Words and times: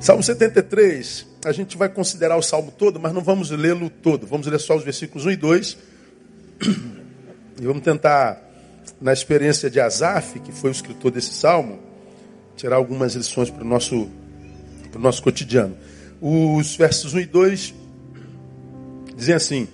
Salmo 0.00 0.22
73, 0.22 1.26
a 1.44 1.50
gente 1.50 1.76
vai 1.76 1.88
considerar 1.88 2.36
o 2.36 2.42
salmo 2.42 2.70
todo, 2.70 3.00
mas 3.00 3.12
não 3.12 3.20
vamos 3.20 3.50
lê-lo 3.50 3.90
todo. 3.90 4.28
Vamos 4.28 4.46
ler 4.46 4.60
só 4.60 4.76
os 4.76 4.84
versículos 4.84 5.26
1 5.26 5.30
e 5.32 5.36
2. 5.36 5.76
E 7.60 7.66
vamos 7.66 7.82
tentar, 7.82 8.40
na 9.00 9.12
experiência 9.12 9.68
de 9.68 9.80
Asaf, 9.80 10.38
que 10.38 10.52
foi 10.52 10.70
o 10.70 10.72
escritor 10.72 11.10
desse 11.10 11.32
salmo, 11.32 11.80
tirar 12.56 12.76
algumas 12.76 13.16
lições 13.16 13.50
para 13.50 13.64
o 13.64 13.66
nosso, 13.66 14.08
para 14.92 15.00
o 15.00 15.02
nosso 15.02 15.20
cotidiano. 15.20 15.76
Os 16.20 16.76
versos 16.76 17.14
1 17.14 17.18
e 17.18 17.26
2 17.26 17.74
dizem 19.16 19.34
assim: 19.34 19.68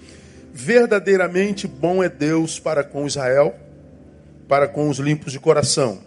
Verdadeiramente 0.55 1.69
bom 1.69 2.03
é 2.03 2.09
Deus 2.09 2.59
para 2.59 2.83
com 2.83 3.07
Israel, 3.07 3.55
para 4.49 4.67
com 4.67 4.89
os 4.89 4.99
limpos 4.99 5.33
de 5.33 5.39
coração. 5.39 5.99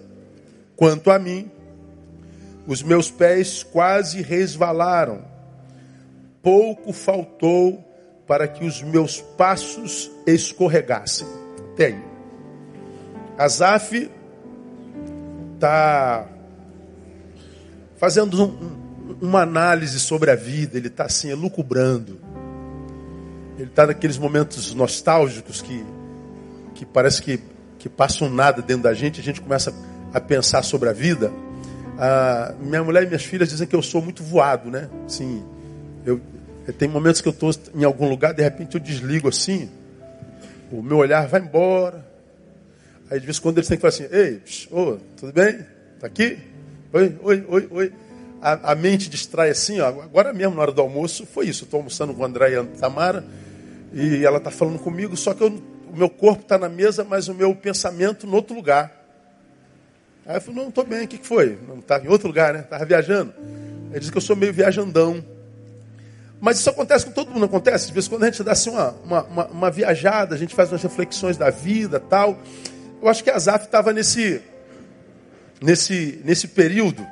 Quanto 0.75 1.11
a 1.11 1.19
mim, 1.19 1.51
os 2.67 2.83
meus 2.83 3.09
pés 3.09 3.63
quase 3.63 4.21
resvalaram, 4.21 5.23
pouco 6.43 6.91
faltou 6.91 7.81
para 8.27 8.45
que 8.45 8.65
os 8.65 8.83
meus 8.83 9.21
passos 9.21 10.11
escorregassem. 10.27 11.25
Até 11.73 11.85
aí. 11.87 12.03
Asaf 13.37 14.11
está 15.55 16.27
fazendo 17.95 18.43
um, 18.43 19.17
uma 19.21 19.41
análise 19.43 19.99
sobre 19.99 20.29
a 20.29 20.35
vida, 20.35 20.77
ele 20.77 20.87
está 20.87 21.05
assim, 21.05 21.29
elucubrando. 21.29 22.19
Ele 23.57 23.69
está 23.69 23.87
naqueles 23.87 24.17
momentos 24.17 24.73
nostálgicos 24.73 25.61
que, 25.61 25.85
que 26.75 26.85
parece 26.85 27.21
que, 27.21 27.39
que 27.79 27.87
passam 27.87 28.29
nada 28.29 28.61
dentro 28.61 28.83
da 28.83 28.93
gente, 28.93 29.21
a 29.21 29.23
gente 29.23 29.39
começa 29.39 29.73
a 30.13 30.19
pensar 30.19 30.63
sobre 30.63 30.89
a 30.89 30.93
vida. 30.93 31.31
Ah, 31.99 32.53
minha 32.59 32.83
mulher 32.83 33.03
e 33.03 33.07
minhas 33.07 33.23
filhas 33.23 33.49
dizem 33.49 33.67
que 33.67 33.75
eu 33.75 33.81
sou 33.81 34.01
muito 34.01 34.23
voado, 34.23 34.69
né? 34.69 34.89
Assim, 35.05 35.43
eu, 36.05 36.21
tem 36.77 36.87
momentos 36.87 37.21
que 37.21 37.27
eu 37.27 37.31
estou 37.31 37.51
em 37.73 37.83
algum 37.83 38.07
lugar, 38.07 38.33
de 38.33 38.43
repente 38.43 38.75
eu 38.75 38.81
desligo 38.81 39.27
assim, 39.27 39.69
o 40.71 40.81
meu 40.81 40.97
olhar 40.97 41.27
vai 41.27 41.41
embora. 41.41 42.05
Aí 43.09 43.19
de 43.19 43.25
vez 43.25 43.37
em 43.37 43.41
quando 43.41 43.57
eles 43.57 43.67
têm 43.67 43.77
que 43.77 43.81
falar 43.81 43.93
assim, 43.93 44.07
ei, 44.11 44.41
oh, 44.69 44.97
tudo 45.15 45.33
bem? 45.33 45.59
Tá 45.99 46.07
aqui? 46.07 46.37
Oi, 46.93 47.15
oi, 47.23 47.45
oi, 47.47 47.67
oi. 47.71 47.93
A, 48.41 48.71
a, 48.71 48.75
mente 48.75 49.09
distrai 49.09 49.49
assim, 49.49 49.79
ó. 49.79 49.87
Agora 49.87 50.31
mesmo, 50.33 50.55
na 50.55 50.61
hora 50.61 50.71
do 50.71 50.81
almoço, 50.81 51.25
foi 51.25 51.47
isso. 51.47 51.63
Estou 51.63 51.79
almoçando 51.79 52.13
com 52.13 52.23
a 52.23 52.27
André 52.27 52.51
e 52.51 52.55
a 52.55 52.63
Tamara. 52.63 53.25
E 53.93 54.23
ela 54.23 54.37
está 54.37 54.51
falando 54.51 54.77
comigo, 54.77 55.17
só 55.17 55.33
que 55.33 55.41
eu, 55.41 55.47
o 55.47 55.97
meu 55.97 56.09
corpo 56.09 56.43
está 56.43 56.57
na 56.57 56.69
mesa, 56.69 57.03
mas 57.03 57.27
o 57.27 57.33
meu 57.33 57.55
pensamento 57.55 58.27
no 58.27 58.35
outro 58.35 58.55
lugar. 58.55 58.96
Aí 60.27 60.35
eu 60.35 60.41
falei, 60.41 60.61
não, 60.61 60.67
estou 60.67 60.85
bem, 60.85 61.05
o 61.05 61.07
que, 61.07 61.17
que 61.17 61.25
foi? 61.25 61.57
Não 61.65 61.79
estava 61.79 62.05
em 62.05 62.09
outro 62.09 62.27
lugar, 62.27 62.53
né? 62.53 62.59
Estava 62.59 62.83
viajando. 62.83 63.33
Ele 63.89 63.99
disse 63.99 64.11
que 64.11 64.17
eu 64.17 64.21
sou 64.21 64.35
meio 64.35 64.51
viajandão. 64.51 65.23
Mas 66.41 66.59
isso 66.59 66.69
acontece 66.69 67.05
com 67.05 67.11
todo 67.11 67.31
mundo, 67.31 67.45
acontece. 67.45 67.87
De 67.87 67.93
vez 67.93 68.07
em 68.07 68.09
quando 68.09 68.23
a 68.23 68.25
gente 68.25 68.43
dá 68.43 68.51
assim 68.51 68.69
uma, 68.69 68.91
uma, 69.05 69.23
uma, 69.23 69.47
uma 69.47 69.71
viajada, 69.71 70.35
a 70.35 70.37
gente 70.37 70.53
faz 70.53 70.69
umas 70.69 70.83
reflexões 70.83 71.37
da 71.37 71.49
vida 71.49 71.97
tal. 71.97 72.37
Eu 73.01 73.07
acho 73.07 73.23
que 73.23 73.29
a 73.29 73.39
Zaf 73.39 73.65
estava 73.65 73.93
nesse, 73.93 74.41
nesse, 75.61 76.21
nesse 76.25 76.49
período. 76.49 77.07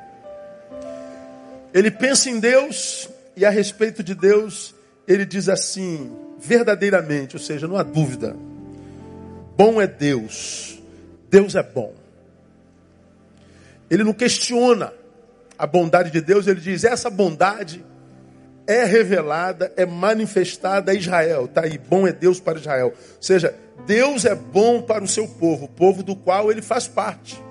Ele 1.73 1.89
pensa 1.89 2.29
em 2.29 2.37
Deus 2.37 3.09
e 3.33 3.45
a 3.45 3.49
respeito 3.49 4.03
de 4.03 4.13
Deus, 4.13 4.75
ele 5.07 5.25
diz 5.25 5.47
assim: 5.47 6.11
verdadeiramente, 6.37 7.37
ou 7.37 7.41
seja, 7.41 7.65
não 7.65 7.77
há 7.77 7.83
dúvida. 7.83 8.35
Bom 9.55 9.81
é 9.81 9.87
Deus. 9.87 10.79
Deus 11.29 11.55
é 11.55 11.63
bom. 11.63 12.04
Ele 13.89 14.03
não 14.03 14.13
questiona 14.13 14.93
a 15.57 15.65
bondade 15.65 16.11
de 16.11 16.21
Deus, 16.21 16.47
ele 16.47 16.59
diz: 16.59 16.83
essa 16.83 17.09
bondade 17.09 17.83
é 18.67 18.83
revelada, 18.83 19.71
é 19.75 19.85
manifestada 19.85 20.91
a 20.91 20.95
Israel. 20.95 21.45
Está 21.45 21.61
aí, 21.61 21.77
bom 21.77 22.07
é 22.07 22.11
Deus 22.11 22.39
para 22.39 22.59
Israel. 22.59 22.87
Ou 22.87 23.21
seja, 23.21 23.55
Deus 23.85 24.25
é 24.25 24.35
bom 24.35 24.81
para 24.81 25.03
o 25.03 25.07
seu 25.07 25.27
povo, 25.27 25.65
o 25.65 25.69
povo 25.69 26.03
do 26.03 26.15
qual 26.15 26.51
ele 26.51 26.61
faz 26.61 26.87
parte. 26.87 27.41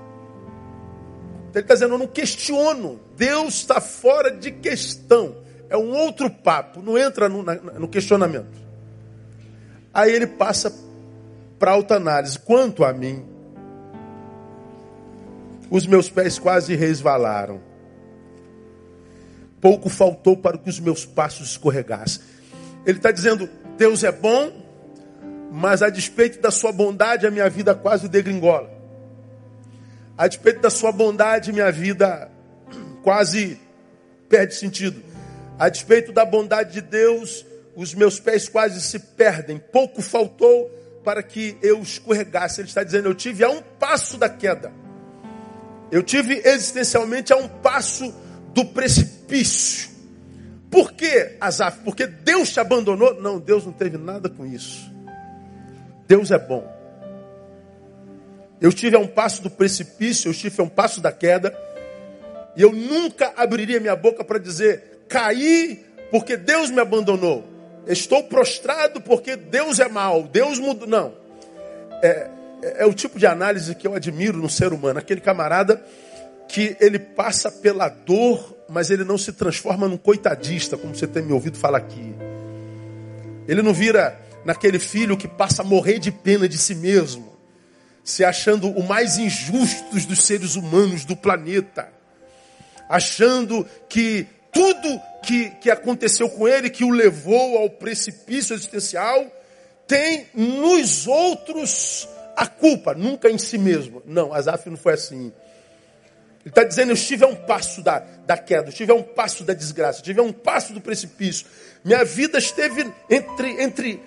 Ele 1.54 1.60
está 1.60 1.74
dizendo: 1.74 1.94
eu 1.94 1.98
não 1.98 2.06
questiono, 2.06 3.00
Deus 3.16 3.54
está 3.54 3.80
fora 3.80 4.30
de 4.30 4.50
questão. 4.50 5.36
É 5.70 5.76
um 5.76 5.92
outro 5.92 6.28
papo, 6.30 6.82
não 6.82 6.98
entra 6.98 7.28
no, 7.28 7.42
no 7.42 7.88
questionamento. 7.88 8.62
Aí 9.92 10.12
ele 10.12 10.26
passa 10.26 10.74
para 11.58 11.72
alta 11.72 11.94
análise. 11.94 12.38
Quanto 12.38 12.84
a 12.84 12.92
mim, 12.92 13.24
os 15.74 15.88
meus 15.88 16.08
pés 16.08 16.38
quase 16.38 16.76
resvalaram. 16.76 17.60
Pouco 19.60 19.88
faltou 19.88 20.36
para 20.36 20.56
que 20.56 20.70
os 20.70 20.78
meus 20.78 21.04
passos 21.04 21.50
escorregassem. 21.50 22.22
Ele 22.86 22.98
está 22.98 23.10
dizendo: 23.10 23.50
Deus 23.76 24.04
é 24.04 24.12
bom, 24.12 24.52
mas 25.50 25.82
a 25.82 25.90
despeito 25.90 26.40
da 26.40 26.52
sua 26.52 26.70
bondade, 26.70 27.26
a 27.26 27.30
minha 27.30 27.50
vida 27.50 27.74
quase 27.74 28.08
degringola. 28.08 28.70
A 30.16 30.28
despeito 30.28 30.60
da 30.60 30.70
sua 30.70 30.92
bondade, 30.92 31.52
minha 31.52 31.72
vida 31.72 32.30
quase 33.02 33.58
perde 34.28 34.54
sentido. 34.54 35.02
A 35.58 35.68
despeito 35.68 36.12
da 36.12 36.24
bondade 36.24 36.74
de 36.74 36.82
Deus, 36.82 37.44
os 37.74 37.94
meus 37.94 38.20
pés 38.20 38.48
quase 38.48 38.80
se 38.80 39.00
perdem. 39.00 39.58
Pouco 39.58 40.00
faltou 40.00 40.70
para 41.02 41.20
que 41.20 41.58
eu 41.60 41.82
escorregasse. 41.82 42.60
Ele 42.60 42.68
está 42.68 42.84
dizendo: 42.84 43.08
eu 43.08 43.14
tive 43.14 43.42
a 43.42 43.50
um 43.50 43.60
passo 43.60 44.16
da 44.16 44.28
queda. 44.28 44.83
Eu 45.94 46.02
tive 46.02 46.42
existencialmente 46.44 47.32
a 47.32 47.36
um 47.36 47.46
passo 47.46 48.12
do 48.52 48.64
precipício. 48.64 49.90
Por 50.68 50.92
que, 50.92 51.36
Azaf? 51.40 51.84
Porque 51.84 52.04
Deus 52.04 52.52
te 52.52 52.58
abandonou? 52.58 53.14
Não, 53.22 53.38
Deus 53.38 53.64
não 53.64 53.72
teve 53.72 53.96
nada 53.96 54.28
com 54.28 54.44
isso. 54.44 54.90
Deus 56.08 56.32
é 56.32 56.38
bom. 56.38 56.68
Eu 58.60 58.70
estive 58.70 58.96
a 58.96 58.98
um 58.98 59.06
passo 59.06 59.40
do 59.40 59.48
precipício, 59.48 60.26
eu 60.26 60.32
estive 60.32 60.60
a 60.60 60.64
um 60.64 60.68
passo 60.68 61.00
da 61.00 61.12
queda, 61.12 61.56
e 62.56 62.62
eu 62.62 62.72
nunca 62.72 63.32
abriria 63.36 63.78
minha 63.78 63.94
boca 63.94 64.24
para 64.24 64.40
dizer: 64.40 65.04
caí 65.08 65.86
porque 66.10 66.36
Deus 66.36 66.70
me 66.70 66.80
abandonou. 66.80 67.44
Estou 67.86 68.24
prostrado 68.24 69.00
porque 69.00 69.36
Deus 69.36 69.78
é 69.78 69.88
mal, 69.88 70.24
Deus 70.24 70.58
mudou. 70.58 70.88
Não. 70.88 71.14
É, 72.02 72.28
é, 72.64 72.82
é 72.82 72.86
o 72.86 72.94
tipo 72.94 73.18
de 73.18 73.26
análise 73.26 73.74
que 73.74 73.86
eu 73.86 73.94
admiro 73.94 74.38
no 74.38 74.48
ser 74.48 74.72
humano. 74.72 74.98
Aquele 74.98 75.20
camarada 75.20 75.84
que 76.48 76.76
ele 76.80 76.98
passa 76.98 77.50
pela 77.50 77.88
dor, 77.88 78.56
mas 78.68 78.90
ele 78.90 79.04
não 79.04 79.18
se 79.18 79.32
transforma 79.32 79.88
num 79.88 79.96
coitadista, 79.96 80.76
como 80.76 80.94
você 80.94 81.06
tem 81.06 81.22
me 81.22 81.32
ouvido 81.32 81.58
falar 81.58 81.78
aqui. 81.78 82.14
Ele 83.46 83.62
não 83.62 83.74
vira 83.74 84.18
naquele 84.44 84.78
filho 84.78 85.16
que 85.16 85.28
passa 85.28 85.62
a 85.62 85.64
morrer 85.64 85.98
de 85.98 86.10
pena 86.10 86.48
de 86.48 86.56
si 86.58 86.74
mesmo, 86.74 87.34
se 88.02 88.24
achando 88.24 88.68
o 88.68 88.82
mais 88.82 89.18
injusto 89.18 89.98
dos 90.06 90.22
seres 90.22 90.56
humanos 90.56 91.04
do 91.04 91.16
planeta, 91.16 91.88
achando 92.88 93.66
que 93.88 94.26
tudo 94.52 95.00
que, 95.22 95.50
que 95.60 95.70
aconteceu 95.70 96.28
com 96.28 96.46
ele, 96.46 96.70
que 96.70 96.84
o 96.84 96.90
levou 96.90 97.58
ao 97.58 97.70
precipício 97.70 98.54
existencial, 98.54 99.26
tem 99.86 100.26
nos 100.34 101.06
outros 101.06 102.06
a 102.36 102.46
culpa, 102.46 102.94
nunca 102.94 103.30
em 103.30 103.38
si 103.38 103.58
mesmo. 103.58 104.02
Não, 104.06 104.32
Asaf 104.32 104.68
não 104.68 104.76
foi 104.76 104.94
assim. 104.94 105.32
Ele 106.40 106.50
está 106.50 106.64
dizendo: 106.64 106.90
eu 106.90 106.94
estive 106.94 107.24
a 107.24 107.28
um 107.28 107.34
passo 107.34 107.82
da, 107.82 108.00
da 108.26 108.36
queda, 108.36 108.66
eu 108.66 108.70
estive 108.70 108.92
a 108.92 108.94
um 108.94 109.02
passo 109.02 109.44
da 109.44 109.54
desgraça, 109.54 109.98
eu 109.98 110.02
estive 110.02 110.20
a 110.20 110.22
um 110.22 110.32
passo 110.32 110.72
do 110.72 110.80
precipício. 110.80 111.46
Minha 111.84 112.04
vida 112.04 112.38
esteve 112.38 112.90
entre, 113.10 113.62
entre, 113.62 114.02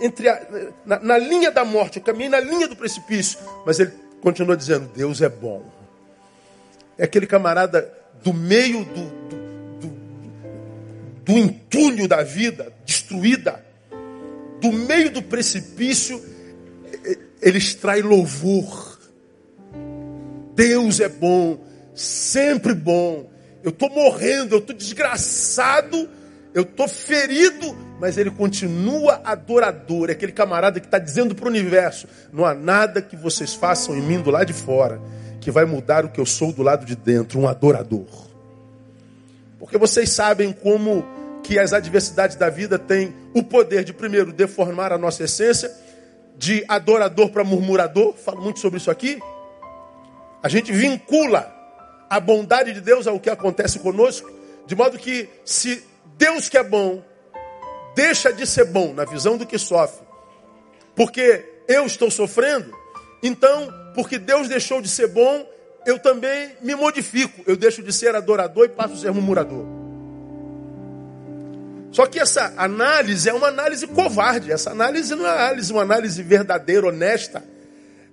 entre 0.00 0.28
a, 0.28 0.46
na, 0.84 0.98
na 1.00 1.18
linha 1.18 1.50
da 1.50 1.64
morte, 1.64 1.98
eu 1.98 2.02
caminhei 2.02 2.28
na 2.28 2.40
linha 2.40 2.68
do 2.68 2.76
precipício. 2.76 3.38
Mas 3.66 3.80
ele 3.80 3.92
continua 4.20 4.56
dizendo: 4.56 4.90
Deus 4.94 5.20
é 5.20 5.28
bom. 5.28 5.64
É 6.96 7.04
aquele 7.04 7.26
camarada 7.26 7.92
do 8.22 8.34
meio 8.34 8.84
do, 8.84 9.20
do 11.30 11.38
entulho 11.38 12.08
da 12.08 12.22
vida, 12.22 12.72
destruída, 12.84 13.64
do 14.60 14.72
meio 14.72 15.10
do 15.10 15.22
precipício, 15.22 16.20
ele 17.40 17.58
extrai 17.58 18.02
louvor. 18.02 18.98
Deus 20.54 21.00
é 21.00 21.08
bom, 21.08 21.58
sempre 21.94 22.74
bom. 22.74 23.30
Eu 23.62 23.70
estou 23.70 23.90
morrendo, 23.90 24.54
eu 24.54 24.58
estou 24.58 24.74
desgraçado, 24.74 26.08
eu 26.54 26.62
estou 26.62 26.88
ferido, 26.88 27.76
mas 28.00 28.18
ele 28.18 28.30
continua 28.30 29.20
adorador. 29.24 30.08
É 30.08 30.12
aquele 30.12 30.32
camarada 30.32 30.80
que 30.80 30.86
está 30.86 30.98
dizendo 30.98 31.34
para 31.34 31.46
o 31.46 31.48
universo: 31.48 32.06
não 32.32 32.44
há 32.44 32.54
nada 32.54 33.02
que 33.02 33.16
vocês 33.16 33.54
façam 33.54 33.96
em 33.96 34.02
mim 34.02 34.20
do 34.20 34.30
lado 34.30 34.46
de 34.46 34.52
fora 34.52 35.00
que 35.40 35.50
vai 35.50 35.64
mudar 35.64 36.04
o 36.04 36.10
que 36.10 36.20
eu 36.20 36.26
sou 36.26 36.52
do 36.52 36.62
lado 36.62 36.84
de 36.84 36.94
dentro, 36.94 37.40
um 37.40 37.48
adorador. 37.48 38.06
Porque 39.58 39.78
vocês 39.78 40.10
sabem 40.10 40.52
como 40.52 41.04
que 41.42 41.58
as 41.58 41.72
adversidades 41.72 42.36
da 42.36 42.50
vida 42.50 42.78
têm 42.78 43.14
o 43.34 43.42
poder 43.42 43.82
de, 43.82 43.92
primeiro, 43.92 44.32
deformar 44.32 44.92
a 44.92 44.98
nossa 44.98 45.24
essência, 45.24 45.72
de 46.40 46.64
adorador 46.66 47.28
para 47.28 47.44
murmurador, 47.44 48.14
falo 48.14 48.40
muito 48.40 48.60
sobre 48.60 48.78
isso 48.78 48.90
aqui. 48.90 49.20
A 50.42 50.48
gente 50.48 50.72
vincula 50.72 51.54
a 52.08 52.18
bondade 52.18 52.72
de 52.72 52.80
Deus 52.80 53.06
ao 53.06 53.20
que 53.20 53.28
acontece 53.28 53.78
conosco, 53.78 54.28
De 54.66 54.74
modo 54.74 54.96
que 54.96 55.28
se 55.44 55.84
Deus 56.16 56.48
que 56.48 56.56
é 56.56 56.62
bom 56.62 57.02
deixa 57.94 58.32
de 58.32 58.46
ser 58.46 58.64
bom 58.64 58.94
na 58.94 59.04
visão 59.04 59.36
do 59.36 59.44
que 59.44 59.58
sofre, 59.58 60.06
porque 60.94 61.44
eu 61.68 61.84
estou 61.84 62.10
sofrendo, 62.10 62.72
então, 63.22 63.68
porque 63.94 64.18
Deus 64.18 64.48
deixou 64.48 64.80
de 64.80 64.88
ser 64.88 65.08
bom, 65.08 65.46
eu 65.84 65.98
também 65.98 66.52
me 66.62 66.74
modifico. 66.74 67.42
Eu 67.46 67.56
deixo 67.56 67.82
de 67.82 67.92
ser 67.92 68.14
adorador 68.14 68.64
e 68.64 68.68
passo 68.70 68.94
a 68.94 68.96
ser 68.96 69.12
murmurador. 69.12 69.79
Só 71.90 72.06
que 72.06 72.20
essa 72.20 72.54
análise 72.56 73.28
é 73.28 73.32
uma 73.32 73.48
análise 73.48 73.86
covarde. 73.86 74.52
Essa 74.52 74.70
análise 74.70 75.14
não 75.14 75.26
é 75.26 75.30
análise, 75.30 75.72
uma 75.72 75.82
análise 75.82 76.22
verdadeira, 76.22 76.86
honesta. 76.86 77.42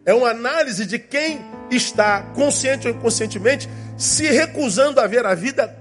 É 0.05 0.13
uma 0.13 0.29
análise 0.29 0.85
de 0.85 0.97
quem 0.97 1.41
está, 1.69 2.21
consciente 2.33 2.87
ou 2.87 2.93
inconscientemente, 2.93 3.69
se 3.97 4.23
recusando 4.25 4.99
a 4.99 5.07
ver 5.07 5.25
a 5.25 5.35
vida 5.35 5.75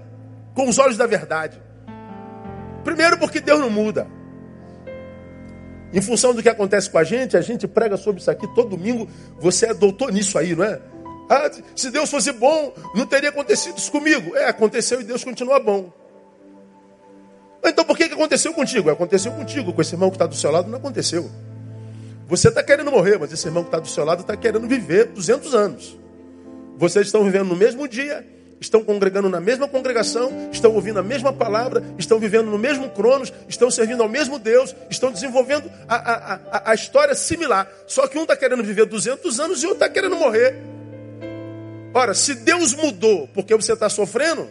com 0.53 0.67
os 0.67 0.77
olhos 0.77 0.97
da 0.97 1.07
verdade. 1.07 1.61
Primeiro, 2.83 3.17
porque 3.17 3.39
Deus 3.39 3.59
não 3.59 3.69
muda. 3.69 4.07
Em 5.93 6.01
função 6.01 6.33
do 6.33 6.43
que 6.43 6.49
acontece 6.49 6.89
com 6.89 6.97
a 6.97 7.03
gente, 7.03 7.37
a 7.37 7.41
gente 7.41 7.67
prega 7.67 7.95
sobre 7.95 8.21
isso 8.21 8.29
aqui 8.29 8.47
todo 8.53 8.69
domingo. 8.69 9.09
Você 9.39 9.67
é 9.67 9.73
doutor 9.73 10.11
nisso 10.11 10.37
aí, 10.37 10.55
não 10.55 10.63
é? 10.63 10.79
Ah, 11.29 11.49
se 11.75 11.89
Deus 11.89 12.09
fosse 12.09 12.31
bom, 12.31 12.73
não 12.93 13.05
teria 13.05 13.29
acontecido 13.29 13.77
isso 13.77 13.91
comigo. 13.91 14.35
É, 14.35 14.45
aconteceu 14.45 15.01
e 15.01 15.03
Deus 15.03 15.23
continua 15.23 15.59
bom. 15.59 15.91
Então 17.63 17.83
por 17.83 17.97
que, 17.97 18.07
que 18.07 18.13
aconteceu 18.13 18.53
contigo? 18.53 18.89
Aconteceu 18.89 19.31
contigo, 19.31 19.73
com 19.73 19.81
esse 19.81 19.95
irmão 19.95 20.09
que 20.09 20.15
está 20.15 20.25
do 20.25 20.35
seu 20.35 20.51
lado 20.51 20.69
não 20.69 20.77
aconteceu. 20.77 21.29
Você 22.27 22.49
está 22.49 22.61
querendo 22.61 22.91
morrer, 22.91 23.17
mas 23.17 23.31
esse 23.31 23.47
irmão 23.47 23.63
que 23.63 23.69
está 23.69 23.79
do 23.79 23.87
seu 23.87 24.03
lado 24.03 24.21
está 24.21 24.35
querendo 24.35 24.67
viver 24.67 25.05
200 25.07 25.55
anos. 25.55 25.97
Vocês 26.77 27.07
estão 27.07 27.23
vivendo 27.23 27.47
no 27.47 27.55
mesmo 27.55 27.87
dia, 27.87 28.25
estão 28.59 28.83
congregando 28.83 29.29
na 29.29 29.39
mesma 29.39 29.67
congregação, 29.67 30.31
estão 30.51 30.73
ouvindo 30.73 30.99
a 30.99 31.03
mesma 31.03 31.31
palavra, 31.31 31.83
estão 31.97 32.19
vivendo 32.19 32.51
no 32.51 32.57
mesmo 32.57 32.89
cronos, 32.89 33.31
estão 33.47 33.71
servindo 33.71 34.03
ao 34.03 34.09
mesmo 34.09 34.37
Deus, 34.37 34.75
estão 34.89 35.11
desenvolvendo 35.11 35.71
a, 35.87 35.95
a, 35.95 36.33
a, 36.51 36.71
a 36.71 36.75
história 36.75 37.15
similar. 37.15 37.71
Só 37.87 38.07
que 38.07 38.17
um 38.17 38.23
está 38.23 38.35
querendo 38.35 38.63
viver 38.63 38.85
200 38.85 39.39
anos 39.39 39.63
e 39.63 39.65
outro 39.65 39.83
está 39.85 39.89
querendo 39.89 40.17
morrer. 40.17 40.55
Ora, 41.93 42.13
se 42.13 42.35
Deus 42.35 42.73
mudou 42.73 43.27
porque 43.33 43.55
você 43.55 43.73
está 43.73 43.89
sofrendo, 43.89 44.49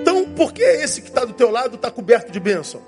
então 0.00 0.32
por 0.34 0.52
que 0.52 0.62
esse 0.62 1.02
que 1.02 1.08
está 1.08 1.24
do 1.24 1.32
teu 1.32 1.50
lado 1.50 1.76
está 1.76 1.90
coberto 1.90 2.32
de 2.32 2.40
bênção? 2.40 2.80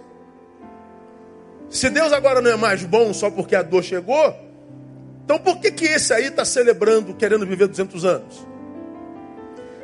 Se 1.69 1.89
Deus 1.89 2.13
agora 2.13 2.41
não 2.41 2.51
é 2.51 2.57
mais 2.57 2.85
bom 2.85 3.15
só 3.15 3.31
porque 3.31 3.57
a 3.57 3.63
dor 3.63 3.83
chegou, 3.83 4.37
então 5.25 5.39
por 5.39 5.59
que, 5.59 5.71
que 5.71 5.87
esse 5.87 6.13
aí 6.13 6.27
está 6.27 6.45
celebrando, 6.45 7.15
querendo 7.15 7.47
viver 7.47 7.67
200 7.69 8.05
anos? 8.05 8.47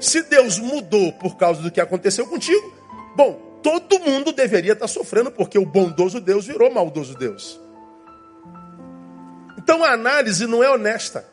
Se 0.01 0.23
Deus 0.23 0.59
mudou 0.59 1.13
por 1.15 1.37
causa 1.37 1.63
do 1.63 1.71
que 1.71 1.81
aconteceu 1.81 2.27
contigo, 2.27 2.73
bom, 3.17 3.61
todo 3.63 3.99
mundo 4.01 4.33
deveria 4.33 4.73
estar 4.73 4.87
tá 4.87 4.89
sofrendo 4.93 5.31
porque 5.31 5.59
o 5.59 5.67
bondoso 5.67 6.21
Deus 6.21 6.47
virou 6.47 6.71
maldoso 6.71 7.17
Deus. 7.17 7.61
Então 9.57 9.85
a 9.85 9.93
análise 9.93 10.47
não 10.47 10.63
é 10.63 10.71
honesta. 10.71 11.27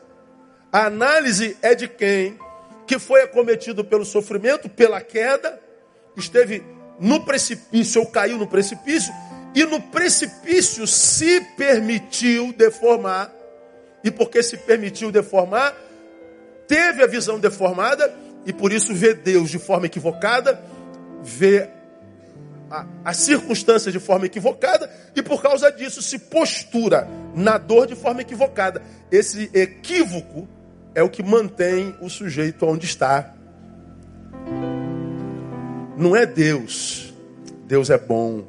A 0.72 0.86
análise 0.86 1.56
é 1.62 1.74
de 1.74 1.88
quem 1.88 2.38
que 2.86 2.98
foi 2.98 3.22
acometido 3.22 3.84
pelo 3.84 4.04
sofrimento, 4.04 4.68
pela 4.68 5.00
queda, 5.00 5.60
esteve 6.16 6.62
no 6.98 7.24
precipício 7.24 8.00
ou 8.00 8.06
caiu 8.06 8.38
no 8.38 8.46
precipício 8.46 9.12
e 9.54 9.64
no 9.64 9.80
precipício 9.80 10.86
se 10.86 11.40
permitiu 11.56 12.52
deformar. 12.52 13.32
E 14.04 14.10
porque 14.10 14.42
se 14.42 14.56
permitiu 14.56 15.10
deformar, 15.10 15.74
teve 16.68 17.02
a 17.02 17.06
visão 17.06 17.38
deformada 17.38 18.14
e 18.44 18.52
por 18.52 18.72
isso 18.72 18.94
vê 18.94 19.14
Deus 19.14 19.50
de 19.50 19.58
forma 19.58 19.86
equivocada, 19.86 20.62
vê 21.22 21.68
a, 22.70 22.86
as 23.04 23.16
circunstâncias 23.18 23.92
de 23.92 23.98
forma 23.98 24.26
equivocada 24.26 24.90
e 25.14 25.22
por 25.22 25.42
causa 25.42 25.70
disso 25.70 26.02
se 26.02 26.18
postura 26.18 27.08
na 27.34 27.58
dor 27.58 27.86
de 27.86 27.96
forma 27.96 28.20
equivocada. 28.20 28.82
Esse 29.10 29.50
equívoco 29.52 30.48
é 30.94 31.02
o 31.02 31.10
que 31.10 31.22
mantém 31.22 31.96
o 32.00 32.08
sujeito 32.08 32.66
onde 32.66 32.86
está. 32.86 33.35
Não 35.96 36.14
é 36.14 36.26
Deus. 36.26 37.12
Deus 37.66 37.90
é 37.90 37.98
bom. 37.98 38.44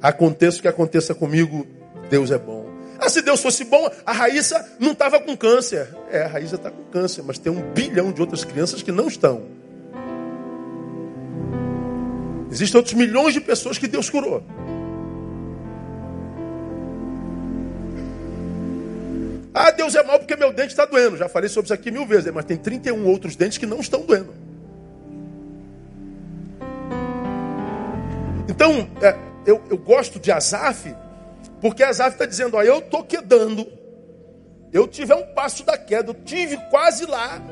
Aconteça 0.00 0.58
o 0.58 0.62
que 0.62 0.68
aconteça 0.68 1.14
comigo, 1.14 1.66
Deus 2.10 2.30
é 2.30 2.38
bom. 2.38 2.66
Ah, 2.98 3.08
se 3.08 3.22
Deus 3.22 3.40
fosse 3.40 3.64
bom, 3.64 3.90
a 4.04 4.12
Raíssa 4.12 4.76
não 4.78 4.92
estava 4.92 5.18
com 5.18 5.36
câncer. 5.36 5.88
É, 6.10 6.22
a 6.22 6.28
Raíssa 6.28 6.56
está 6.56 6.70
com 6.70 6.84
câncer, 6.84 7.22
mas 7.22 7.38
tem 7.38 7.50
um 7.50 7.72
bilhão 7.72 8.12
de 8.12 8.20
outras 8.20 8.44
crianças 8.44 8.82
que 8.82 8.92
não 8.92 9.08
estão. 9.08 9.42
Existem 12.50 12.78
outros 12.78 12.94
milhões 12.94 13.34
de 13.34 13.40
pessoas 13.40 13.78
que 13.78 13.88
Deus 13.88 14.08
curou. 14.08 14.42
Ah, 19.52 19.70
Deus 19.70 19.94
é 19.94 20.02
mal 20.02 20.18
porque 20.18 20.36
meu 20.36 20.52
dente 20.52 20.68
está 20.68 20.84
doendo. 20.84 21.16
Já 21.16 21.28
falei 21.28 21.48
sobre 21.48 21.66
isso 21.66 21.74
aqui 21.74 21.90
mil 21.90 22.06
vezes, 22.06 22.30
mas 22.32 22.44
tem 22.44 22.56
31 22.56 23.06
outros 23.06 23.36
dentes 23.36 23.56
que 23.56 23.66
não 23.66 23.80
estão 23.80 24.02
doendo. 24.02 24.43
Então, 28.54 28.88
é, 29.02 29.16
eu, 29.44 29.60
eu 29.68 29.76
gosto 29.76 30.20
de 30.20 30.30
Azaf, 30.30 30.94
porque 31.60 31.82
Azaf 31.82 32.12
está 32.12 32.24
dizendo, 32.24 32.56
ó, 32.56 32.62
eu 32.62 32.78
estou 32.78 33.02
quedando. 33.02 33.66
Eu 34.72 34.86
tive 34.86 35.12
um 35.12 35.26
passo 35.34 35.64
da 35.64 35.76
queda, 35.76 36.10
eu 36.10 36.14
tive 36.14 36.56
quase 36.70 37.04
lá, 37.04 37.42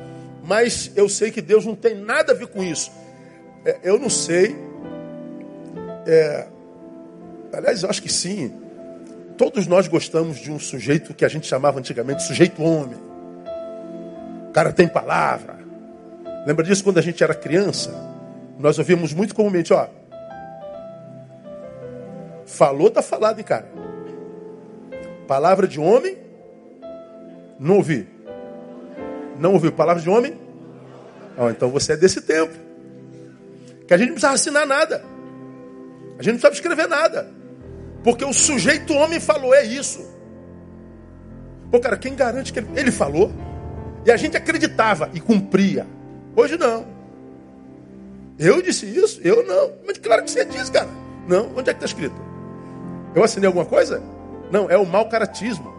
mas 0.45 0.93
eu 0.95 1.09
sei 1.09 1.33
que 1.33 1.43
Deus 1.43 1.67
não 1.67 1.75
tem 1.75 1.97
nada 1.97 2.33
a 2.33 2.37
ver 2.37 2.47
com 2.47 2.63
isso. 2.63 2.93
É, 3.65 3.81
eu 3.83 3.99
não 3.99 4.09
sei. 4.09 4.57
É, 6.07 6.47
aliás, 7.53 7.83
eu 7.83 7.91
acho 7.91 8.01
que 8.01 8.13
sim. 8.13 8.53
Todos 9.37 9.67
nós 9.67 9.89
gostamos 9.89 10.39
de 10.39 10.53
um 10.53 10.59
sujeito 10.59 11.15
que 11.15 11.25
a 11.25 11.29
gente 11.29 11.49
chamava 11.49 11.81
antigamente 11.81 12.23
sujeito 12.23 12.63
homem. 12.63 12.99
O 14.49 14.53
cara 14.53 14.73
tem 14.73 14.87
palavra. 14.87 15.59
Lembra 16.47 16.65
disso 16.65 16.85
quando 16.85 16.99
a 16.99 17.03
gente 17.03 17.25
era 17.25 17.35
criança? 17.35 17.93
Nós 18.57 18.79
ouvíamos 18.79 19.13
muito 19.13 19.35
comumente, 19.35 19.73
ó, 19.73 19.89
Falou, 22.53 22.91
tá 22.91 23.01
falado, 23.01 23.43
cara? 23.43 23.67
Palavra 25.27 25.67
de 25.67 25.81
homem? 25.81 26.19
Não 27.59 27.77
ouvi. 27.77 28.07
Não 29.39 29.55
ouviu 29.55 29.73
palavra 29.73 30.03
de 30.03 30.11
homem? 30.11 30.39
Então 31.51 31.71
você 31.71 31.95
é 31.95 31.97
desse 31.97 32.21
tempo. 32.21 32.53
Que 33.89 33.95
a 33.95 33.97
gente 33.97 34.09
não 34.09 34.17
precisa 34.17 34.35
assinar 34.35 34.67
nada. 34.67 35.03
A 36.19 36.23
gente 36.23 36.35
não 36.35 36.41
precisa 36.41 36.53
escrever 36.53 36.89
nada. 36.89 37.31
Porque 38.05 38.23
o 38.23 38.35
sujeito 38.35 38.93
homem 38.93 39.19
falou, 39.19 39.55
é 39.55 39.65
isso. 39.65 40.07
Pô, 41.71 41.81
cara, 41.81 41.97
quem 41.97 42.15
garante 42.15 42.53
que 42.53 42.59
ele, 42.59 42.69
ele 42.77 42.93
falou? 42.93 43.33
E 44.05 44.13
a 44.13 44.17
gente 44.19 44.37
acreditava 44.37 45.09
e 45.15 45.21
cumpria. 45.21 45.87
Hoje 46.37 46.59
não. 46.59 46.85
Eu 48.39 48.61
disse 48.61 48.85
isso? 48.85 49.23
Eu 49.25 49.43
não. 49.47 49.73
Mas 49.87 49.97
claro 49.97 50.23
que 50.23 50.31
você 50.31 50.45
disse, 50.45 50.71
cara. 50.71 50.89
Não. 51.27 51.51
Onde 51.57 51.71
é 51.71 51.73
que 51.73 51.83
está 51.83 51.87
escrito? 51.87 52.32
Eu 53.15 53.23
assinei 53.23 53.47
alguma 53.47 53.67
coisa? 53.67 54.03
Não, 54.51 54.71
é 54.71 54.77
o 54.77 54.87
mau 54.87 55.09
caratismo. 55.09 55.73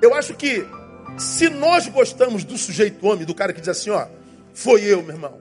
Eu 0.00 0.14
acho 0.14 0.34
que 0.34 0.66
se 1.18 1.48
nós 1.48 1.86
gostamos 1.88 2.44
do 2.44 2.56
sujeito 2.56 3.06
homem, 3.06 3.24
do 3.24 3.34
cara 3.34 3.52
que 3.52 3.60
diz 3.60 3.68
assim, 3.68 3.90
ó, 3.90 4.06
foi 4.52 4.82
eu, 4.84 5.02
meu 5.02 5.14
irmão. 5.14 5.34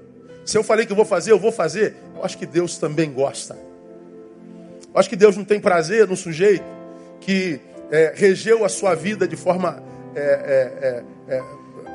Se 0.45 0.57
eu 0.57 0.63
falei 0.63 0.85
que 0.85 0.91
eu 0.91 0.95
vou 0.95 1.05
fazer, 1.05 1.31
eu 1.31 1.39
vou 1.39 1.51
fazer. 1.51 1.95
Eu 2.15 2.23
acho 2.23 2.37
que 2.37 2.45
Deus 2.45 2.77
também 2.77 3.11
gosta. 3.11 3.57
Eu 4.93 4.99
acho 4.99 5.09
que 5.09 5.15
Deus 5.15 5.37
não 5.37 5.45
tem 5.45 5.59
prazer 5.59 6.07
no 6.07 6.17
sujeito 6.17 6.65
que 7.21 7.59
é, 7.91 8.13
regeu 8.15 8.65
a 8.65 8.69
sua 8.69 8.95
vida 8.95 9.27
de 9.27 9.35
forma 9.35 9.81
é, 10.15 11.03
é, 11.29 11.33
é, 11.33 11.37
é 11.37 11.43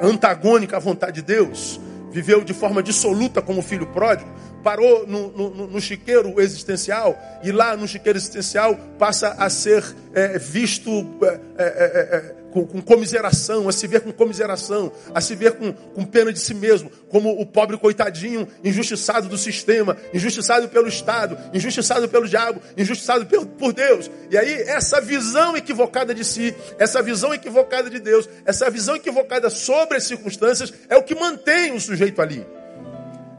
antagônica 0.00 0.76
à 0.76 0.80
vontade 0.80 1.20
de 1.20 1.22
Deus, 1.22 1.80
viveu 2.10 2.44
de 2.44 2.54
forma 2.54 2.82
dissoluta 2.82 3.42
como 3.42 3.60
filho 3.60 3.86
pródigo, 3.86 4.30
parou 4.66 5.06
no, 5.06 5.28
no, 5.28 5.66
no, 5.68 5.80
chiqueiro 5.80 6.40
existencial 6.40 7.16
e 7.44 7.52
lá 7.52 7.76
no 7.76 7.87
chiqueiro 7.87 8.18
existencial 8.18 8.76
passa 8.99 9.28
a 9.38 9.49
ser 9.49 9.85
é, 10.12 10.40
visto 10.40 10.90
é, 11.23 11.40
é, 11.56 11.64
é, 11.64 12.16
é 12.16 12.37
com, 12.52 12.66
com, 12.66 12.82
comiseração, 12.82 13.68
a 13.68 13.73
se 13.73 13.87
ver 13.87 14.00
com 14.00 14.11
comiseração, 14.11 14.90
a 15.14 15.20
se 15.20 15.37
ver 15.37 15.52
com, 15.52 15.73
com 15.73 16.04
pena 16.04 16.32
de 16.32 16.40
si 16.40 16.52
mesmo, 16.52 16.90
como 17.08 17.30
o 17.40 17.46
pobre 17.46 17.78
coitadinho 17.78 18.49
injustiçado 18.64 19.28
do 19.28 19.38
sistema, 19.38 19.96
injustiçado 20.12 20.68
pelo 20.68 20.88
Estado, 20.88 21.38
injustiçado 21.54 22.08
pelo 22.08 22.26
diabo, 22.26 22.61
injustiçado 22.76 23.25
por, 23.25 23.46
por 23.46 23.73
Deus. 23.73 24.11
E 24.32 24.37
aí 24.37 24.62
essa 24.62 25.00
visão 25.00 25.56
equivocada 25.56 26.12
de 26.12 26.25
si, 26.25 26.52
essa 26.76 27.00
visão 27.00 27.32
equivocada 27.32 27.88
de 27.88 28.00
Deus, 28.00 28.28
essa 28.44 28.68
visão 28.68 28.96
equivocada 28.96 29.49
sobre 29.49 29.99
as 29.99 30.04
circunstâncias 30.04 30.75
é 30.88 30.96
o 30.96 31.04
que 31.04 31.14
mantém 31.14 31.73
o 31.73 31.80
sujeito 31.80 32.20
ali. 32.20 32.44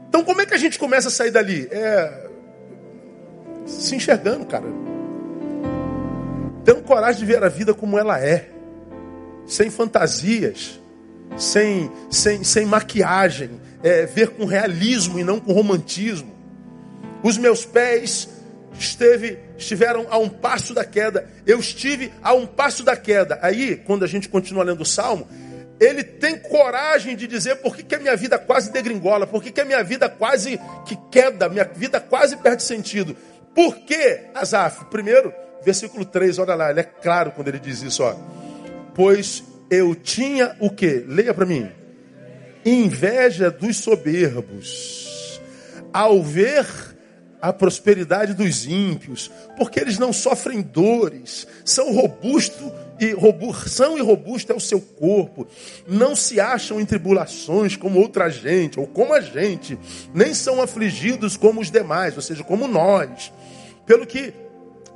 Então 0.08 0.24
como 0.24 0.40
é 0.40 0.46
que 0.46 0.54
a 0.54 0.58
gente 0.58 0.78
começa 0.78 1.08
a 1.08 1.10
sair 1.10 1.30
dali? 1.30 1.68
É 1.70 2.28
se 3.68 3.94
enxergando, 3.94 4.46
cara. 4.46 4.66
Tendo 6.64 6.82
coragem 6.82 7.20
de 7.20 7.26
ver 7.26 7.42
a 7.42 7.48
vida 7.48 7.74
como 7.74 7.98
ela 7.98 8.18
é. 8.18 8.50
Sem 9.46 9.70
fantasias, 9.70 10.80
sem, 11.36 11.90
sem, 12.10 12.44
sem 12.44 12.66
maquiagem, 12.66 13.60
é, 13.82 14.04
ver 14.06 14.30
com 14.30 14.44
realismo 14.44 15.18
e 15.18 15.24
não 15.24 15.40
com 15.40 15.52
romantismo. 15.52 16.36
Os 17.22 17.38
meus 17.38 17.64
pés 17.64 18.28
esteve, 18.78 19.38
estiveram 19.56 20.06
a 20.10 20.18
um 20.18 20.28
passo 20.28 20.74
da 20.74 20.84
queda. 20.84 21.28
Eu 21.46 21.58
estive 21.58 22.12
a 22.22 22.34
um 22.34 22.46
passo 22.46 22.82
da 22.82 22.96
queda. 22.96 23.38
Aí, 23.42 23.76
quando 23.76 24.04
a 24.04 24.08
gente 24.08 24.28
continua 24.28 24.64
lendo 24.64 24.82
o 24.82 24.86
Salmo, 24.86 25.26
ele 25.80 26.02
tem 26.02 26.38
coragem 26.38 27.16
de 27.16 27.26
dizer 27.26 27.56
por 27.56 27.76
que, 27.76 27.82
que 27.82 27.94
a 27.94 27.98
minha 27.98 28.16
vida 28.16 28.38
quase 28.38 28.72
degringola, 28.72 29.26
por 29.26 29.42
que, 29.42 29.52
que 29.52 29.60
a 29.60 29.64
minha 29.64 29.82
vida 29.82 30.08
quase 30.08 30.58
que 30.86 30.96
queda, 31.10 31.48
minha 31.48 31.64
vida 31.64 32.00
quase 32.00 32.36
perde 32.36 32.62
sentido. 32.62 33.16
Por 33.54 33.76
que, 33.78 34.20
Asaf? 34.34 34.86
Primeiro, 34.86 35.32
versículo 35.64 36.04
3, 36.04 36.38
olha 36.38 36.54
lá, 36.54 36.70
ele 36.70 36.80
é 36.80 36.84
claro 36.84 37.32
quando 37.32 37.48
ele 37.48 37.58
diz 37.58 37.82
isso, 37.82 38.02
ó. 38.02 38.14
Pois 38.94 39.44
eu 39.70 39.94
tinha 39.94 40.56
o 40.60 40.70
que? 40.70 41.04
Leia 41.06 41.32
para 41.32 41.46
mim. 41.46 41.70
Inveja 42.64 43.50
dos 43.50 43.76
soberbos. 43.76 45.40
Ao 45.92 46.22
ver 46.22 46.66
a 47.40 47.52
prosperidade 47.52 48.34
dos 48.34 48.66
ímpios, 48.66 49.30
porque 49.56 49.80
eles 49.80 49.98
não 49.98 50.12
sofrem 50.12 50.60
dores, 50.60 51.46
são 51.64 51.92
robustos 51.92 52.72
e 53.00 53.14
são 53.68 53.96
e 53.96 54.00
robusto 54.00 54.52
é 54.52 54.56
o 54.56 54.60
seu 54.60 54.80
corpo, 54.80 55.46
não 55.86 56.16
se 56.16 56.40
acham 56.40 56.80
em 56.80 56.84
tribulações 56.84 57.76
como 57.76 58.00
outra 58.00 58.28
gente 58.28 58.80
ou 58.80 58.86
como 58.86 59.14
a 59.14 59.20
gente, 59.20 59.78
nem 60.12 60.34
são 60.34 60.60
afligidos 60.60 61.36
como 61.36 61.60
os 61.60 61.70
demais, 61.70 62.16
ou 62.16 62.22
seja, 62.22 62.42
como 62.42 62.66
nós. 62.66 63.32
Pelo 63.86 64.04
que 64.04 64.34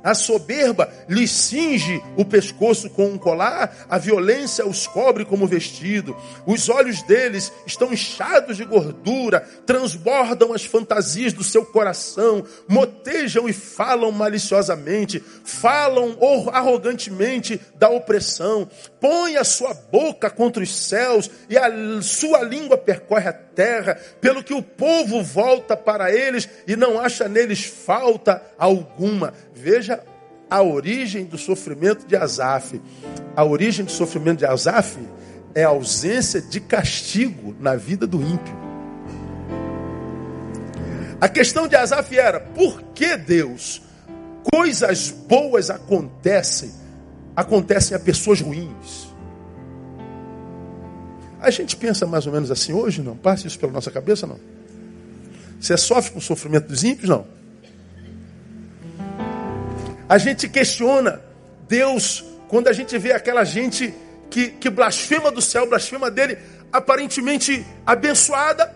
a 0.03 0.13
soberba 0.13 0.91
lhes 1.07 1.31
cinge 1.31 2.03
o 2.17 2.25
pescoço 2.25 2.89
com 2.89 3.05
um 3.05 3.17
colar, 3.17 3.85
a 3.89 3.97
violência 3.97 4.67
os 4.67 4.85
cobre 4.85 5.23
como 5.23 5.47
vestido. 5.47 6.15
Os 6.45 6.67
olhos 6.67 7.01
deles 7.03 7.51
estão 7.65 7.93
inchados 7.93 8.57
de 8.57 8.65
gordura, 8.65 9.39
transbordam 9.65 10.53
as 10.53 10.65
fantasias 10.65 11.31
do 11.31 11.43
seu 11.43 11.65
coração, 11.65 12.43
motejam 12.67 13.47
e 13.47 13.53
falam 13.53 14.11
maliciosamente, 14.11 15.23
falam 15.43 16.17
arrogantemente 16.51 17.59
da 17.75 17.89
opressão. 17.89 18.69
Põe 18.99 19.37
a 19.37 19.43
sua 19.43 19.73
boca 19.73 20.29
contra 20.29 20.61
os 20.61 20.75
céus 20.75 21.29
e 21.49 21.57
a 21.57 22.01
sua 22.01 22.41
língua 22.41 22.77
percorre 22.77 23.29
a 23.29 23.33
terra, 23.55 23.95
pelo 24.19 24.43
que 24.43 24.53
o 24.53 24.61
povo 24.61 25.21
volta 25.21 25.75
para 25.75 26.11
eles 26.11 26.47
e 26.67 26.75
não 26.75 26.99
acha 26.99 27.27
neles 27.27 27.63
falta 27.63 28.41
alguma. 28.57 29.33
Veja 29.53 30.03
a 30.49 30.61
origem 30.61 31.25
do 31.25 31.37
sofrimento 31.37 32.05
de 32.05 32.15
Asaf. 32.15 32.81
A 33.35 33.43
origem 33.43 33.85
do 33.85 33.91
sofrimento 33.91 34.39
de 34.39 34.45
Asaf 34.45 34.97
é 35.55 35.63
a 35.63 35.69
ausência 35.69 36.41
de 36.41 36.59
castigo 36.59 37.55
na 37.59 37.75
vida 37.75 38.05
do 38.05 38.21
ímpio. 38.21 38.63
A 41.19 41.29
questão 41.29 41.67
de 41.67 41.75
Asaf 41.75 42.17
era: 42.17 42.39
por 42.39 42.81
que 42.93 43.15
Deus 43.15 43.81
coisas 44.51 45.09
boas 45.09 45.69
acontecem, 45.69 46.71
acontecem 47.35 47.95
a 47.95 47.99
pessoas 47.99 48.41
ruins? 48.41 49.12
A 51.43 51.49
gente 51.49 51.75
pensa 51.75 52.07
mais 52.07 52.25
ou 52.25 52.31
menos 52.31 52.49
assim 52.49 52.71
hoje, 52.71 53.01
não? 53.01 53.17
Passa 53.17 53.47
isso 53.47 53.59
pela 53.59 53.73
nossa 53.73 53.91
cabeça, 53.91 54.25
não? 54.25 54.39
Você 55.59 55.75
sofre 55.75 56.13
com 56.13 56.19
o 56.19 56.21
sofrimento 56.21 56.69
dos 56.69 56.85
ímpios, 56.85 57.09
não? 57.09 57.27
A 60.07 60.17
gente 60.17 60.47
questiona 60.47 61.21
Deus 61.67 62.23
quando 62.47 62.69
a 62.69 62.73
gente 62.73 62.97
vê 62.97 63.11
aquela 63.11 63.43
gente 63.43 63.93
que, 64.29 64.51
que 64.51 64.69
blasfema 64.69 65.29
do 65.31 65.41
céu, 65.41 65.67
blasfema 65.67 66.09
dele, 66.09 66.37
aparentemente 66.71 67.65
abençoada, 67.85 68.73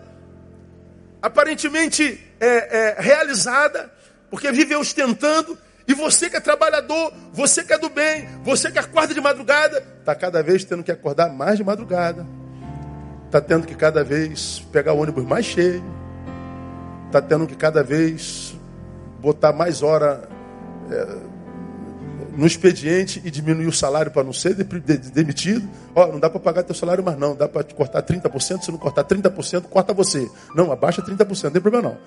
aparentemente 1.22 2.20
é, 2.38 2.48
é, 2.48 2.96
realizada, 3.00 3.90
porque 4.28 4.52
vive 4.52 4.76
ostentando, 4.76 5.56
e 5.86 5.94
você 5.94 6.28
que 6.28 6.36
é 6.36 6.40
trabalhador, 6.40 7.14
você 7.32 7.64
que 7.64 7.72
é 7.72 7.78
do 7.78 7.88
bem, 7.88 8.28
você 8.44 8.70
que 8.70 8.78
acorda 8.78 9.14
de 9.14 9.20
madrugada, 9.22 9.82
está 10.00 10.14
cada 10.14 10.42
vez 10.42 10.64
tendo 10.64 10.84
que 10.84 10.92
acordar 10.92 11.30
mais 11.32 11.56
de 11.56 11.64
madrugada, 11.64 12.26
está 13.28 13.40
tendo 13.42 13.66
que 13.66 13.74
cada 13.74 14.02
vez 14.02 14.66
pegar 14.72 14.94
o 14.94 15.00
ônibus 15.00 15.24
mais 15.24 15.44
cheio, 15.44 15.84
está 17.06 17.20
tendo 17.20 17.46
que 17.46 17.54
cada 17.54 17.82
vez 17.82 18.56
botar 19.20 19.52
mais 19.52 19.82
hora 19.82 20.28
é, 20.90 21.16
no 22.36 22.46
expediente 22.46 23.20
e 23.24 23.30
diminuir 23.30 23.66
o 23.66 23.72
salário 23.72 24.10
para 24.10 24.24
não 24.24 24.32
ser 24.32 24.54
demitido. 24.54 25.68
Ó, 25.94 26.06
não 26.06 26.18
dá 26.18 26.30
para 26.30 26.40
pagar 26.40 26.62
teu 26.62 26.74
salário 26.74 27.04
mais 27.04 27.18
não, 27.18 27.36
dá 27.36 27.48
para 27.48 27.62
cortar 27.64 28.02
30%, 28.02 28.62
se 28.62 28.70
não 28.70 28.78
cortar 28.78 29.04
30%, 29.04 29.62
corta 29.64 29.92
você. 29.92 30.28
Não, 30.54 30.72
abaixa 30.72 31.02
30%, 31.02 31.44
não 31.44 31.50
tem 31.50 31.60
problema 31.60 31.90
não. 31.90 31.98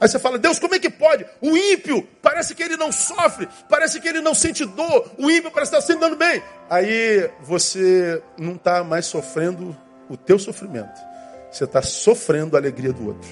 Aí 0.00 0.08
você 0.08 0.18
fala, 0.18 0.38
Deus, 0.38 0.58
como 0.58 0.74
é 0.74 0.80
que 0.80 0.90
pode? 0.90 1.24
O 1.40 1.56
ímpio, 1.56 2.04
parece 2.20 2.54
que 2.54 2.62
ele 2.62 2.76
não 2.76 2.90
sofre, 2.90 3.46
parece 3.68 4.00
que 4.00 4.08
ele 4.08 4.20
não 4.20 4.34
sente 4.34 4.64
dor, 4.64 5.12
o 5.16 5.30
ímpio 5.30 5.50
parece 5.52 5.76
estar 5.76 5.80
se 5.80 5.98
dando 5.98 6.16
bem. 6.16 6.42
Aí 6.68 7.30
você 7.42 8.20
não 8.36 8.54
está 8.54 8.82
mais 8.82 9.06
sofrendo 9.06 9.76
o 10.12 10.16
teu 10.16 10.38
sofrimento, 10.38 11.00
você 11.50 11.64
está 11.64 11.80
sofrendo 11.80 12.54
a 12.54 12.60
alegria 12.60 12.92
do 12.92 13.08
outro. 13.08 13.30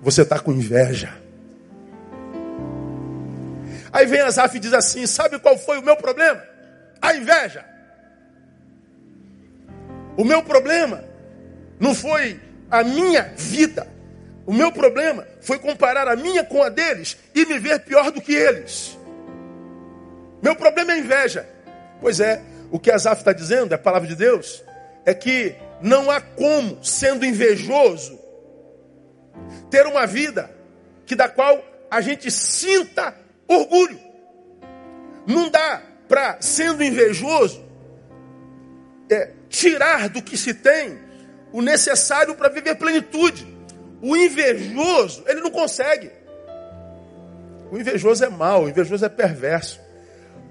Você 0.00 0.22
está 0.22 0.38
com 0.38 0.52
inveja. 0.52 1.12
Aí 3.92 4.06
vem 4.06 4.20
Asaf 4.20 4.56
e 4.56 4.60
diz 4.60 4.72
assim: 4.72 5.06
Sabe 5.06 5.40
qual 5.40 5.58
foi 5.58 5.78
o 5.78 5.82
meu 5.82 5.96
problema? 5.96 6.40
A 7.02 7.16
inveja. 7.16 7.64
O 10.16 10.24
meu 10.24 10.42
problema 10.44 11.02
não 11.80 11.94
foi 11.94 12.40
a 12.70 12.84
minha 12.84 13.32
vida. 13.36 13.88
O 14.46 14.52
meu 14.52 14.70
problema 14.70 15.26
foi 15.40 15.58
comparar 15.58 16.06
a 16.06 16.14
minha 16.14 16.44
com 16.44 16.62
a 16.62 16.68
deles 16.68 17.16
e 17.34 17.44
me 17.44 17.58
ver 17.58 17.80
pior 17.80 18.12
do 18.12 18.20
que 18.20 18.34
eles. 18.34 18.96
Meu 20.40 20.54
problema 20.54 20.92
é 20.92 20.94
a 20.94 20.98
inveja. 20.98 21.48
Pois 22.00 22.20
é, 22.20 22.42
o 22.74 22.78
que 22.80 22.90
Asaf 22.90 23.20
está 23.20 23.32
dizendo, 23.32 23.70
é 23.70 23.76
a 23.76 23.78
palavra 23.78 24.08
de 24.08 24.16
Deus, 24.16 24.64
é 25.06 25.14
que 25.14 25.54
não 25.80 26.10
há 26.10 26.20
como, 26.20 26.82
sendo 26.82 27.24
invejoso, 27.24 28.18
ter 29.70 29.86
uma 29.86 30.04
vida 30.08 30.50
que 31.06 31.14
da 31.14 31.28
qual 31.28 31.64
a 31.88 32.00
gente 32.00 32.32
sinta 32.32 33.14
Orgulho. 33.46 33.96
Não 35.24 35.48
dá 35.48 35.82
para, 36.08 36.38
sendo 36.40 36.82
invejoso, 36.82 37.64
é, 39.08 39.30
tirar 39.48 40.08
do 40.08 40.20
que 40.20 40.36
se 40.36 40.52
tem 40.52 40.98
o 41.52 41.62
necessário 41.62 42.34
para 42.34 42.48
viver 42.48 42.74
plenitude. 42.74 43.46
O 44.02 44.16
invejoso, 44.16 45.22
ele 45.28 45.42
não 45.42 45.50
consegue. 45.52 46.10
O 47.70 47.78
invejoso 47.78 48.24
é 48.24 48.28
mau, 48.28 48.64
o 48.64 48.68
invejoso 48.68 49.04
é 49.04 49.08
perverso. 49.08 49.80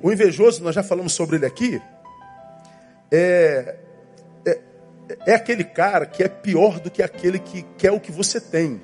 O 0.01 0.09
invejoso, 0.09 0.63
nós 0.63 0.73
já 0.73 0.83
falamos 0.83 1.11
sobre 1.11 1.35
ele 1.35 1.45
aqui, 1.45 1.81
é, 3.15 3.75
é, 4.43 4.59
é 5.27 5.35
aquele 5.35 5.63
cara 5.63 6.07
que 6.07 6.23
é 6.23 6.27
pior 6.27 6.79
do 6.79 6.89
que 6.89 7.03
aquele 7.03 7.37
que 7.37 7.61
quer 7.77 7.91
o 7.91 7.99
que 7.99 8.11
você 8.11 8.41
tem. 8.41 8.81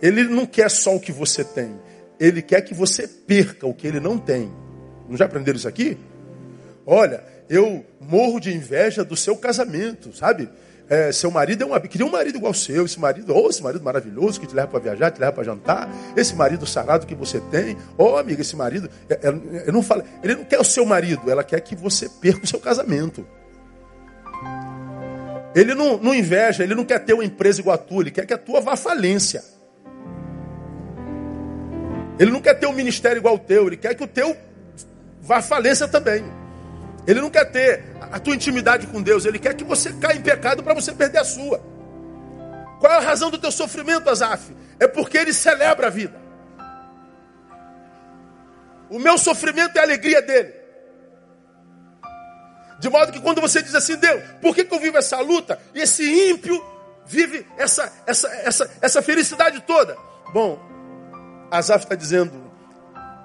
Ele 0.00 0.22
não 0.22 0.46
quer 0.46 0.70
só 0.70 0.94
o 0.94 1.00
que 1.00 1.10
você 1.10 1.42
tem. 1.42 1.74
Ele 2.20 2.40
quer 2.40 2.60
que 2.62 2.72
você 2.72 3.08
perca 3.08 3.66
o 3.66 3.74
que 3.74 3.84
ele 3.84 3.98
não 3.98 4.16
tem. 4.16 4.52
Não 5.08 5.16
já 5.16 5.24
aprenderam 5.24 5.56
isso 5.56 5.66
aqui? 5.66 5.98
Olha, 6.86 7.24
eu 7.48 7.84
morro 8.00 8.38
de 8.38 8.54
inveja 8.54 9.04
do 9.04 9.16
seu 9.16 9.36
casamento, 9.36 10.14
sabe? 10.14 10.48
É, 10.90 11.12
seu 11.12 11.30
marido 11.30 11.64
é 11.64 11.66
um 11.66 11.80
queria 11.80 12.06
um 12.06 12.10
marido 12.10 12.36
igual 12.36 12.50
ao 12.50 12.54
seu, 12.54 12.86
esse 12.86 12.98
marido, 12.98 13.34
oh, 13.36 13.50
esse 13.50 13.62
marido 13.62 13.84
maravilhoso 13.84 14.40
que 14.40 14.46
te 14.46 14.54
leva 14.54 14.68
para 14.68 14.80
viajar, 14.80 15.10
te 15.10 15.20
leva 15.20 15.32
para 15.32 15.44
jantar, 15.44 15.88
esse 16.16 16.34
marido 16.34 16.66
sarado 16.66 17.06
que 17.06 17.14
você 17.14 17.40
tem, 17.50 17.76
oh 17.98 18.16
amiga, 18.16 18.40
esse 18.40 18.56
marido, 18.56 18.88
é, 19.08 19.14
é, 19.14 19.28
ele 19.28 19.72
não 19.72 19.82
fala, 19.82 20.02
ele 20.22 20.36
não 20.36 20.44
quer 20.44 20.58
o 20.58 20.64
seu 20.64 20.86
marido, 20.86 21.30
ela 21.30 21.44
quer 21.44 21.60
que 21.60 21.76
você 21.76 22.08
perca 22.08 22.44
o 22.44 22.46
seu 22.46 22.58
casamento. 22.58 23.26
Ele 25.54 25.74
não, 25.74 25.98
não 25.98 26.14
inveja, 26.14 26.62
ele 26.62 26.74
não 26.74 26.84
quer 26.84 27.00
ter 27.00 27.12
uma 27.12 27.24
empresa 27.24 27.60
igual 27.60 27.74
a 27.74 27.78
tua, 27.78 28.02
ele 28.02 28.10
quer 28.10 28.24
que 28.24 28.32
a 28.32 28.38
tua 28.38 28.60
vá 28.60 28.72
à 28.72 28.76
falência. 28.76 29.44
Ele 32.18 32.30
não 32.30 32.40
quer 32.40 32.54
ter 32.54 32.66
um 32.66 32.72
ministério 32.72 33.18
igual 33.18 33.34
o 33.34 33.38
teu, 33.38 33.66
ele 33.66 33.76
quer 33.76 33.94
que 33.94 34.02
o 34.02 34.08
teu 34.08 34.34
vá 35.20 35.36
à 35.36 35.42
falência 35.42 35.86
também. 35.86 36.37
Ele 37.08 37.22
não 37.22 37.30
quer 37.30 37.46
ter 37.46 37.82
a 38.12 38.20
tua 38.20 38.34
intimidade 38.34 38.86
com 38.86 39.00
Deus, 39.00 39.24
ele 39.24 39.38
quer 39.38 39.54
que 39.54 39.64
você 39.64 39.90
caia 39.94 40.18
em 40.18 40.20
pecado 40.20 40.62
para 40.62 40.74
você 40.74 40.92
perder 40.92 41.20
a 41.20 41.24
sua. 41.24 41.58
Qual 42.78 42.92
é 42.92 42.98
a 42.98 43.00
razão 43.00 43.30
do 43.30 43.38
teu 43.38 43.50
sofrimento, 43.50 44.10
Azaf? 44.10 44.54
É 44.78 44.86
porque 44.86 45.16
ele 45.16 45.32
celebra 45.32 45.86
a 45.86 45.90
vida. 45.90 46.20
O 48.90 48.98
meu 48.98 49.16
sofrimento 49.16 49.74
é 49.78 49.80
a 49.80 49.84
alegria 49.84 50.20
dele. 50.20 50.52
De 52.78 52.90
modo 52.90 53.10
que 53.10 53.20
quando 53.20 53.40
você 53.40 53.62
diz 53.62 53.74
assim, 53.74 53.96
Deus, 53.96 54.22
por 54.42 54.54
que, 54.54 54.66
que 54.66 54.74
eu 54.74 54.78
vivo 54.78 54.98
essa 54.98 55.18
luta? 55.18 55.58
E 55.74 55.80
esse 55.80 56.30
ímpio 56.30 56.62
vive 57.06 57.46
essa, 57.56 57.90
essa, 58.06 58.28
essa, 58.28 58.70
essa 58.82 59.00
felicidade 59.00 59.62
toda. 59.62 59.96
Bom, 60.30 60.60
Asaf 61.50 61.84
está 61.84 61.94
dizendo: 61.94 62.52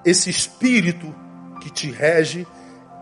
esse 0.06 0.30
espírito 0.30 1.14
que 1.60 1.68
te 1.70 1.90
rege, 1.90 2.46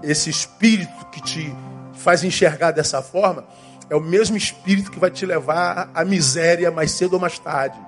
esse 0.02 0.30
espírito 0.30 1.06
que 1.10 1.22
te 1.22 1.54
faz 1.94 2.24
enxergar 2.24 2.72
dessa 2.72 3.00
forma, 3.00 3.46
é 3.88 3.96
o 3.96 4.00
mesmo 4.00 4.36
espírito 4.36 4.90
que 4.90 4.98
vai 4.98 5.10
te 5.10 5.26
levar 5.26 5.90
à 5.94 6.04
miséria 6.04 6.70
mais 6.70 6.92
cedo 6.92 7.14
ou 7.14 7.20
mais 7.20 7.38
tarde. 7.38 7.78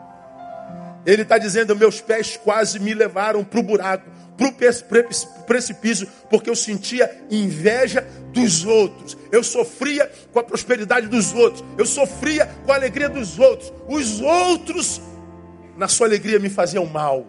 Ele 1.06 1.23
está 1.23 1.38
dizendo: 1.38 1.76
meus 1.76 2.00
pés 2.00 2.38
quase 2.42 2.78
me 2.78 2.94
levaram 2.94 3.44
para 3.44 3.61
o 3.61 3.62
buraco, 3.62 4.09
para 4.37 4.49
o 4.49 4.52
precipício, 5.47 6.09
porque 6.28 6.49
eu 6.49 6.56
sentia 6.56 7.11
inveja 7.30 8.06
dos 8.33 8.64
outros. 8.64 9.16
Eu 9.30 9.42
sofria 9.42 10.11
com 10.33 10.38
a 10.38 10.42
prosperidade 10.42 11.06
dos 11.06 11.33
outros. 11.33 11.64
Eu 11.78 11.87
sofria 11.87 12.47
com 12.64 12.73
a 12.73 12.75
alegria 12.75 13.09
dos 13.09 13.38
outros. 13.38 13.73
Os 13.88 14.21
outros, 14.21 15.00
na 15.76 15.88
sua 15.88 16.06
alegria, 16.06 16.38
me 16.38 16.50
faziam 16.50 16.87
mal. 16.87 17.26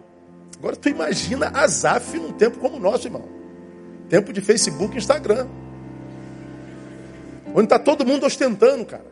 Agora 0.58 0.76
tu 0.76 0.88
imagina 0.88 1.50
Azaf 1.54 2.18
num 2.18 2.32
tempo 2.32 2.58
como 2.58 2.76
o 2.76 2.80
nosso, 2.80 3.06
irmão. 3.06 3.35
Tempo 4.08 4.32
de 4.32 4.40
Facebook 4.40 4.94
e 4.94 4.98
Instagram. 4.98 5.46
Onde 7.54 7.64
está 7.64 7.78
todo 7.78 8.04
mundo 8.04 8.26
ostentando, 8.26 8.84
cara. 8.84 9.06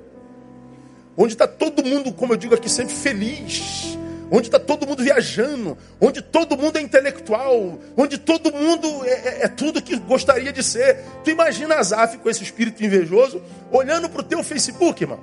Onde 1.17 1.35
está 1.35 1.47
todo 1.47 1.85
mundo, 1.85 2.13
como 2.13 2.33
eu 2.33 2.37
digo 2.37 2.55
aqui, 2.55 2.69
sempre 2.69 2.95
feliz 2.95 3.97
onde 4.31 4.49
está 4.49 4.59
todo 4.59 4.87
mundo 4.87 5.03
viajando, 5.03 5.77
onde 6.01 6.23
todo 6.23 6.57
mundo 6.57 6.77
é 6.77 6.81
intelectual, 6.81 7.79
onde 7.97 8.19
todo 8.19 8.53
mundo 8.53 8.89
é, 9.05 9.11
é, 9.11 9.45
é 9.45 9.49
tudo 9.49 9.83
que 9.83 9.97
gostaria 9.97 10.53
de 10.53 10.63
ser. 10.63 11.05
Tu 11.23 11.31
imagina 11.31 11.77
Azaf 11.77 12.19
com 12.19 12.29
esse 12.29 12.43
espírito 12.43 12.83
invejoso, 12.85 13.43
olhando 13.71 14.09
para 14.09 14.21
o 14.21 14.25
teu 14.25 14.43
Facebook, 14.43 15.03
irmão. 15.03 15.21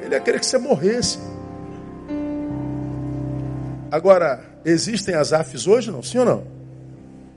Ele 0.00 0.14
ia 0.14 0.20
querer 0.20 0.38
que 0.38 0.46
você 0.46 0.58
morresse. 0.58 1.18
Agora, 3.90 4.44
existem 4.64 5.14
Azafs 5.14 5.66
hoje, 5.66 5.90
não? 5.90 6.02
Sim 6.02 6.18
ou 6.18 6.24
não? 6.24 6.59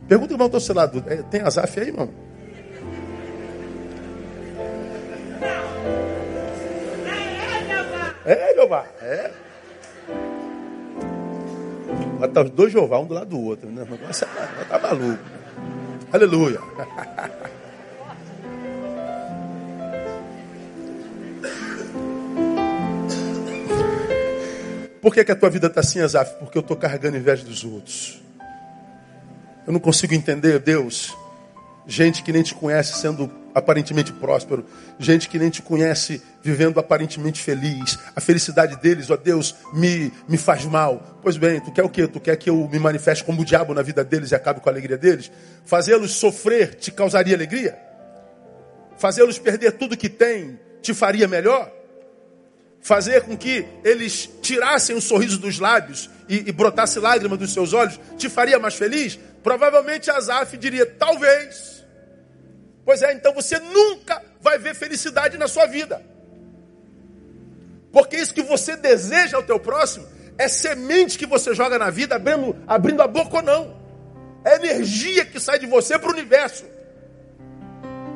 Pergunta 0.07 0.33
o 0.33 0.35
irmão 0.35 0.49
do 0.49 0.59
seu 0.59 0.75
lado, 0.75 1.03
é, 1.07 1.17
tem 1.23 1.41
Azaf 1.41 1.79
aí, 1.79 1.87
irmão? 1.87 2.09
É, 8.25 8.53
Jeová, 8.53 8.85
é. 9.01 9.31
Vai 12.19 12.29
estar 12.29 12.45
os 12.45 12.51
dois 12.51 12.71
Jeová, 12.71 12.99
um 12.99 13.05
do 13.05 13.13
lado 13.13 13.27
do 13.27 13.41
outro. 13.41 13.69
Né? 13.69 13.85
Negócio 13.89 14.25
é, 14.25 14.63
tá 14.65 14.79
maluco. 14.79 15.23
Aleluia. 16.11 16.59
Por 25.01 25.13
que, 25.13 25.25
que 25.25 25.31
a 25.33 25.35
tua 25.35 25.49
vida 25.49 25.67
está 25.67 25.81
assim, 25.81 25.99
Azaf? 25.99 26.35
Porque 26.39 26.57
eu 26.57 26.61
estou 26.61 26.77
carregando 26.77 27.17
inveja 27.17 27.43
dos 27.43 27.65
outros. 27.65 28.22
Eu 29.65 29.73
não 29.73 29.79
consigo 29.79 30.13
entender, 30.13 30.59
Deus, 30.59 31.15
gente 31.87 32.23
que 32.23 32.31
nem 32.31 32.43
te 32.43 32.53
conhece 32.53 32.99
sendo 32.99 33.31
aparentemente 33.53 34.11
próspero, 34.11 34.65
gente 34.97 35.29
que 35.29 35.37
nem 35.37 35.49
te 35.49 35.61
conhece 35.61 36.21
vivendo 36.41 36.79
aparentemente 36.79 37.41
feliz. 37.41 37.99
A 38.15 38.21
felicidade 38.21 38.75
deles, 38.77 39.09
ó 39.09 39.15
Deus, 39.15 39.55
me, 39.73 40.11
me 40.27 40.37
faz 40.37 40.65
mal. 40.65 41.19
Pois 41.21 41.37
bem, 41.37 41.59
tu 41.59 41.71
quer 41.71 41.83
o 41.83 41.89
quê? 41.89 42.07
Tu 42.07 42.19
quer 42.19 42.35
que 42.35 42.49
eu 42.49 42.67
me 42.71 42.79
manifeste 42.79 43.23
como 43.23 43.41
o 43.41 43.45
diabo 43.45 43.73
na 43.73 43.81
vida 43.81 44.03
deles 44.03 44.31
e 44.31 44.35
acabe 44.35 44.59
com 44.59 44.69
a 44.69 44.71
alegria 44.71 44.97
deles? 44.97 45.31
Fazê-los 45.65 46.11
sofrer 46.13 46.75
te 46.75 46.91
causaria 46.91 47.35
alegria? 47.35 47.77
Fazê-los 48.97 49.37
perder 49.37 49.73
tudo 49.73 49.97
que 49.97 50.09
têm 50.09 50.59
te 50.81 50.93
faria 50.93 51.27
melhor? 51.27 51.71
Fazer 52.81 53.21
com 53.21 53.37
que 53.37 53.65
eles 53.83 54.29
tirassem 54.41 54.95
o 54.95 55.01
sorriso 55.01 55.37
dos 55.37 55.57
lábios 55.57 56.09
e, 56.27 56.49
e 56.49 56.51
brotasse 56.51 56.99
lágrima 56.99 57.37
dos 57.37 57.53
seus 57.53 57.71
olhos 57.71 57.99
te 58.17 58.29
faria 58.29 58.59
mais 58.59 58.73
feliz? 58.73 59.17
Provavelmente 59.43 60.09
Azaf 60.09 60.57
diria, 60.57 60.85
talvez. 60.85 61.85
Pois 62.85 63.01
é, 63.01 63.13
então 63.13 63.33
você 63.33 63.59
nunca 63.59 64.21
vai 64.41 64.57
ver 64.57 64.73
felicidade 64.73 65.37
na 65.37 65.47
sua 65.47 65.65
vida. 65.65 66.01
Porque 67.91 68.17
isso 68.17 68.33
que 68.33 68.41
você 68.41 68.75
deseja 68.75 69.37
ao 69.37 69.43
teu 69.43 69.59
próximo 69.59 70.07
é 70.37 70.47
semente 70.47 71.17
que 71.17 71.25
você 71.25 71.53
joga 71.53 71.77
na 71.77 71.89
vida, 71.89 72.15
abrindo, 72.15 72.55
abrindo 72.65 73.01
a 73.01 73.07
boca 73.07 73.37
ou 73.37 73.43
não. 73.43 73.83
É 74.43 74.55
energia 74.55 75.25
que 75.25 75.39
sai 75.39 75.59
de 75.59 75.67
você 75.67 75.99
para 75.99 76.09
o 76.09 76.13
universo. 76.13 76.65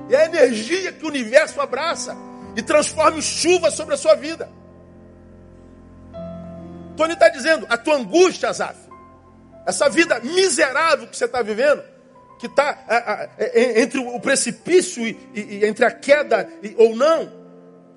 E 0.10 0.15
é 0.15 0.25
energia 0.25 0.91
que 0.91 1.06
o 1.06 1.10
universo 1.10 1.62
abraça 1.62 2.15
e 2.56 2.62
transforma 2.62 3.17
em 3.17 3.21
chuva 3.21 3.69
sobre 3.69 3.93
a 3.93 3.97
sua 3.97 4.15
vida. 4.15 4.49
Tony 6.95 7.13
está 7.13 7.30
dizendo, 7.30 7.67
a 7.69 7.78
tua 7.78 7.95
angústia, 7.95 8.49
Azaf, 8.49 8.87
essa 9.67 9.89
vida 9.89 10.17
miserável 10.21 11.08
que 11.08 11.17
você 11.17 11.25
está 11.25 11.41
vivendo, 11.41 11.84
que 12.39 12.45
está 12.45 13.30
entre 13.53 13.99
o 13.99 14.17
precipício 14.21 15.06
e, 15.06 15.17
e, 15.36 15.41
e 15.41 15.65
entre 15.65 15.84
a 15.84 15.91
queda 15.91 16.47
e, 16.63 16.73
ou 16.77 16.95
não, 16.95 17.30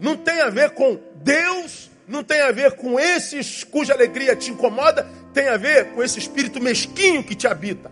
não 0.00 0.16
tem 0.16 0.40
a 0.40 0.50
ver 0.50 0.70
com 0.70 0.98
Deus, 1.22 1.88
não 2.09 2.24
tem 2.24 2.40
a 2.40 2.50
ver 2.50 2.72
com 2.72 2.98
esses 2.98 3.62
cuja 3.62 3.94
alegria 3.94 4.35
te 4.35 4.50
incomoda, 4.50 5.06
tem 5.33 5.48
a 5.48 5.56
ver 5.56 5.92
com 5.92 6.02
esse 6.02 6.18
espírito 6.18 6.61
mesquinho 6.61 7.22
que 7.22 7.37
te 7.37 7.46
habita. 7.46 7.88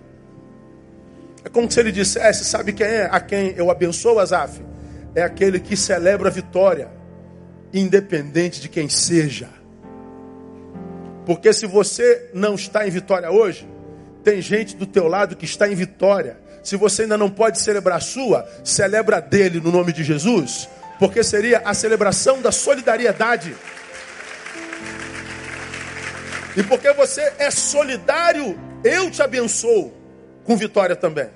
É 1.45 1.49
como 1.49 1.71
se 1.71 1.79
ele 1.79 1.93
dissesse: 1.93 2.45
sabe 2.45 2.73
quem 2.73 2.87
é 2.87 3.09
a 3.09 3.21
quem 3.21 3.55
eu 3.57 3.71
abençoo, 3.71 4.19
Azaf? 4.19 4.61
É 5.14 5.23
aquele 5.23 5.61
que 5.61 5.77
celebra 5.77 6.29
a 6.29 6.33
vitória, 6.33 6.91
independente 7.73 8.61
de 8.61 8.69
quem 8.69 8.88
seja. 8.88 9.49
Porque 11.29 11.53
se 11.53 11.67
você 11.67 12.31
não 12.33 12.55
está 12.55 12.88
em 12.88 12.91
vitória 12.91 13.31
hoje, 13.31 13.69
tem 14.25 14.41
gente 14.41 14.75
do 14.75 14.87
teu 14.87 15.07
lado 15.07 15.37
que 15.37 15.45
está 15.45 15.69
em 15.69 15.75
vitória. 15.75 16.38
Se 16.62 16.75
você 16.75 17.03
ainda 17.03 17.19
não 17.19 17.29
pode 17.29 17.59
celebrar 17.61 17.99
a 17.99 18.01
sua, 18.01 18.49
celebra 18.64 19.21
dele 19.21 19.61
no 19.61 19.71
nome 19.71 19.93
de 19.93 20.03
Jesus, 20.03 20.71
porque 20.99 21.23
seria 21.23 21.59
a 21.67 21.75
celebração 21.75 22.41
da 22.41 22.51
solidariedade. 22.51 23.55
E 26.57 26.62
porque 26.62 26.91
você 26.95 27.31
é 27.38 27.51
solidário, 27.51 28.59
eu 28.83 29.11
te 29.11 29.23
abençoo 29.23 29.93
com 30.45 30.57
vitória 30.57 30.97
também. 30.97 31.29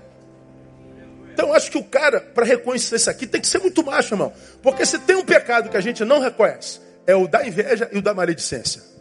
Então 1.35 1.53
acho 1.53 1.71
que 1.71 1.77
o 1.77 1.85
cara, 1.85 2.19
para 2.19 2.47
reconhecer 2.47 2.97
isso 2.97 3.11
aqui, 3.11 3.27
tem 3.27 3.43
que 3.43 3.47
ser 3.47 3.59
muito 3.59 3.85
macho, 3.85 4.15
irmão. 4.15 4.33
Porque 4.63 4.87
se 4.87 4.99
tem 5.01 5.17
um 5.17 5.25
pecado 5.25 5.69
que 5.69 5.77
a 5.77 5.83
gente 5.83 6.03
não 6.03 6.19
reconhece, 6.19 6.81
é 7.07 7.15
o 7.15 7.29
da 7.29 7.47
inveja 7.47 7.91
e 7.93 7.99
o 7.99 8.03
da 8.03 8.15
maledicência. 8.15 8.92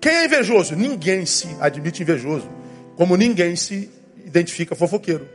Quem 0.00 0.12
é 0.12 0.24
invejoso? 0.24 0.74
Ninguém 0.74 1.26
se 1.26 1.48
admite 1.60 2.02
invejoso. 2.02 2.48
Como 2.96 3.16
ninguém 3.16 3.54
se 3.56 3.90
identifica 4.24 4.74
fofoqueiro. 4.74 5.28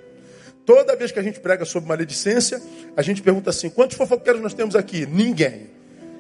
Toda 0.66 0.96
vez 0.96 1.12
que 1.12 1.20
a 1.20 1.24
gente 1.24 1.40
prega 1.40 1.64
sobre 1.64 1.88
maledicência, 1.88 2.62
a 2.98 3.02
gente 3.02 3.22
pergunta 3.22 3.52
assim: 3.52 3.70
quantos 3.70 3.96
fofoqueiros 3.96 4.42
nós 4.42 4.54
temos 4.54 4.76
aqui? 4.76 5.06
Ninguém. 5.06 5.70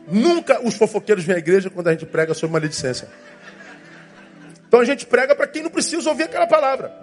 Nunca 0.08 0.62
os 0.64 0.76
fofoqueiros 0.76 1.24
vêm 1.24 1.36
à 1.36 1.40
igreja 1.40 1.70
quando 1.70 1.88
a 1.88 1.92
gente 1.92 2.06
prega 2.06 2.34
sobre 2.34 2.54
maledicência. 2.54 3.08
Então 4.68 4.80
a 4.80 4.86
gente 4.86 5.06
prega 5.06 5.36
para 5.36 5.48
quem 5.48 5.64
não 5.64 5.72
precisa 5.72 6.08
ouvir 6.10 6.24
aquela 6.24 6.46
palavra. 6.46 6.94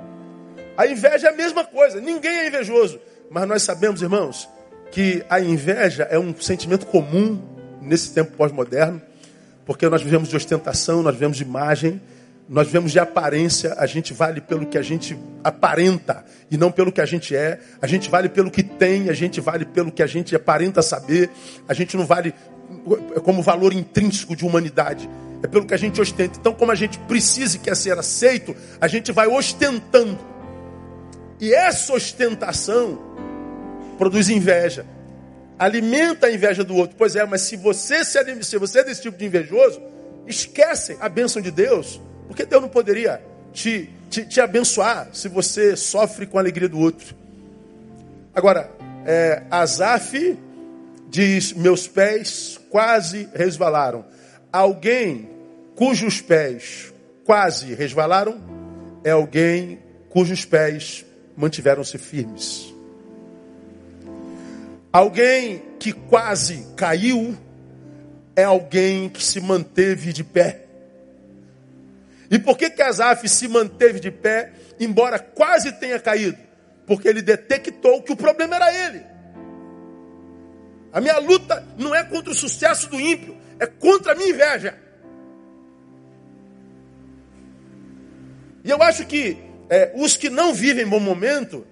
A 0.77 0.87
inveja 0.87 1.29
é 1.29 1.31
a 1.31 1.37
mesma 1.37 1.65
coisa, 1.65 2.01
ninguém 2.01 2.31
é 2.31 2.49
invejoso. 2.49 3.01
Mas 3.31 3.49
nós 3.49 3.63
sabemos, 3.63 4.03
irmãos, 4.03 4.49
que 4.93 5.25
a 5.29 5.41
inveja 5.41 6.05
é 6.05 6.19
um 6.19 6.39
sentimento 6.39 6.87
comum 6.87 7.43
nesse 7.81 8.13
tempo 8.13 8.37
pós-moderno. 8.37 9.03
Porque 9.73 9.89
nós 9.89 10.03
vivemos 10.03 10.29
de 10.29 10.37
ostentação, 10.37 11.03
nós 11.03 11.15
vivemos 11.15 11.39
de 11.39 11.45
imagem, 11.45 11.99
nós 12.47 12.67
vivemos 12.67 12.93
de 12.93 12.99
aparência, 12.99 13.75
a 13.79 13.87
gente 13.87 14.13
vale 14.13 14.39
pelo 14.39 14.67
que 14.67 14.77
a 14.77 14.83
gente 14.83 15.19
aparenta 15.43 16.27
e 16.51 16.59
não 16.59 16.71
pelo 16.71 16.93
que 16.93 17.01
a 17.01 17.07
gente 17.07 17.35
é. 17.35 17.59
A 17.81 17.87
gente 17.87 18.11
vale 18.11 18.29
pelo 18.29 18.51
que 18.51 18.63
tem, 18.63 19.09
a 19.09 19.15
gente 19.15 19.41
vale 19.41 19.65
pelo 19.65 19.91
que 19.91 20.03
a 20.03 20.07
gente 20.07 20.37
aparenta 20.37 20.83
saber. 20.83 21.31
A 21.67 21.73
gente 21.73 21.97
não 21.97 22.05
vale 22.05 22.35
como 23.25 23.41
valor 23.41 23.73
intrínseco 23.73 24.37
de 24.37 24.45
humanidade. 24.45 25.09
É 25.43 25.47
pelo 25.47 25.65
que 25.65 25.73
a 25.73 25.79
gente 25.79 25.99
ostenta. 26.03 26.39
Então, 26.39 26.53
como 26.53 26.71
a 26.71 26.75
gente 26.75 26.99
precisa 26.99 27.57
e 27.57 27.61
quer 27.61 27.75
ser 27.75 27.99
aceito, 27.99 28.55
a 28.79 28.87
gente 28.87 29.11
vai 29.11 29.27
ostentando. 29.27 30.19
E 31.41 31.55
essa 31.55 31.95
ostentação 31.95 32.99
produz 33.97 34.29
inveja 34.29 34.85
alimenta 35.63 36.27
a 36.27 36.33
inveja 36.33 36.65
do 36.65 36.75
outro. 36.75 36.97
Pois 36.99 37.15
é, 37.15 37.25
mas 37.25 37.43
se 37.43 37.57
você, 37.57 38.05
se, 38.05 38.43
se 38.43 38.59
você 38.59 38.81
é 38.81 38.85
desse 38.85 39.03
tipo 39.03 39.17
de 39.17 39.25
invejoso, 39.25 39.81
esquece 40.27 40.97
a 41.01 41.09
bênção 41.09 41.41
de 41.41 41.51
Deus, 41.51 42.01
porque 42.27 42.45
Deus 42.45 42.63
não 42.63 42.69
poderia 42.69 43.23
te, 43.53 43.89
te, 44.11 44.25
te 44.25 44.41
abençoar 44.41 45.09
se 45.13 45.29
você 45.29 45.77
sofre 45.77 46.27
com 46.27 46.37
a 46.39 46.41
alegria 46.41 46.69
do 46.69 46.79
outro. 46.79 47.15
Agora, 48.35 48.71
é, 49.07 49.43
Azaf 49.51 50.37
diz: 51.09 51.53
Meus 51.53 51.87
pés 51.87 52.59
quase 52.69 53.29
resvalaram. 53.33 54.05
Alguém 54.53 55.31
cujos 55.77 56.21
pés 56.21 56.93
quase 57.25 57.73
resvalaram 57.75 58.41
é 59.05 59.11
alguém 59.11 59.79
cujos 60.11 60.45
pés 60.45 61.05
mantiveram-se 61.37 61.97
firmes. 61.99 62.72
Alguém 64.93 65.63
que 65.79 65.93
quase 65.93 66.67
caiu 66.77 67.37
é 68.37 68.45
alguém 68.45 69.09
que 69.09 69.23
se 69.23 69.41
manteve 69.41 70.13
de 70.13 70.23
pé. 70.23 70.67
E 72.31 72.39
por 72.39 72.59
que 72.59 72.69
que 72.69 72.83
Asaf 72.83 73.27
se 73.29 73.49
manteve 73.49 74.01
de 74.01 74.11
pé, 74.11 74.53
embora 74.79 75.19
quase 75.19 75.73
tenha 75.73 75.99
caído? 75.99 76.39
Porque 76.87 77.09
ele 77.09 77.23
detectou 77.23 78.03
que 78.03 78.13
o 78.13 78.17
problema 78.17 78.57
era 78.57 78.73
ele. 78.87 79.03
A 80.93 81.01
minha 81.01 81.19
luta 81.19 81.67
não 81.79 81.95
é 81.95 82.05
contra 82.05 82.31
o 82.31 82.35
sucesso 82.35 82.89
do 82.91 83.01
ímpio, 83.01 83.37
é 83.59 83.67
contra 83.67 84.13
a 84.13 84.15
minha 84.15 84.29
inveja. 84.29 84.79
E 88.63 88.71
eu 88.71 88.83
acho 88.83 89.07
que 89.07 89.39
é, 89.71 89.93
os 89.95 90.19
que 90.19 90.29
não 90.29 90.53
vivem 90.53 90.87
bom 90.87 91.01
momento, 91.01 91.67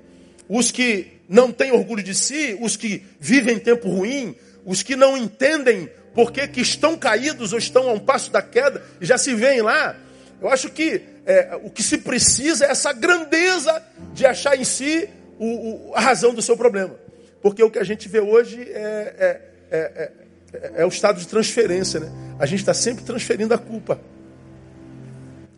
os 0.48 0.70
que 0.70 1.19
não 1.30 1.52
têm 1.52 1.70
orgulho 1.70 2.02
de 2.02 2.12
si, 2.12 2.58
os 2.60 2.76
que 2.76 3.04
vivem 3.20 3.56
tempo 3.56 3.88
ruim, 3.88 4.34
os 4.66 4.82
que 4.82 4.96
não 4.96 5.16
entendem 5.16 5.88
por 6.12 6.32
que, 6.32 6.60
estão 6.60 6.98
caídos 6.98 7.52
ou 7.52 7.58
estão 7.58 7.88
a 7.88 7.92
um 7.92 8.00
passo 8.00 8.32
da 8.32 8.42
queda, 8.42 8.82
e 9.00 9.06
já 9.06 9.16
se 9.16 9.32
veem 9.32 9.62
lá. 9.62 9.96
Eu 10.42 10.48
acho 10.48 10.68
que 10.70 11.00
é, 11.24 11.56
o 11.62 11.70
que 11.70 11.84
se 11.84 11.98
precisa 11.98 12.66
é 12.66 12.70
essa 12.72 12.92
grandeza 12.92 13.80
de 14.12 14.26
achar 14.26 14.58
em 14.58 14.64
si 14.64 15.08
o, 15.38 15.90
o, 15.90 15.94
a 15.94 16.00
razão 16.00 16.34
do 16.34 16.42
seu 16.42 16.56
problema. 16.56 16.96
Porque 17.40 17.62
o 17.62 17.70
que 17.70 17.78
a 17.78 17.84
gente 17.84 18.08
vê 18.08 18.18
hoje 18.18 18.60
é, 18.62 19.14
é, 19.18 19.40
é, 19.70 20.12
é, 20.52 20.72
é 20.78 20.84
o 20.84 20.88
estado 20.88 21.20
de 21.20 21.28
transferência. 21.28 22.00
Né? 22.00 22.10
A 22.40 22.46
gente 22.46 22.58
está 22.58 22.74
sempre 22.74 23.04
transferindo 23.04 23.54
a 23.54 23.58
culpa. 23.58 24.00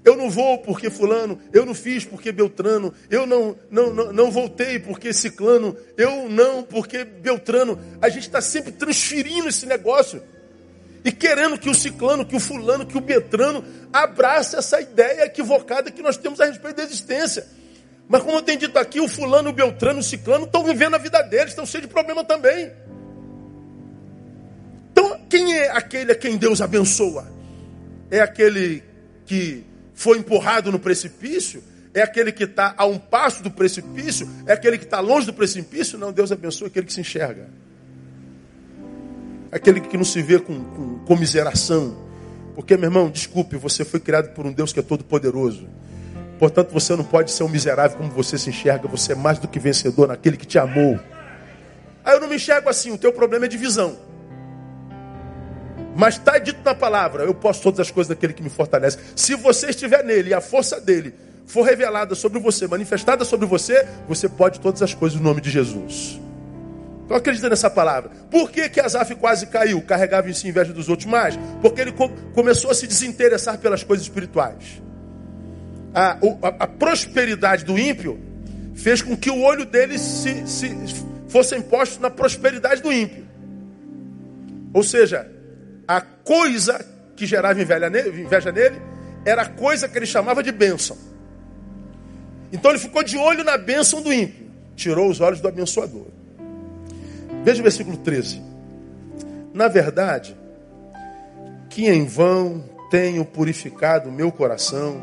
Eu 0.05 0.17
não 0.17 0.29
vou 0.29 0.59
porque 0.59 0.91
fulano, 0.91 1.39
eu 1.53 1.65
não 1.65 1.75
fiz 1.75 2.05
porque 2.05 2.33
Beltrano, 2.33 2.93
eu 3.09 3.25
não, 3.25 3.57
não, 3.71 3.95
não, 3.95 4.13
não 4.13 4.31
voltei 4.31 4.79
porque 4.81 5.13
Ciclano, 5.13 5.77
eu 5.97 6.29
não 6.29 6.65
porque 6.65 7.05
Beltrano. 7.05 7.79
A 8.01 8.09
gente 8.09 8.27
está 8.27 8.41
sempre 8.41 8.73
transferindo 8.73 9.49
esse 9.49 9.65
negócio 9.65 10.21
e 11.05 11.13
querendo 11.13 11.57
que 11.57 11.69
o 11.69 11.75
Ciclano, 11.75 12.25
que 12.25 12.35
o 12.35 12.41
Fulano, 12.41 12.85
que 12.85 12.97
o 12.97 13.01
Beltrano 13.01 13.65
abrace 13.93 14.57
essa 14.57 14.81
ideia 14.81 15.25
equivocada 15.25 15.91
que 15.91 16.03
nós 16.03 16.17
temos 16.17 16.41
a 16.41 16.47
respeito 16.47 16.77
da 16.77 16.83
existência. 16.83 17.47
Mas 18.09 18.23
como 18.23 18.39
eu 18.39 18.43
tenho 18.43 18.59
dito 18.59 18.79
aqui, 18.79 19.01
o 19.01 19.09
Fulano, 19.09 19.51
o 19.51 19.53
Beltrano, 19.53 20.01
o 20.01 20.03
Ciclano 20.03 20.45
estão 20.45 20.65
vivendo 20.65 20.95
a 20.95 20.99
vida 20.99 21.23
deles, 21.23 21.51
estão 21.51 21.65
cheios 21.65 21.87
de 21.87 21.93
problema 21.93 22.25
também. 22.25 22.73
Então, 24.91 25.21
quem 25.29 25.57
é 25.57 25.71
aquele 25.71 26.13
a 26.13 26.15
quem 26.15 26.37
Deus 26.37 26.61
abençoa? 26.61 27.27
É 28.11 28.21
aquele 28.21 28.83
que 29.25 29.65
foi 29.95 30.19
empurrado 30.19 30.71
no 30.73 30.79
precipício? 30.79 31.63
É 31.95 32.03
aquele 32.03 32.33
que 32.33 32.45
está 32.45 32.75
a 32.77 32.87
um 32.87 32.99
passo 32.99 33.43
do 33.43 33.51
precipício? 33.51 34.29
É 34.47 34.53
aquele 34.53 34.79
que 34.79 34.85
está 34.85 35.01
longe 35.01 35.27
do 35.27 35.33
precipício? 35.33 35.99
Não, 35.99 36.11
Deus 36.11 36.33
abençoa 36.33 36.69
aquele 36.69 36.87
que 36.87 36.93
se 36.93 37.01
enxerga. 37.01 37.49
Aquele 39.51 39.81
que 39.81 39.97
não 39.97 40.05
se 40.05 40.23
vê 40.23 40.39
com, 40.39 40.65
com 40.65 40.99
comiseração. 41.01 41.97
Porque, 42.55 42.77
meu 42.77 42.89
irmão, 42.89 43.11
desculpe, 43.11 43.57
você 43.57 43.85
foi 43.85 44.01
criado 44.01 44.33
por 44.35 44.47
um 44.47 44.53
Deus 44.53 44.73
que 44.73 44.81
é 44.81 44.83
todo 44.83 45.05
poderoso. 45.05 45.69
Portanto, 46.39 46.73
você 46.73 46.97
não 46.97 47.05
pode 47.05 47.31
ser 47.31 47.45
um 47.45 47.49
miserável 47.49 47.99
como 47.99 48.11
você 48.11 48.39
se 48.39 48.49
enxerga. 48.49 48.89
Você 48.89 49.13
é 49.13 49.15
mais 49.15 49.39
do 49.39 49.47
que 49.47 49.59
vencedor 49.59 50.09
naquele 50.09 50.39
que 50.39 50.47
te 50.47 50.59
amou. 50.59 50.99
Aí 52.05 52.17
eu 52.17 52.21
não 52.21 52.29
me 52.29 52.37
enxergo 52.37 52.69
assim. 52.71 52.91
O 52.91 52.99
teu 52.99 53.13
problema 53.13 53.45
é 53.45 53.49
de 53.49 53.59
visão. 53.59 53.99
Mas 55.95 56.15
está 56.15 56.39
dito 56.39 56.61
na 56.65 56.75
palavra: 56.75 57.25
eu 57.25 57.35
posso 57.35 57.63
todas 57.63 57.81
as 57.81 57.91
coisas 57.91 58.09
daquele 58.09 58.33
que 58.33 58.43
me 58.43 58.51
fortalece. 58.51 58.99
Se 59.15 59.35
você 59.35 59.71
estiver 59.71 60.05
nele 60.05 60.31
e 60.31 60.35
a 60.35 60.41
força 60.41 60.81
dele 60.81 61.15
for 61.47 61.63
revelada 61.63 62.15
sobre 62.15 62.39
você, 62.39 62.67
manifestada 62.67 63.25
sobre 63.25 63.47
você, 63.47 63.87
você 64.09 64.29
pode 64.29 64.61
todas 64.61 64.83
as 64.83 64.95
coisas 64.95 65.19
no 65.19 65.25
nome 65.25 65.41
de 65.41 65.51
Jesus. 65.51 66.21
Então 67.05 67.17
acredita 67.17 67.49
nessa 67.49 67.69
palavra. 67.69 68.11
Por 68.31 68.51
que, 68.51 68.69
que 68.69 68.81
Asaf 68.81 69.15
quase 69.17 69.47
caiu? 69.47 69.83
Carregava 69.83 70.31
em 70.31 70.33
si 70.33 70.49
inveja 70.49 70.73
dos 70.73 70.89
outros 70.89 71.07
mais? 71.07 71.39
Porque 71.61 71.81
ele 71.81 71.93
co 71.93 72.09
começou 72.35 72.71
a 72.71 72.75
se 72.75 72.87
desinteressar 72.87 73.59
pelas 73.59 73.85
coisas 73.85 74.07
espirituais. 74.07 74.81
A, 75.95 76.13
a, 76.13 76.49
a, 76.61 76.67
prosperidade 76.67 77.67
do 77.67 77.79
ímpio 77.79 78.19
fez 78.75 79.03
com 79.03 79.15
que 79.15 79.31
o 79.31 79.43
olho 79.43 79.67
dele 79.67 79.99
se, 79.99 80.47
se 80.47 80.75
fosse 81.29 81.55
imposto 81.55 82.01
na 82.01 82.09
prosperidade 82.09 82.81
do 82.81 82.91
ímpio. 82.91 83.27
Ou 84.73 84.83
seja, 84.83 85.31
a 85.97 86.01
coisa 86.01 86.85
que 87.17 87.27
gerava 87.27 87.61
inveja 87.61 87.89
nele, 87.89 88.81
era 89.25 89.43
a 89.43 89.49
coisa 89.49 89.89
que 89.89 89.99
ele 89.99 90.07
chamava 90.07 90.43
de 90.43 90.51
bênção. 90.51 90.97
Então 92.53 92.71
ele 92.71 92.81
ficou 92.81 93.03
de 93.03 93.17
olho 93.17 93.45
na 93.45 93.57
bênção 93.57 94.03
do 94.03 94.13
ímpio, 94.13 94.51
tirou 94.77 95.09
os 95.09 95.21
olhos 95.21 95.41
do 95.41 95.49
abençoador. 95.49 96.07
Veja 97.45 97.61
o 97.61 97.63
versículo 97.63 97.97
13. 97.97 98.43
Na 99.53 99.69
verdade, 99.69 100.37
que 101.69 101.89
em 101.89 102.05
vão 102.05 102.65
tenho 102.91 103.25
purificado 103.25 104.09
o 104.09 104.13
meu 104.13 104.31
coração 104.31 105.03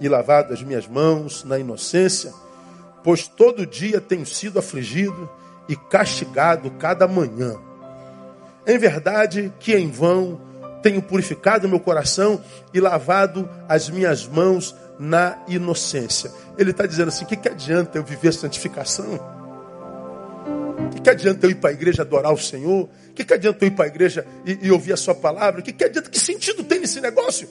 e 0.00 0.08
lavado 0.08 0.52
as 0.52 0.62
minhas 0.62 0.86
mãos 0.86 1.44
na 1.44 1.58
inocência, 1.58 2.32
pois 3.02 3.26
todo 3.26 3.66
dia 3.66 4.00
tenho 4.00 4.24
sido 4.24 4.58
afligido 4.58 5.28
e 5.68 5.74
castigado 5.74 6.70
cada 6.72 7.08
manhã. 7.08 7.67
Em 8.66 8.78
verdade 8.78 9.52
que 9.58 9.74
em 9.74 9.90
vão 9.90 10.40
tenho 10.82 11.02
purificado 11.02 11.68
meu 11.68 11.80
coração 11.80 12.42
e 12.72 12.80
lavado 12.80 13.48
as 13.68 13.88
minhas 13.88 14.26
mãos 14.26 14.74
na 14.98 15.38
inocência. 15.48 16.30
Ele 16.56 16.70
está 16.70 16.86
dizendo 16.86 17.08
assim: 17.08 17.24
o 17.24 17.28
que, 17.28 17.36
que 17.36 17.48
adianta 17.48 17.98
eu 17.98 18.04
viver 18.04 18.32
santificação? 18.32 19.38
O 20.86 20.90
que, 20.90 21.00
que 21.00 21.10
adianta 21.10 21.46
eu 21.46 21.50
ir 21.50 21.56
para 21.56 21.70
a 21.70 21.72
igreja 21.72 22.02
adorar 22.02 22.32
o 22.32 22.38
Senhor? 22.38 22.88
O 23.10 23.12
que, 23.14 23.24
que 23.24 23.34
adianta 23.34 23.64
eu 23.64 23.68
ir 23.68 23.72
para 23.72 23.84
a 23.84 23.88
igreja 23.88 24.26
e, 24.44 24.66
e 24.66 24.70
ouvir 24.70 24.92
a 24.92 24.96
sua 24.96 25.14
palavra? 25.14 25.60
O 25.60 25.62
que, 25.62 25.72
que 25.72 25.84
adianta? 25.84 26.08
Que 26.08 26.18
sentido 26.18 26.64
tem 26.64 26.80
nesse 26.80 27.00
negócio? 27.00 27.48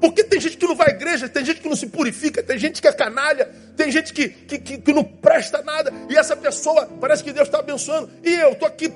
Porque 0.00 0.22
tem 0.22 0.40
gente 0.40 0.56
que 0.56 0.66
não 0.66 0.76
vai 0.76 0.90
à 0.90 0.94
igreja, 0.94 1.28
tem 1.28 1.44
gente 1.44 1.60
que 1.60 1.68
não 1.68 1.74
se 1.76 1.86
purifica, 1.86 2.42
tem 2.42 2.56
gente 2.58 2.80
que 2.80 2.86
é 2.86 2.92
canalha, 2.92 3.50
tem 3.76 3.90
gente 3.90 4.12
que, 4.12 4.28
que, 4.28 4.58
que, 4.58 4.78
que 4.78 4.92
não 4.92 5.02
presta 5.02 5.60
nada, 5.62 5.92
e 6.08 6.16
essa 6.16 6.36
pessoa 6.36 6.88
parece 7.00 7.24
que 7.24 7.32
Deus 7.32 7.48
está 7.48 7.58
abençoando, 7.58 8.08
e 8.22 8.32
eu 8.32 8.52
estou 8.52 8.68
aqui 8.68 8.92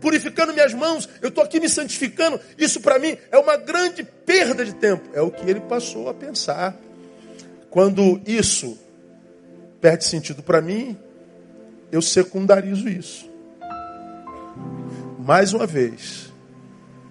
purificando 0.00 0.52
minhas 0.52 0.72
mãos, 0.72 1.08
eu 1.20 1.28
estou 1.28 1.42
aqui 1.42 1.58
me 1.58 1.68
santificando. 1.68 2.40
Isso 2.56 2.80
para 2.80 2.98
mim 2.98 3.16
é 3.30 3.38
uma 3.38 3.56
grande 3.56 4.04
perda 4.04 4.64
de 4.64 4.74
tempo. 4.74 5.08
É 5.12 5.20
o 5.20 5.30
que 5.30 5.48
ele 5.48 5.60
passou 5.60 6.08
a 6.08 6.14
pensar. 6.14 6.76
Quando 7.70 8.20
isso 8.26 8.78
perde 9.80 10.04
sentido 10.04 10.42
para 10.42 10.60
mim, 10.60 10.96
eu 11.90 12.00
secundarizo 12.00 12.88
isso. 12.88 13.28
Mais 15.18 15.52
uma 15.52 15.66
vez, 15.66 16.32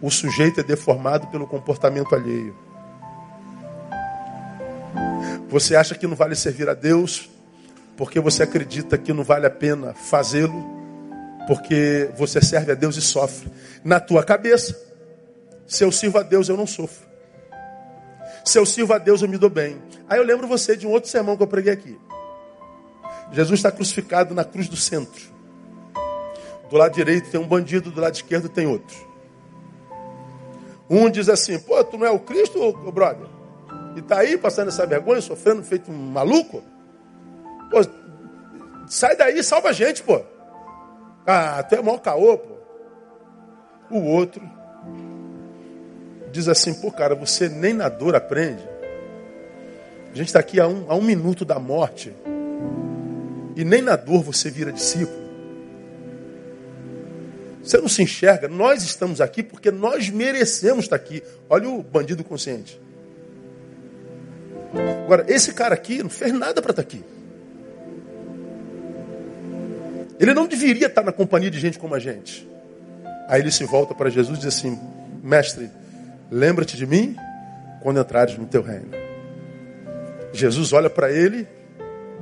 o 0.02 0.10
sujeito 0.10 0.60
é 0.60 0.64
deformado 0.64 1.28
pelo 1.28 1.48
comportamento 1.48 2.16
alheio. 2.16 2.56
Você 5.50 5.76
acha 5.76 5.96
que 5.96 6.08
não 6.08 6.16
vale 6.16 6.36
servir 6.36 6.68
a 6.70 6.74
Deus 6.74 7.30
porque 7.96 8.20
você 8.20 8.44
acredita 8.44 8.98
que 8.98 9.14
não 9.14 9.24
vale 9.24 9.46
a 9.46 9.52
pena 9.52 9.94
fazê-lo, 9.94 10.83
porque 11.48 12.10
você 12.16 12.42
serve 12.42 12.72
a 12.72 12.76
Deus 12.76 12.96
e 12.96 13.02
sofre. 13.02 13.52
Na 13.84 14.00
tua 14.00 14.24
cabeça, 14.24 14.80
se 15.68 15.84
eu 15.84 15.92
sirvo 15.92 16.20
a 16.20 16.24
Deus, 16.24 16.50
eu 16.50 16.58
não 16.58 16.68
sofro. 16.68 17.08
Se 18.46 18.58
eu 18.58 18.66
sirvo 18.66 18.94
a 18.94 18.98
Deus, 18.98 19.22
eu 19.22 19.30
me 19.30 19.38
dou 19.38 19.50
bem. 19.50 19.82
Aí 20.08 20.18
eu 20.18 20.24
lembro 20.24 20.48
você 20.48 20.76
de 20.76 20.86
um 20.86 20.92
outro 20.92 21.10
sermão 21.10 21.38
que 21.38 21.44
eu 21.44 21.48
preguei 21.48 21.74
aqui. 21.74 21.98
Jesus 23.32 23.60
está 23.60 23.72
crucificado 23.72 24.36
na 24.36 24.44
cruz 24.44 24.68
do 24.68 24.76
centro. 24.76 25.34
Do 26.70 26.78
lado 26.78 26.94
direito 26.94 27.30
tem 27.30 27.40
um 27.40 27.48
bandido, 27.48 27.92
do 27.92 28.02
lado 28.02 28.16
esquerdo 28.16 28.50
tem 28.50 28.68
outro. 28.68 28.96
Um 30.90 31.10
diz 31.10 31.30
assim: 31.30 31.58
pô, 31.60 31.84
tu 31.84 31.98
não 31.98 32.06
é 32.06 32.12
o 32.12 32.20
Cristo, 32.20 32.74
brother? 32.92 33.28
E 33.96 34.00
está 34.00 34.20
aí 34.20 34.38
passando 34.38 34.68
essa 34.68 34.86
vergonha, 34.86 35.22
sofrendo, 35.22 35.64
feito 35.64 35.92
um 35.92 35.96
maluco? 35.96 36.64
Pô, 37.72 37.80
sai 38.88 39.16
daí, 39.16 39.44
salva 39.44 39.70
a 39.70 39.74
gente, 39.74 40.04
pô. 40.04 40.22
Ah, 41.26 41.64
tu 41.64 41.76
é 41.76 41.82
maior 41.82 42.00
caô, 42.00 42.38
pô. 42.38 42.54
O 43.92 44.04
outro 44.06 44.42
diz 46.34 46.48
assim, 46.48 46.74
pô, 46.74 46.92
cara, 46.92 47.14
você 47.14 47.48
nem 47.48 47.74
na 47.74 47.88
dor 47.88 48.16
aprende. 48.16 48.68
A 50.12 50.16
gente 50.16 50.28
está 50.28 50.40
aqui 50.40 50.60
a 50.60 50.68
um, 50.68 50.86
a 50.90 50.96
um 50.96 51.02
minuto 51.02 51.46
da 51.46 51.60
morte. 51.60 52.12
E 53.56 53.64
nem 53.64 53.82
na 53.82 53.96
dor 53.96 54.24
você 54.24 54.50
vira 54.50 54.72
discípulo. 54.72 55.24
Você 57.64 57.78
não 57.78 57.88
se 57.88 58.02
enxerga. 58.02 58.48
Nós 58.48 58.84
estamos 58.84 59.22
aqui 59.22 59.44
porque 59.44 59.72
nós 59.72 60.10
merecemos 60.10 60.86
estar 60.86 60.96
aqui. 60.96 61.24
Olha 61.48 61.70
o 61.70 61.84
bandido 61.84 62.24
consciente. 62.24 62.82
Agora, 65.06 65.26
esse 65.28 65.54
cara 65.54 65.76
aqui 65.76 66.02
não 66.02 66.10
fez 66.10 66.34
nada 66.34 66.62
para 66.62 66.72
estar 66.72 66.84
tá 66.84 66.88
aqui. 66.88 67.04
Ele 70.24 70.34
não 70.34 70.48
deveria 70.48 70.88
estar 70.88 71.04
na 71.04 71.12
companhia 71.12 71.52
de 71.52 71.60
gente 71.60 71.78
como 71.78 71.94
a 71.94 72.00
gente. 72.00 72.48
Aí 73.28 73.42
ele 73.42 73.52
se 73.52 73.66
volta 73.66 73.94
para 73.94 74.10
Jesus 74.10 74.38
e 74.38 74.42
diz 74.42 74.56
assim: 74.56 74.80
Mestre, 75.22 75.70
lembra-te 76.32 76.78
de 76.78 76.88
mim 76.88 77.14
quando 77.82 78.00
entrares 78.00 78.38
no 78.38 78.46
teu 78.46 78.62
reino. 78.62 78.92
Jesus 80.32 80.72
olha 80.72 80.90
para 80.90 81.12
ele 81.12 81.46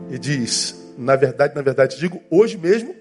e 0.09 0.17
diz: 0.17 0.93
Na 0.97 1.15
verdade, 1.15 1.53
na 1.53 1.61
verdade, 1.61 1.99
digo, 1.99 2.19
hoje 2.31 2.57
mesmo 2.57 2.95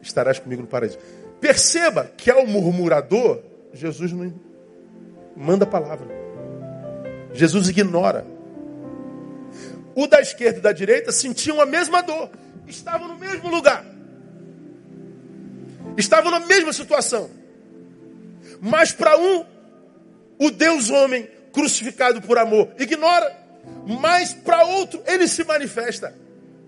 estarás 0.00 0.38
comigo 0.38 0.62
no 0.62 0.68
paraíso. 0.68 0.98
Perceba 1.38 2.10
que 2.16 2.30
ao 2.30 2.46
murmurador, 2.46 3.42
Jesus 3.74 4.10
não 4.10 4.32
manda 5.36 5.64
a 5.64 5.68
palavra. 5.68 6.08
Jesus 7.34 7.68
ignora. 7.68 8.26
O 9.94 10.06
da 10.06 10.18
esquerda 10.18 10.60
e 10.60 10.62
da 10.62 10.72
direita 10.72 11.12
sentiam 11.12 11.60
a 11.60 11.66
mesma 11.66 12.02
dor, 12.02 12.30
estavam 12.66 13.06
no 13.06 13.18
mesmo 13.18 13.50
lugar. 13.50 13.99
Estavam 15.96 16.30
na 16.30 16.40
mesma 16.40 16.72
situação. 16.72 17.30
Mas 18.60 18.92
para 18.92 19.16
um, 19.16 19.44
o 20.38 20.50
Deus 20.50 20.90
homem 20.90 21.28
crucificado 21.52 22.20
por 22.22 22.38
amor 22.38 22.72
ignora, 22.78 23.36
mas 23.86 24.32
para 24.32 24.64
outro 24.64 25.02
ele 25.06 25.26
se 25.26 25.44
manifesta 25.44 26.14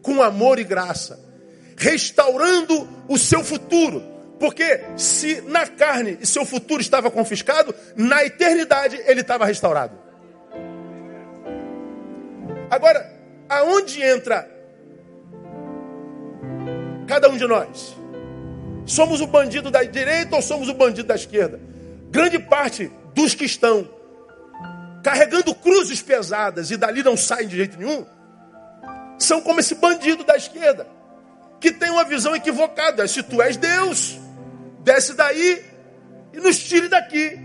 com 0.03 0.23
amor 0.23 0.59
e 0.59 0.65
graça, 0.65 1.21
restaurando 1.77 2.89
o 3.09 3.17
seu 3.17 3.45
futuro. 3.45 4.03
Porque 4.39 4.85
se 4.97 5.41
na 5.43 5.67
carne 5.67 6.19
seu 6.27 6.45
futuro 6.45 6.81
estava 6.81 7.11
confiscado, 7.11 7.73
na 7.95 8.25
eternidade 8.25 9.01
ele 9.07 9.21
estava 9.21 9.47
restaurado. 9.47 9.97
Agora, 12.69 13.09
aonde 13.49 14.03
entra 14.03 14.51
cada 17.07 17.29
um 17.29 17.37
de 17.37 17.47
nós? 17.47 18.02
Somos 18.93 19.23
o 19.23 19.27
bandido 19.27 19.71
da 19.71 19.83
direita 19.83 20.37
ou 20.37 20.43
somos 20.43 20.69
o 20.69 20.75
bandido 20.75 21.09
da 21.09 21.15
esquerda? 21.15 21.59
Grande 22.11 22.39
parte 22.39 22.93
dos 23.15 23.35
que 23.35 23.47
estão 23.47 23.89
carregando 25.03 25.55
cruzes 25.55 26.03
pesadas 26.03 26.71
e 26.71 26.77
dali 26.77 27.03
não 27.03 27.17
saem 27.17 27.49
de 27.49 27.57
jeito 27.57 27.79
nenhum, 27.79 28.05
são 29.19 29.41
como 29.41 29.61
esse 29.61 29.77
bandido 29.77 30.25
da 30.25 30.37
esquerda, 30.37 30.87
que 31.59 31.73
tem 31.73 31.89
uma 31.89 32.05
visão 32.05 32.37
equivocada. 32.37 33.09
Se 33.09 33.23
tu 33.23 33.41
és 33.41 33.57
Deus, 33.57 34.21
desce 34.81 35.15
daí 35.15 35.65
e 36.35 36.37
nos 36.37 36.59
tire 36.59 36.89
daqui. 36.89 37.41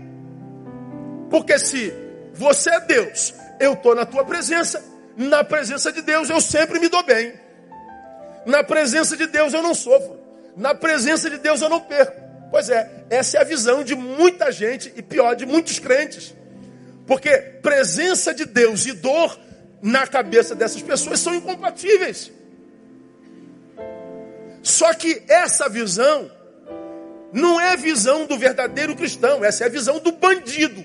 Porque 1.30 1.58
se 1.58 1.94
você 2.34 2.68
é 2.68 2.80
Deus, 2.80 3.32
eu 3.58 3.72
estou 3.72 3.94
na 3.94 4.04
tua 4.04 4.22
presença, 4.22 4.84
na 5.16 5.42
presença 5.42 5.90
de 5.90 6.02
Deus 6.02 6.28
eu 6.28 6.42
sempre 6.42 6.78
me 6.78 6.90
dou 6.90 7.02
bem. 7.04 7.32
Na 8.44 8.62
presença 8.62 9.16
de 9.16 9.26
Deus 9.26 9.54
eu 9.54 9.62
não 9.62 9.74
sofro. 9.74 10.17
Na 10.58 10.74
presença 10.74 11.30
de 11.30 11.38
Deus 11.38 11.62
eu 11.62 11.68
não 11.68 11.80
perco. 11.80 12.20
Pois 12.50 12.68
é, 12.68 13.04
essa 13.08 13.38
é 13.38 13.40
a 13.40 13.44
visão 13.44 13.84
de 13.84 13.94
muita 13.94 14.50
gente 14.50 14.92
e 14.96 15.02
pior, 15.02 15.36
de 15.36 15.46
muitos 15.46 15.78
crentes. 15.78 16.34
Porque 17.06 17.30
presença 17.62 18.34
de 18.34 18.44
Deus 18.44 18.84
e 18.84 18.92
dor 18.92 19.38
na 19.80 20.06
cabeça 20.06 20.56
dessas 20.56 20.82
pessoas 20.82 21.20
são 21.20 21.34
incompatíveis. 21.34 22.32
Só 24.62 24.92
que 24.92 25.22
essa 25.28 25.68
visão 25.68 26.30
não 27.32 27.60
é 27.60 27.72
a 27.72 27.76
visão 27.76 28.26
do 28.26 28.36
verdadeiro 28.36 28.96
cristão, 28.96 29.44
essa 29.44 29.62
é 29.62 29.66
a 29.66 29.70
visão 29.70 30.00
do 30.00 30.10
bandido. 30.10 30.84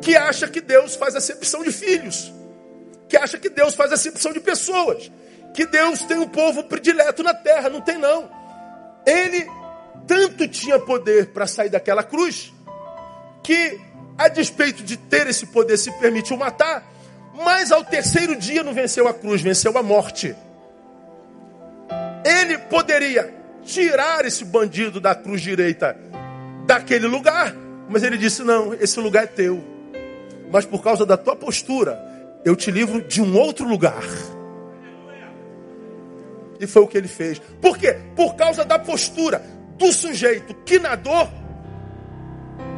Que 0.00 0.16
acha 0.16 0.48
que 0.48 0.62
Deus 0.62 0.96
faz 0.96 1.14
acepção 1.14 1.62
de 1.62 1.70
filhos, 1.70 2.32
que 3.06 3.18
acha 3.18 3.38
que 3.38 3.50
Deus 3.50 3.74
faz 3.74 3.92
acepção 3.92 4.32
de 4.32 4.40
pessoas, 4.40 5.10
que 5.54 5.64
Deus 5.64 6.00
tem 6.04 6.18
um 6.18 6.28
povo 6.28 6.64
predileto 6.64 7.22
na 7.22 7.32
terra. 7.32 7.70
Não 7.70 7.80
tem, 7.80 7.96
não. 7.96 8.28
Ele 9.06 9.48
tanto 10.06 10.46
tinha 10.48 10.78
poder 10.78 11.28
para 11.28 11.46
sair 11.46 11.70
daquela 11.70 12.02
cruz, 12.02 12.52
que, 13.42 13.80
a 14.18 14.28
despeito 14.28 14.82
de 14.82 14.96
ter 14.96 15.28
esse 15.28 15.46
poder, 15.46 15.78
se 15.78 15.90
permitiu 15.92 16.36
matar, 16.36 16.84
mas 17.34 17.72
ao 17.72 17.84
terceiro 17.84 18.36
dia 18.36 18.62
não 18.62 18.74
venceu 18.74 19.08
a 19.08 19.14
cruz, 19.14 19.40
venceu 19.40 19.76
a 19.78 19.82
morte. 19.82 20.34
Ele 22.24 22.58
poderia 22.58 23.32
tirar 23.62 24.24
esse 24.24 24.44
bandido 24.44 25.00
da 25.00 25.14
cruz 25.14 25.40
direita 25.40 25.96
daquele 26.66 27.06
lugar, 27.06 27.54
mas 27.88 28.02
ele 28.02 28.18
disse: 28.18 28.42
Não, 28.42 28.74
esse 28.74 28.98
lugar 28.98 29.24
é 29.24 29.28
teu. 29.28 29.62
Mas 30.50 30.64
por 30.66 30.82
causa 30.82 31.06
da 31.06 31.16
tua 31.16 31.36
postura, 31.36 31.98
eu 32.44 32.54
te 32.54 32.70
livro 32.70 33.00
de 33.02 33.22
um 33.22 33.36
outro 33.38 33.66
lugar. 33.66 34.02
E 36.60 36.66
foi 36.66 36.82
o 36.82 36.86
que 36.86 36.96
ele 36.96 37.08
fez. 37.08 37.38
Por 37.60 37.76
quê? 37.76 37.96
Por 38.14 38.34
causa 38.34 38.64
da 38.64 38.78
postura 38.78 39.42
do 39.76 39.92
sujeito 39.92 40.54
que 40.64 40.78
na 40.78 40.94
dor 40.94 41.28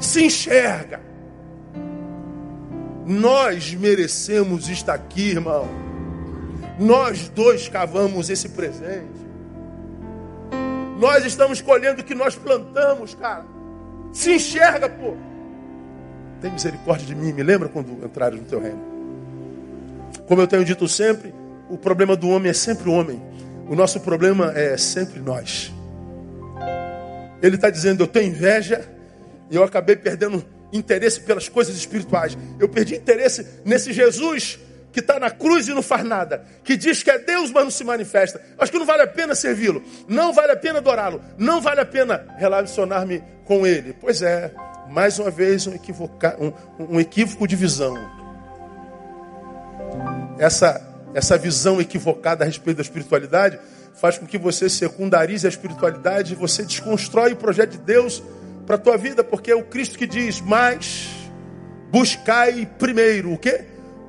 se 0.01 0.25
enxerga. 0.25 1.01
Nós 3.07 3.75
merecemos 3.75 4.69
estar 4.69 4.95
aqui, 4.95 5.31
irmão. 5.31 5.69
Nós 6.79 7.29
dois 7.29 7.69
cavamos 7.69 8.29
esse 8.29 8.49
presente. 8.49 9.27
Nós 10.99 11.25
estamos 11.25 11.61
colhendo 11.61 12.01
o 12.01 12.05
que 12.05 12.15
nós 12.15 12.35
plantamos, 12.35 13.15
cara. 13.15 13.45
Se 14.13 14.35
enxerga, 14.35 14.89
pô. 14.89 15.15
Tem 16.41 16.51
misericórdia 16.51 17.07
de 17.07 17.15
mim, 17.15 17.33
me 17.33 17.43
lembra 17.43 17.69
quando 17.69 18.05
entraram 18.05 18.39
no 18.39 18.45
teu 18.45 18.61
reino. 18.61 18.81
Como 20.27 20.41
eu 20.41 20.47
tenho 20.47 20.65
dito 20.65 20.89
sempre, 20.89 21.35
o 21.69 21.77
problema 21.77 22.17
do 22.17 22.29
homem 22.29 22.51
é 22.51 22.55
sempre 22.55 22.89
o 22.89 22.93
homem. 22.93 23.23
O 23.69 23.75
nosso 23.75 24.01
problema 24.01 24.53
é 24.55 24.77
sempre 24.77 25.21
nós. 25.21 25.73
Ele 27.43 27.57
está 27.57 27.71
dizendo: 27.71 28.03
Eu 28.03 28.07
tenho 28.07 28.29
inveja 28.29 28.89
e 29.51 29.57
eu 29.57 29.65
acabei 29.65 29.97
perdendo 29.97 30.45
interesse 30.73 31.21
pelas 31.21 31.49
coisas 31.49 31.77
espirituais. 31.77 32.37
Eu 32.59 32.69
perdi 32.69 32.97
interesse 32.97 33.47
nesse 33.65 33.93
Jesus 33.93 34.59
que 34.93 35.01
está 35.01 35.21
na 35.21 35.31
cruz 35.31 35.69
e 35.69 35.75
não 35.75 35.83
faz 35.83 36.03
nada, 36.05 36.43
que 36.65 36.75
diz 36.75 37.03
que 37.03 37.11
é 37.11 37.19
Deus, 37.19 37.51
mas 37.51 37.65
não 37.65 37.71
se 37.71 37.85
manifesta. 37.85 38.41
Acho 38.59 38.73
que 38.73 38.79
não 38.79 38.87
vale 38.87 39.03
a 39.03 39.07
pena 39.07 39.35
servi-lo, 39.35 39.83
não 40.09 40.33
vale 40.33 40.53
a 40.53 40.57
pena 40.57 40.79
adorá-lo, 40.79 41.21
não 41.37 41.61
vale 41.61 41.81
a 41.81 41.85
pena 41.85 42.27
relacionar-me 42.39 43.23
com 43.45 43.67
ele. 43.67 43.93
Pois 43.93 44.23
é, 44.23 44.51
mais 44.89 45.19
uma 45.19 45.31
vez 45.31 45.67
um, 45.67 45.75
um, 45.75 46.95
um 46.95 47.01
equívoco 47.01 47.47
de 47.47 47.55
visão. 47.55 47.95
Essa 50.39 50.96
essa 51.17 51.39
visão 51.39 51.81
equivocada 51.81 52.45
a 52.45 52.47
respeito 52.47 52.77
da 52.77 52.83
espiritualidade 52.83 53.59
faz 53.95 54.19
com 54.19 54.27
que 54.27 54.37
você 54.37 54.69
secundarize 54.69 55.47
a 55.47 55.49
espiritualidade 55.49 56.35
e 56.35 56.37
você 56.37 56.63
desconstrói 56.63 57.33
o 57.33 57.37
projeto 57.37 57.71
de 57.71 57.79
Deus 57.79 58.23
para 58.67 58.75
a 58.75 58.79
tua 58.79 58.99
vida, 58.99 59.25
porque 59.25 59.51
é 59.51 59.55
o 59.55 59.65
Cristo 59.65 59.97
que 59.97 60.07
diz: 60.07 60.43
"Mas 60.43 61.09
buscai 61.91 62.69
primeiro 62.79 63.33
o 63.33 63.39
quê? 63.39 63.65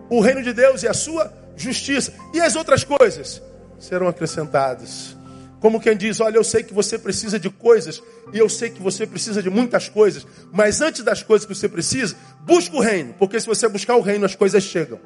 O 0.09 0.19
reino 0.19 0.43
de 0.43 0.51
Deus 0.51 0.83
e 0.83 0.87
a 0.89 0.93
sua 0.93 1.31
justiça, 1.55 2.13
e 2.33 2.41
as 2.41 2.57
outras 2.57 2.83
coisas 2.83 3.41
serão 3.79 4.09
acrescentadas." 4.09 5.15
Como 5.61 5.79
quem 5.79 5.95
diz: 5.95 6.19
Olha, 6.19 6.35
eu 6.35 6.43
sei 6.43 6.61
que 6.61 6.73
você 6.73 6.99
precisa 6.99 7.39
de 7.39 7.49
coisas, 7.49 8.03
e 8.33 8.37
eu 8.37 8.49
sei 8.49 8.69
que 8.69 8.81
você 8.81 9.07
precisa 9.07 9.41
de 9.41 9.49
muitas 9.49 9.87
coisas, 9.87 10.27
mas 10.51 10.81
antes 10.81 11.05
das 11.05 11.23
coisas 11.23 11.47
que 11.47 11.55
você 11.55 11.69
precisa, 11.69 12.17
busca 12.41 12.75
o 12.75 12.81
reino, 12.81 13.15
porque 13.17 13.39
se 13.39 13.47
você 13.47 13.65
buscar 13.69 13.95
o 13.95 14.01
reino, 14.01 14.25
as 14.25 14.35
coisas 14.35 14.61
chegam. 14.61 14.99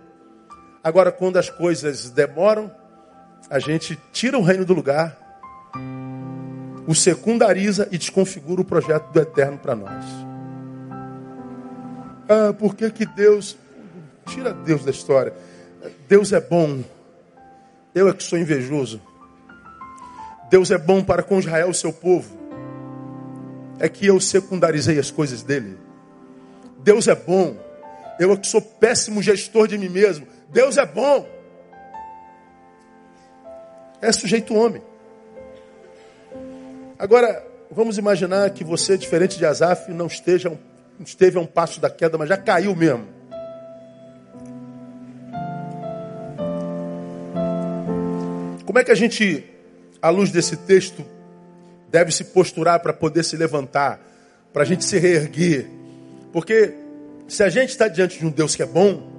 Agora, 0.83 1.11
quando 1.11 1.37
as 1.37 1.49
coisas 1.49 2.09
demoram, 2.09 2.71
a 3.49 3.59
gente 3.59 3.99
tira 4.11 4.37
o 4.37 4.41
reino 4.41 4.65
do 4.65 4.73
lugar, 4.73 5.17
o 6.87 6.95
secundariza 6.95 7.87
e 7.91 7.97
desconfigura 7.97 8.61
o 8.61 8.65
projeto 8.65 9.11
do 9.11 9.19
eterno 9.19 9.57
para 9.57 9.75
nós. 9.75 10.05
Ah, 12.27 12.53
por 12.53 12.75
que, 12.75 12.89
que 12.89 13.05
Deus. 13.05 13.57
Tira 14.25 14.53
Deus 14.53 14.85
da 14.85 14.91
história. 14.91 15.33
Deus 16.07 16.31
é 16.31 16.39
bom. 16.39 16.83
Eu 17.93 18.07
é 18.07 18.13
que 18.13 18.23
sou 18.23 18.39
invejoso. 18.39 19.01
Deus 20.49 20.71
é 20.71 20.77
bom 20.77 21.03
para 21.03 21.23
com 21.23 21.39
Israel, 21.39 21.73
seu 21.73 21.91
povo. 21.91 22.37
É 23.79 23.89
que 23.89 24.07
eu 24.07 24.19
secundarizei 24.19 24.97
as 24.97 25.11
coisas 25.11 25.43
dele. 25.43 25.77
Deus 26.79 27.07
é 27.07 27.15
bom. 27.15 27.55
Eu 28.19 28.31
é 28.31 28.37
que 28.37 28.47
sou 28.47 28.61
péssimo 28.61 29.21
gestor 29.21 29.67
de 29.67 29.77
mim 29.77 29.89
mesmo. 29.89 30.25
Deus 30.51 30.77
é 30.77 30.85
bom. 30.85 31.27
É 34.01 34.11
sujeito 34.11 34.53
homem. 34.53 34.81
Agora, 36.99 37.45
vamos 37.69 37.97
imaginar 37.97 38.49
que 38.49 38.63
você, 38.63 38.97
diferente 38.97 39.37
de 39.37 39.45
Asaf, 39.45 39.91
não 39.91 40.07
esteja 40.07 40.49
um, 40.49 40.57
esteve 41.03 41.37
a 41.37 41.41
um 41.41 41.45
passo 41.45 41.79
da 41.79 41.89
queda, 41.89 42.17
mas 42.17 42.27
já 42.27 42.37
caiu 42.37 42.75
mesmo. 42.75 43.07
Como 48.65 48.79
é 48.79 48.83
que 48.83 48.91
a 48.91 48.95
gente, 48.95 49.43
à 50.01 50.09
luz 50.09 50.31
desse 50.31 50.57
texto, 50.57 51.03
deve 51.89 52.11
se 52.11 52.25
posturar 52.25 52.79
para 52.79 52.93
poder 52.93 53.23
se 53.23 53.37
levantar, 53.37 53.99
para 54.51 54.63
a 54.63 54.65
gente 54.65 54.83
se 54.83 54.97
reerguer? 54.99 55.67
Porque 56.33 56.73
se 57.27 57.43
a 57.43 57.49
gente 57.49 57.69
está 57.69 57.87
diante 57.87 58.19
de 58.19 58.25
um 58.25 58.29
Deus 58.29 58.55
que 58.55 58.63
é 58.63 58.65
bom, 58.65 59.10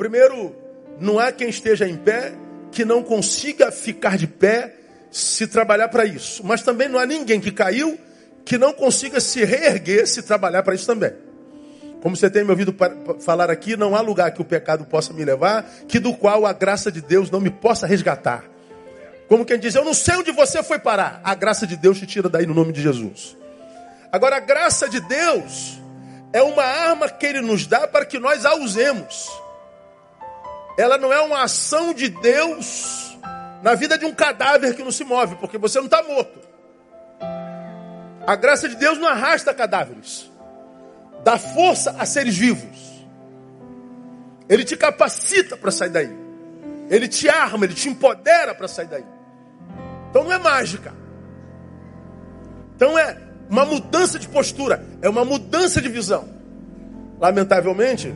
Primeiro, 0.00 0.56
não 0.98 1.18
há 1.18 1.30
quem 1.30 1.50
esteja 1.50 1.86
em 1.86 1.94
pé 1.94 2.32
que 2.72 2.86
não 2.86 3.02
consiga 3.02 3.70
ficar 3.70 4.16
de 4.16 4.26
pé 4.26 4.74
se 5.10 5.46
trabalhar 5.46 5.90
para 5.90 6.06
isso. 6.06 6.42
Mas 6.42 6.62
também 6.62 6.88
não 6.88 6.98
há 6.98 7.04
ninguém 7.04 7.38
que 7.38 7.52
caiu 7.52 8.00
que 8.42 8.56
não 8.56 8.72
consiga 8.72 9.20
se 9.20 9.44
reerguer 9.44 10.06
se 10.06 10.22
trabalhar 10.22 10.62
para 10.62 10.74
isso 10.74 10.86
também. 10.86 11.12
Como 12.00 12.16
você 12.16 12.30
tem 12.30 12.42
me 12.42 12.50
ouvido 12.50 12.74
falar 13.20 13.50
aqui, 13.50 13.76
não 13.76 13.94
há 13.94 14.00
lugar 14.00 14.30
que 14.30 14.40
o 14.40 14.44
pecado 14.44 14.86
possa 14.86 15.12
me 15.12 15.22
levar, 15.22 15.70
que 15.86 15.98
do 15.98 16.14
qual 16.14 16.46
a 16.46 16.52
graça 16.54 16.90
de 16.90 17.02
Deus 17.02 17.30
não 17.30 17.38
me 17.38 17.50
possa 17.50 17.86
resgatar. 17.86 18.44
Como 19.28 19.44
quem 19.44 19.58
diz, 19.58 19.74
eu 19.74 19.84
não 19.84 19.92
sei 19.92 20.14
onde 20.16 20.32
você 20.32 20.62
foi 20.62 20.78
parar. 20.78 21.20
A 21.22 21.34
graça 21.34 21.66
de 21.66 21.76
Deus 21.76 21.98
te 21.98 22.06
tira 22.06 22.30
daí 22.30 22.46
no 22.46 22.54
nome 22.54 22.72
de 22.72 22.80
Jesus. 22.80 23.36
Agora, 24.10 24.38
a 24.38 24.40
graça 24.40 24.88
de 24.88 24.98
Deus 24.98 25.78
é 26.32 26.42
uma 26.42 26.64
arma 26.64 27.06
que 27.10 27.26
Ele 27.26 27.42
nos 27.42 27.66
dá 27.66 27.86
para 27.86 28.06
que 28.06 28.18
nós 28.18 28.46
a 28.46 28.54
usemos 28.54 29.30
ela 30.80 30.96
não 30.96 31.12
é 31.12 31.20
uma 31.20 31.42
ação 31.42 31.92
de 31.92 32.08
Deus 32.08 33.18
na 33.62 33.74
vida 33.74 33.98
de 33.98 34.06
um 34.06 34.14
cadáver 34.14 34.74
que 34.74 34.82
não 34.82 34.90
se 34.90 35.04
move, 35.04 35.36
porque 35.36 35.58
você 35.58 35.78
não 35.78 35.84
está 35.84 36.02
morto. 36.02 36.40
A 38.26 38.34
graça 38.34 38.68
de 38.68 38.76
Deus 38.76 38.98
não 38.98 39.06
arrasta 39.06 39.52
cadáveres, 39.52 40.30
dá 41.22 41.38
força 41.38 41.94
a 41.98 42.06
seres 42.06 42.36
vivos. 42.36 42.90
Ele 44.48 44.64
te 44.64 44.76
capacita 44.76 45.56
para 45.56 45.70
sair 45.70 45.90
daí. 45.90 46.10
Ele 46.88 47.06
te 47.06 47.28
arma, 47.28 47.66
ele 47.66 47.74
te 47.74 47.88
empodera 47.88 48.54
para 48.54 48.66
sair 48.66 48.88
daí. 48.88 49.04
Então 50.08 50.24
não 50.24 50.32
é 50.32 50.38
mágica. 50.38 50.92
Então 52.74 52.98
é 52.98 53.16
uma 53.48 53.64
mudança 53.64 54.18
de 54.18 54.28
postura, 54.28 54.84
é 55.02 55.08
uma 55.08 55.24
mudança 55.24 55.80
de 55.80 55.88
visão. 55.88 56.28
Lamentavelmente, 57.20 58.14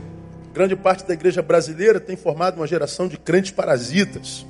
grande 0.54 0.76
parte 0.76 1.04
da 1.04 1.12
igreja 1.12 1.42
brasileira 1.42 1.98
tem 1.98 2.16
formado 2.16 2.58
uma 2.58 2.66
geração 2.66 3.08
de 3.08 3.18
crentes 3.18 3.50
parasitas, 3.50 4.46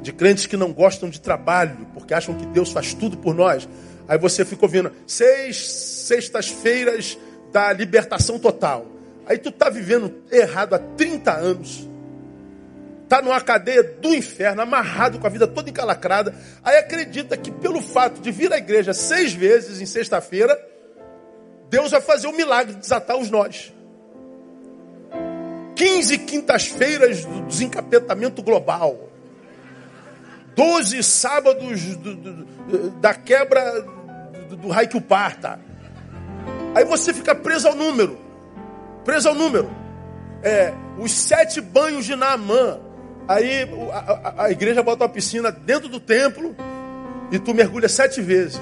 de 0.00 0.14
crentes 0.14 0.46
que 0.46 0.56
não 0.56 0.72
gostam 0.72 1.10
de 1.10 1.20
trabalho, 1.20 1.86
porque 1.92 2.14
acham 2.14 2.34
que 2.34 2.46
Deus 2.46 2.72
faz 2.72 2.94
tudo 2.94 3.18
por 3.18 3.34
nós. 3.34 3.68
Aí 4.08 4.16
você 4.16 4.46
fica 4.46 4.64
ouvindo 4.64 4.90
seis 5.06 5.70
sextas-feiras 5.70 7.18
da 7.52 7.70
libertação 7.74 8.38
total. 8.38 8.86
Aí 9.26 9.36
tu 9.36 9.52
tá 9.52 9.68
vivendo 9.68 10.22
errado 10.32 10.72
há 10.72 10.78
30 10.78 11.32
anos. 11.32 11.86
Tá 13.06 13.20
numa 13.20 13.40
cadeia 13.42 13.82
do 13.82 14.14
inferno, 14.14 14.62
amarrado 14.62 15.18
com 15.18 15.26
a 15.26 15.30
vida 15.30 15.46
toda 15.46 15.68
encalacrada. 15.68 16.34
Aí 16.62 16.78
acredita 16.78 17.36
que 17.36 17.50
pelo 17.50 17.82
fato 17.82 18.22
de 18.22 18.32
vir 18.32 18.50
à 18.54 18.56
igreja 18.56 18.94
seis 18.94 19.34
vezes 19.34 19.82
em 19.82 19.86
sexta-feira, 19.86 20.58
Deus 21.68 21.90
vai 21.90 22.00
fazer 22.00 22.26
o 22.26 22.32
milagre 22.32 22.72
de 22.72 22.80
desatar 22.80 23.18
os 23.18 23.30
nós. 23.30 23.73
15 25.74 26.18
quintas-feiras 26.18 27.24
do 27.24 27.42
desencapetamento 27.42 28.42
global. 28.42 29.08
12 30.54 31.02
sábados 31.02 31.96
do, 31.96 32.14
do, 32.14 32.90
da 33.00 33.14
quebra 33.14 33.82
do, 34.48 34.56
do 34.56 34.68
o 34.68 35.00
parta. 35.00 35.58
Aí 36.74 36.84
você 36.84 37.12
fica 37.12 37.34
preso 37.34 37.68
ao 37.68 37.74
número. 37.74 38.18
Preso 39.04 39.28
ao 39.28 39.34
número. 39.34 39.70
É, 40.42 40.72
os 40.98 41.12
sete 41.12 41.60
banhos 41.60 42.04
de 42.04 42.14
Naamã. 42.14 42.80
Aí 43.26 43.68
a, 43.92 43.98
a, 43.98 44.44
a, 44.44 44.50
igreja 44.50 44.82
bota 44.82 45.04
uma 45.04 45.08
piscina 45.08 45.50
dentro 45.50 45.88
do 45.88 45.98
templo 45.98 46.54
e 47.30 47.38
tu 47.38 47.54
mergulha 47.54 47.88
sete 47.88 48.20
vezes. 48.20 48.60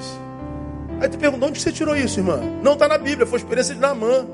Aí 1.01 1.09
tu 1.09 1.19
pergunta, 1.19 1.47
onde 1.47 1.61
você 1.61 1.73
tirou 1.73 1.97
isso, 1.97 2.21
irmã? 2.21 2.41
Não 2.63 2.75
está 2.75 2.87
na 2.87 2.97
Bíblia, 2.97 3.27
foi 3.27 3.39
experiência 3.39 3.75
de 3.75 3.81
Naamã. 3.81 4.27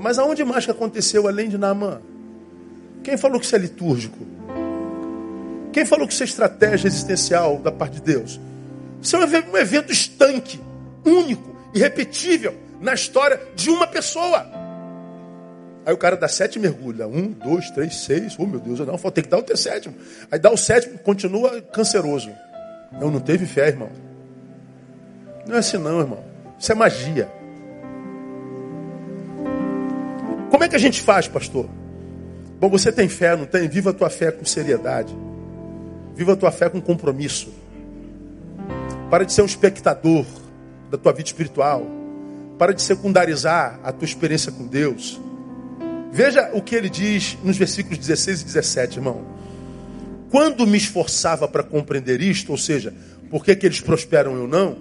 Mas 0.00 0.18
aonde 0.18 0.42
mais 0.44 0.64
que 0.64 0.70
aconteceu 0.70 1.28
além 1.28 1.46
de 1.46 1.58
Naamã? 1.58 2.00
Quem 3.04 3.18
falou 3.18 3.38
que 3.38 3.44
isso 3.44 3.54
é 3.54 3.58
litúrgico? 3.58 4.16
Quem 5.74 5.84
falou 5.84 6.08
que 6.08 6.14
isso 6.14 6.22
é 6.22 6.26
estratégia 6.26 6.88
existencial 6.88 7.58
da 7.58 7.70
parte 7.70 7.96
de 7.96 8.00
Deus? 8.00 8.40
Isso 9.02 9.14
é 9.14 9.18
um 9.18 9.56
evento 9.58 9.92
estanque, 9.92 10.58
único, 11.04 11.54
irrepetível 11.74 12.54
na 12.80 12.94
história 12.94 13.38
de 13.54 13.68
uma 13.68 13.86
pessoa. 13.86 14.46
Aí 15.84 15.92
o 15.92 15.98
cara 15.98 16.16
dá 16.16 16.28
sete 16.28 16.58
mergulha. 16.58 17.06
Um, 17.06 17.32
dois, 17.32 17.70
três, 17.70 17.96
seis. 17.96 18.36
Oh, 18.38 18.46
meu 18.46 18.58
Deus, 18.58 18.80
não, 18.80 18.96
tem 18.96 19.22
que 19.22 19.28
dar 19.30 19.38
o 19.38 19.56
sétimo. 19.56 19.94
Aí 20.30 20.38
dá 20.38 20.50
o 20.50 20.56
sétimo, 20.56 20.98
continua 21.00 21.60
canceroso. 21.60 22.30
Não, 22.90 23.10
não 23.10 23.20
teve 23.20 23.44
fé, 23.44 23.68
irmão. 23.68 23.90
Não 25.46 25.56
é 25.56 25.58
assim 25.58 25.76
não, 25.76 26.00
irmão. 26.00 26.24
Isso 26.58 26.72
é 26.72 26.74
magia. 26.74 27.39
Como 30.60 30.66
é 30.66 30.68
que 30.68 30.76
a 30.76 30.78
gente 30.78 31.00
faz, 31.00 31.26
pastor? 31.26 31.70
Bom, 32.60 32.68
você 32.68 32.92
tem 32.92 33.08
fé, 33.08 33.34
não 33.34 33.46
tem? 33.46 33.66
Viva 33.66 33.88
a 33.88 33.92
tua 33.94 34.10
fé 34.10 34.30
com 34.30 34.44
seriedade. 34.44 35.16
Viva 36.14 36.34
a 36.34 36.36
tua 36.36 36.52
fé 36.52 36.68
com 36.68 36.82
compromisso. 36.82 37.48
Para 39.08 39.24
de 39.24 39.32
ser 39.32 39.40
um 39.40 39.46
espectador 39.46 40.26
da 40.90 40.98
tua 40.98 41.12
vida 41.14 41.28
espiritual. 41.28 41.86
Para 42.58 42.74
de 42.74 42.82
secundarizar 42.82 43.80
a 43.82 43.90
tua 43.90 44.04
experiência 44.04 44.52
com 44.52 44.66
Deus. 44.66 45.18
Veja 46.12 46.50
o 46.52 46.60
que 46.60 46.74
ele 46.74 46.90
diz 46.90 47.38
nos 47.42 47.56
versículos 47.56 47.96
16 47.96 48.42
e 48.42 48.44
17, 48.44 48.98
irmão. 48.98 49.24
Quando 50.30 50.66
me 50.66 50.76
esforçava 50.76 51.48
para 51.48 51.62
compreender 51.62 52.20
isto, 52.20 52.52
ou 52.52 52.58
seja, 52.58 52.92
por 53.30 53.42
que, 53.42 53.56
que 53.56 53.64
eles 53.64 53.80
prosperam 53.80 54.38
ou 54.38 54.46
não, 54.46 54.76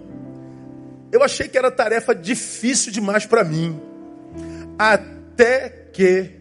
eu 1.10 1.24
achei 1.24 1.48
que 1.48 1.58
era 1.58 1.72
tarefa 1.72 2.14
difícil 2.14 2.92
demais 2.92 3.26
para 3.26 3.46
mim. 3.46 3.80
Até 4.78 5.19
que 5.94 6.32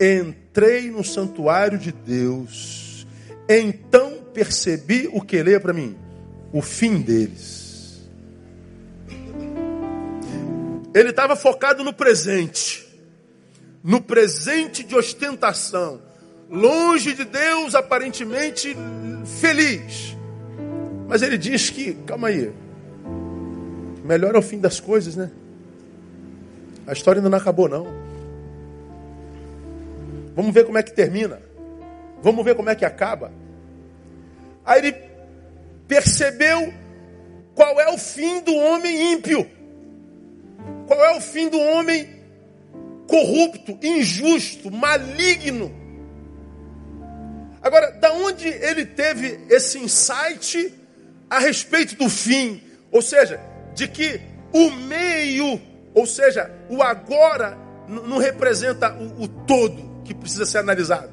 entrei 0.00 0.90
no 0.90 1.04
santuário 1.04 1.78
de 1.78 1.92
Deus, 1.92 3.06
então 3.48 4.24
percebi 4.32 5.08
o 5.12 5.20
que 5.20 5.42
leia 5.42 5.60
para 5.60 5.72
mim, 5.72 5.96
o 6.52 6.60
fim 6.60 7.00
deles. 7.00 8.02
Ele 10.94 11.10
estava 11.10 11.34
focado 11.36 11.82
no 11.82 11.92
presente, 11.92 12.86
no 13.82 14.00
presente 14.00 14.84
de 14.84 14.94
ostentação, 14.94 16.02
longe 16.50 17.14
de 17.14 17.24
Deus, 17.24 17.74
aparentemente 17.74 18.76
feliz. 19.40 20.16
Mas 21.08 21.22
ele 21.22 21.38
diz 21.38 21.70
que, 21.70 21.94
calma 22.06 22.28
aí, 22.28 22.52
melhor 24.04 24.34
é 24.34 24.38
o 24.38 24.42
fim 24.42 24.58
das 24.58 24.80
coisas, 24.80 25.16
né? 25.16 25.30
A 26.86 26.92
história 26.92 27.20
ainda 27.20 27.30
não 27.30 27.38
acabou, 27.38 27.68
não. 27.68 28.01
Vamos 30.34 30.52
ver 30.52 30.64
como 30.64 30.78
é 30.78 30.82
que 30.82 30.92
termina. 30.92 31.40
Vamos 32.22 32.44
ver 32.44 32.54
como 32.54 32.70
é 32.70 32.74
que 32.74 32.84
acaba. 32.84 33.32
Aí 34.64 34.78
ele 34.78 34.96
percebeu 35.88 36.72
qual 37.54 37.80
é 37.80 37.92
o 37.92 37.98
fim 37.98 38.40
do 38.40 38.54
homem 38.54 39.12
ímpio. 39.12 39.46
Qual 40.86 41.04
é 41.04 41.16
o 41.16 41.20
fim 41.20 41.48
do 41.48 41.58
homem 41.58 42.22
corrupto, 43.06 43.78
injusto, 43.82 44.70
maligno. 44.70 45.70
Agora, 47.60 47.92
da 47.92 48.12
onde 48.12 48.48
ele 48.48 48.86
teve 48.86 49.38
esse 49.50 49.78
insight 49.78 50.72
a 51.28 51.38
respeito 51.38 51.96
do 51.96 52.08
fim? 52.08 52.62
Ou 52.90 53.02
seja, 53.02 53.40
de 53.74 53.86
que 53.86 54.20
o 54.52 54.70
meio, 54.70 55.60
ou 55.94 56.06
seja, 56.06 56.50
o 56.68 56.82
agora, 56.82 57.56
não 57.86 58.18
representa 58.18 58.94
o, 58.94 59.24
o 59.24 59.28
todo 59.28 59.91
que 60.04 60.14
precisa 60.14 60.44
ser 60.44 60.58
analisado. 60.58 61.10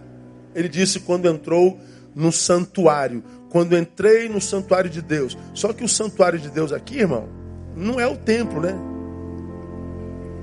Ele 0.55 0.67
disse 0.67 0.99
quando 0.99 1.27
entrou 1.27 1.79
no 2.15 2.31
santuário, 2.31 3.23
quando 3.49 3.77
entrei 3.77 4.27
no 4.27 4.41
santuário 4.41 4.89
de 4.89 5.01
Deus. 5.01 5.37
Só 5.53 5.73
que 5.73 5.83
o 5.83 5.87
santuário 5.87 6.39
de 6.39 6.49
Deus 6.49 6.71
aqui, 6.71 6.99
irmão, 6.99 7.27
não 7.75 7.99
é 7.99 8.07
o 8.07 8.17
templo, 8.17 8.61
né? 8.61 8.73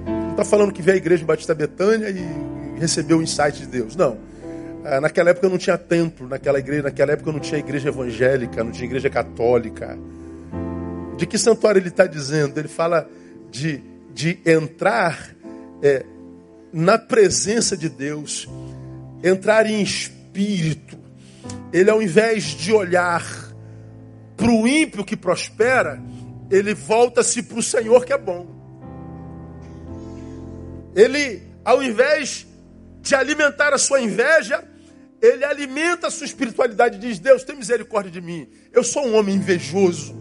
Não 0.06 0.30
está 0.30 0.44
falando 0.44 0.72
que 0.72 0.82
veio 0.82 0.96
à 0.96 0.98
igreja 0.98 1.24
Batista 1.24 1.54
Betânia 1.54 2.08
e 2.10 2.78
recebeu 2.78 3.18
o 3.18 3.22
insight 3.22 3.58
de 3.58 3.66
Deus. 3.66 3.96
Não. 3.96 4.18
Ah, 4.84 5.00
naquela 5.00 5.30
época 5.30 5.48
não 5.48 5.58
tinha 5.58 5.76
templo, 5.76 6.28
naquela 6.28 6.58
igreja, 6.58 6.82
naquela 6.84 7.12
época 7.12 7.32
não 7.32 7.40
tinha 7.40 7.58
igreja 7.58 7.88
evangélica, 7.88 8.62
não 8.62 8.70
tinha 8.70 8.86
igreja 8.86 9.10
católica. 9.10 9.98
De 11.16 11.26
que 11.26 11.36
santuário 11.38 11.80
ele 11.80 11.88
está 11.88 12.06
dizendo? 12.06 12.58
Ele 12.58 12.68
fala 12.68 13.08
de, 13.50 13.82
de 14.14 14.38
entrar 14.46 15.34
é, 15.82 16.04
na 16.76 16.98
presença 16.98 17.74
de 17.74 17.88
Deus, 17.88 18.46
entrar 19.24 19.64
em 19.64 19.80
espírito. 19.80 20.98
Ele, 21.72 21.88
ao 21.88 22.02
invés 22.02 22.44
de 22.44 22.70
olhar 22.70 23.24
para 24.36 24.50
o 24.50 24.68
ímpio 24.68 25.02
que 25.02 25.16
prospera, 25.16 25.98
ele 26.50 26.74
volta-se 26.74 27.42
para 27.42 27.58
o 27.58 27.62
Senhor 27.62 28.04
que 28.04 28.12
é 28.12 28.18
bom. 28.18 28.46
Ele, 30.94 31.44
ao 31.64 31.82
invés 31.82 32.46
de 33.00 33.14
alimentar 33.14 33.72
a 33.72 33.78
sua 33.78 34.02
inveja, 34.02 34.62
ele 35.22 35.46
alimenta 35.46 36.08
a 36.08 36.10
sua 36.10 36.26
espiritualidade. 36.26 36.98
Diz: 36.98 37.18
Deus, 37.18 37.42
tem 37.42 37.56
misericórdia 37.56 38.12
de 38.12 38.20
mim. 38.20 38.50
Eu 38.70 38.84
sou 38.84 39.06
um 39.06 39.16
homem 39.16 39.36
invejoso. 39.36 40.14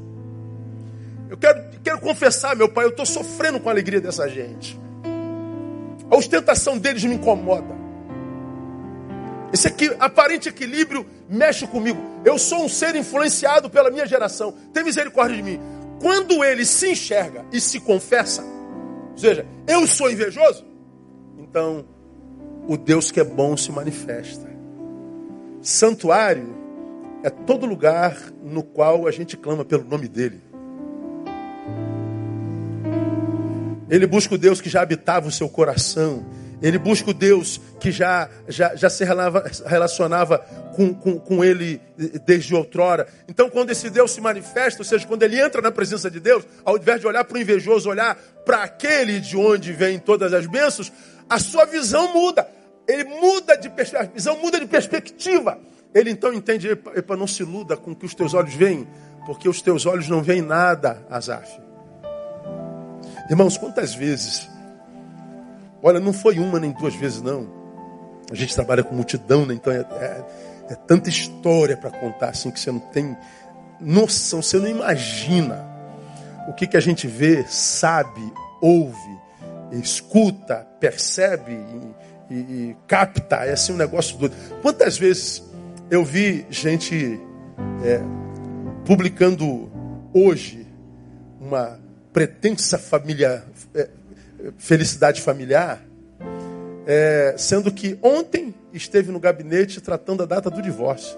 Eu 1.30 1.36
quero, 1.36 1.80
quero 1.84 2.00
confessar, 2.00 2.56
meu 2.56 2.70
pai, 2.70 2.86
eu 2.86 2.92
estou 2.92 3.06
sofrendo 3.06 3.60
com 3.60 3.68
a 3.68 3.74
alegria 3.74 4.00
dessa 4.00 4.30
gente. 4.30 4.85
A 6.10 6.16
ostentação 6.16 6.78
deles 6.78 7.04
me 7.04 7.16
incomoda. 7.16 7.76
Esse 9.52 9.68
aqui, 9.68 9.96
aparente 10.00 10.50
equilíbrio 10.50 11.06
mexe 11.30 11.66
comigo. 11.66 12.00
Eu 12.24 12.38
sou 12.38 12.66
um 12.66 12.70
ser 12.70 12.96
influenciado 12.96 13.70
pela 13.70 13.90
minha 13.90 14.06
geração. 14.06 14.54
Tem 14.74 14.84
misericórdia 14.84 15.38
de 15.38 15.44
mim. 15.44 15.60
Quando 16.02 16.44
ele 16.44 16.66
se 16.66 16.92
enxerga 16.92 17.46
e 17.52 17.62
se 17.62 17.80
confessa, 17.80 18.44
ou 18.44 19.18
seja, 19.18 19.46
eu 19.66 19.88
sou 19.88 20.12
invejoso, 20.12 20.66
então 21.38 21.86
o 22.68 22.78
Deus 22.78 23.12
que 23.12 23.20
é 23.20 23.24
bom 23.24 23.56
se 23.56 23.72
manifesta. 23.72 24.50
Santuário 25.62 26.56
é 27.24 27.30
todo 27.30 27.66
lugar 27.66 28.16
no 28.44 28.62
qual 28.62 29.08
a 29.08 29.12
gente 29.12 29.38
clama 29.38 29.64
pelo 29.66 29.84
nome 29.84 30.08
dele. 30.08 30.44
Ele 33.90 34.08
busca 34.08 34.36
o 34.36 34.38
Deus 34.38 34.60
que 34.60 34.70
já 34.70 34.82
habitava 34.82 35.28
o 35.28 35.32
seu 35.32 35.48
coração. 35.48 36.26
Ele 36.62 36.78
busca 36.78 37.12
o 37.12 37.14
Deus 37.14 37.60
que 37.80 37.92
já, 37.92 38.30
já, 38.48 38.76
já 38.76 38.90
se 38.90 39.04
relacionava 39.66 40.40
com, 40.76 40.94
com, 40.94 41.20
com 41.20 41.44
ele 41.44 41.82
desde 42.26 42.56
outrora. 42.56 43.08
Então, 43.28 43.50
quando 43.50 43.70
esse 43.72 43.90
Deus 43.90 44.12
se 44.12 44.22
manifesta, 44.22 44.82
ou 44.82 44.86
seja, 44.86 45.06
quando 45.06 45.24
ele 45.24 45.40
entra 45.40 45.62
na 45.62 45.72
presença 45.72 46.10
de 46.10 46.20
Deus, 46.20 46.46
ao 46.64 46.78
invés 46.78 47.02
de 47.02 47.08
olhar 47.08 47.24
para 47.24 47.38
o 47.38 47.42
invejoso, 47.42 47.90
olhar 47.90 48.16
para 48.46 48.64
aquele 48.64 49.20
de 49.20 49.38
onde 49.38 49.74
vêm 49.74 50.00
todas 50.00 50.34
as 50.34 50.48
bênçãos, 50.48 50.92
a 51.30 51.40
sua 51.40 51.66
visão 51.66 52.14
muda. 52.14 52.48
Ele 52.88 53.04
muda 53.04 53.56
de 53.58 53.72
visão 54.14 54.40
muda 54.40 54.60
de 54.60 54.66
perspectiva. 54.66 55.60
Ele 55.94 56.10
então 56.10 56.34
entende, 56.34 56.70
epa, 56.70 57.16
não 57.16 57.28
se 57.28 57.42
iluda 57.44 57.78
com 57.78 57.92
o 57.92 57.96
que 57.96 58.06
os 58.06 58.14
teus 58.14 58.34
olhos 58.34 58.54
veem, 58.54 58.88
porque 59.26 59.48
os 59.48 59.62
teus 59.62 59.86
olhos 59.86 60.10
não 60.10 60.22
veem 60.22 60.42
nada, 60.42 61.06
Azaf. 61.10 61.65
Irmãos, 63.30 63.58
quantas 63.58 63.96
vezes, 63.96 64.48
olha, 65.82 66.00
não 66.00 66.14
foi 66.14 66.38
uma 66.38 66.60
nem 66.60 66.72
duas 66.72 66.96
vezes, 66.96 67.22
não. 67.22 67.48
A 68.32 68.36
gente 68.36 68.54
trabalha 68.54 68.84
com 68.84 68.94
multidão, 68.94 69.46
né? 69.46 69.54
então 69.54 69.72
é, 69.72 69.80
é, 69.80 70.24
é 70.70 70.76
tanta 70.76 71.10
história 71.10 71.76
para 71.76 71.92
contar 71.92 72.30
assim 72.30 72.52
que 72.52 72.60
você 72.60 72.72
não 72.72 72.80
tem 72.80 73.16
noção, 73.80 74.42
você 74.42 74.58
não 74.58 74.68
imagina 74.68 75.66
o 76.48 76.54
que, 76.54 76.68
que 76.68 76.78
a 76.78 76.80
gente 76.80 77.08
vê, 77.08 77.44
sabe, 77.48 78.22
ouve, 78.62 79.18
escuta, 79.72 80.68
percebe 80.80 81.54
e, 82.30 82.34
e, 82.34 82.38
e 82.38 82.78
capta. 82.88 83.38
É 83.38 83.54
assim 83.54 83.74
um 83.74 83.78
negócio 83.78 84.18
doido. 84.18 84.36
Quantas 84.62 84.98
vezes 84.98 85.44
eu 85.90 86.04
vi 86.04 86.46
gente 86.50 87.20
é, 87.84 88.02
publicando 88.86 89.72
hoje 90.14 90.68
uma 91.40 91.80
pretensa 92.16 92.78
família, 92.78 93.44
é, 93.74 93.90
felicidade 94.58 95.22
familiar, 95.22 95.84
é, 96.88 97.36
sendo 97.38 97.70
que 97.70 98.00
ontem 98.02 98.56
esteve 98.72 99.12
no 99.12 99.20
gabinete 99.20 99.82
tratando 99.82 100.24
a 100.24 100.26
data 100.26 100.50
do 100.50 100.62
divórcio. 100.62 101.18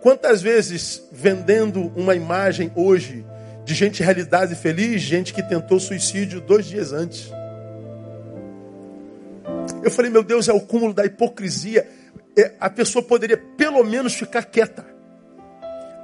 Quantas 0.00 0.40
vezes 0.40 1.06
vendendo 1.12 1.92
uma 1.94 2.14
imagem 2.14 2.72
hoje 2.74 3.26
de 3.62 3.74
gente 3.74 4.02
realidade 4.02 4.54
feliz, 4.54 5.02
gente 5.02 5.34
que 5.34 5.42
tentou 5.42 5.78
suicídio 5.78 6.40
dois 6.40 6.64
dias 6.64 6.94
antes? 6.94 7.30
Eu 9.82 9.90
falei, 9.90 10.10
meu 10.10 10.22
Deus, 10.22 10.48
é 10.48 10.52
o 10.54 10.60
cúmulo 10.62 10.94
da 10.94 11.04
hipocrisia. 11.04 11.86
É, 12.34 12.52
a 12.58 12.70
pessoa 12.70 13.04
poderia 13.04 13.36
pelo 13.36 13.84
menos 13.84 14.14
ficar 14.14 14.46
quieta. 14.46 14.82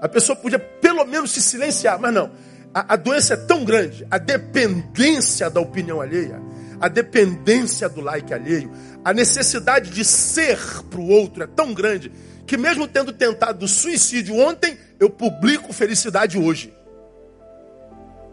A 0.03 0.09
pessoa 0.09 0.37
podia 0.37 0.59
pelo 0.59 1.07
menos 1.07 1.31
se 1.31 1.41
silenciar, 1.41 1.99
mas 1.99 2.13
não. 2.13 2.31
A, 2.73 2.95
a 2.95 2.97
doença 2.97 3.35
é 3.35 3.37
tão 3.37 3.65
grande, 3.65 4.07
a 4.11 4.19
dependência 4.19 5.49
da 5.49 5.61
opinião 5.61 6.01
alheia, 6.01 6.41
a 6.81 6.89
dependência 6.89 7.89
do 7.89 8.01
like 8.01 8.33
alheio, 8.33 8.71
a 9.05 9.13
necessidade 9.13 9.91
de 9.91 10.05
ser 10.05 10.59
para 10.91 11.01
o 11.01 11.09
outro 11.09 11.43
é 11.43 11.47
tão 11.47 11.73
grande 11.73 12.13
que 12.47 12.57
mesmo 12.57 12.89
tendo 12.89 13.13
tentado 13.13 13.69
suicídio 13.69 14.35
ontem, 14.35 14.79
eu 14.99 15.11
publico 15.11 15.73
felicidade 15.73 16.39
hoje. 16.39 16.75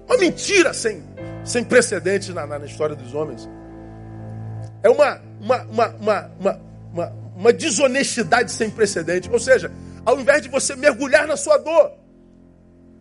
Uma 0.08 0.18
mentira 0.18 0.74
sem, 0.74 1.04
sem 1.44 1.64
precedentes 1.64 2.30
na, 2.30 2.46
na, 2.46 2.66
história 2.66 2.96
dos 2.96 3.14
homens. 3.14 3.50
É 4.82 4.90
uma, 4.90 5.22
uma, 5.42 5.64
uma, 5.64 5.88
uma, 6.00 6.62
uma, 6.94 7.14
uma 7.36 7.54
desonestidade 7.54 8.52
sem 8.52 8.70
precedente. 8.70 9.30
Ou 9.30 9.40
seja, 9.40 9.70
ao 10.06 10.20
invés 10.20 10.42
de 10.42 10.48
você 10.48 10.76
mergulhar 10.76 11.28
na 11.28 11.36
sua 11.36 11.58
dor 11.58 11.92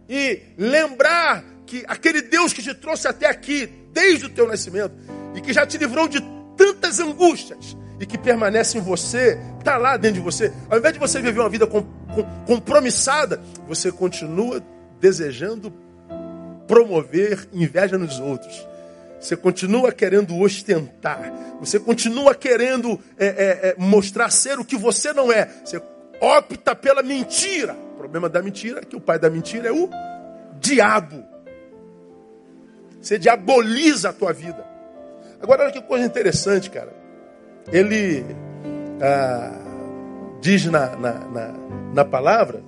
e 0.08 0.40
lembrar 0.56 1.44
que 1.66 1.84
aquele 1.86 2.22
Deus 2.22 2.52
que 2.52 2.62
te 2.62 2.74
trouxe 2.74 3.08
até 3.08 3.26
aqui, 3.26 3.66
desde 3.92 4.26
o 4.26 4.28
teu 4.28 4.46
nascimento, 4.46 4.94
e 5.34 5.40
que 5.40 5.52
já 5.52 5.66
te 5.66 5.78
livrou 5.78 6.08
de 6.08 6.20
tantas 6.56 7.00
angústias, 7.00 7.76
e 7.98 8.06
que 8.06 8.18
permanece 8.18 8.78
em 8.78 8.80
você, 8.80 9.38
está 9.58 9.76
lá 9.76 9.96
dentro 9.96 10.16
de 10.16 10.24
você, 10.24 10.52
ao 10.68 10.78
invés 10.78 10.94
de 10.94 11.00
você 11.00 11.22
viver 11.22 11.40
uma 11.40 11.48
vida 11.48 11.66
com, 11.66 11.82
com, 11.82 12.22
compromissada, 12.46 13.40
você 13.66 13.90
continua 13.90 14.62
desejando 15.00 15.72
promover 16.66 17.48
inveja 17.52 17.96
nos 17.96 18.18
outros. 18.18 18.66
Você 19.20 19.36
continua 19.36 19.90
querendo 19.90 20.38
ostentar. 20.38 21.32
Você 21.60 21.80
continua 21.80 22.34
querendo 22.34 23.00
é, 23.18 23.26
é, 23.26 23.68
é, 23.70 23.74
mostrar 23.78 24.30
ser 24.30 24.58
o 24.58 24.64
que 24.64 24.76
você 24.76 25.12
não 25.14 25.32
é. 25.32 25.48
Você 25.64 25.80
opta 26.20 26.74
pela 26.76 27.02
mentira. 27.02 27.74
Problema 28.14 28.28
da 28.28 28.40
mentira 28.40 28.78
é 28.78 28.84
que 28.84 28.94
o 28.94 29.00
pai 29.00 29.18
da 29.18 29.28
mentira 29.28 29.70
é 29.70 29.72
o 29.72 29.90
diabo. 30.60 31.24
Você 33.00 33.18
diaboliza 33.18 34.10
a 34.10 34.12
tua 34.12 34.32
vida. 34.32 34.64
Agora, 35.42 35.64
olha 35.64 35.72
que 35.72 35.82
coisa 35.82 36.06
interessante, 36.06 36.70
cara. 36.70 36.92
Ele 37.72 38.24
ah, 39.02 39.50
diz 40.40 40.64
na, 40.66 40.94
na, 40.94 41.12
na, 41.12 41.54
na, 41.92 42.04
palavra: 42.04 42.62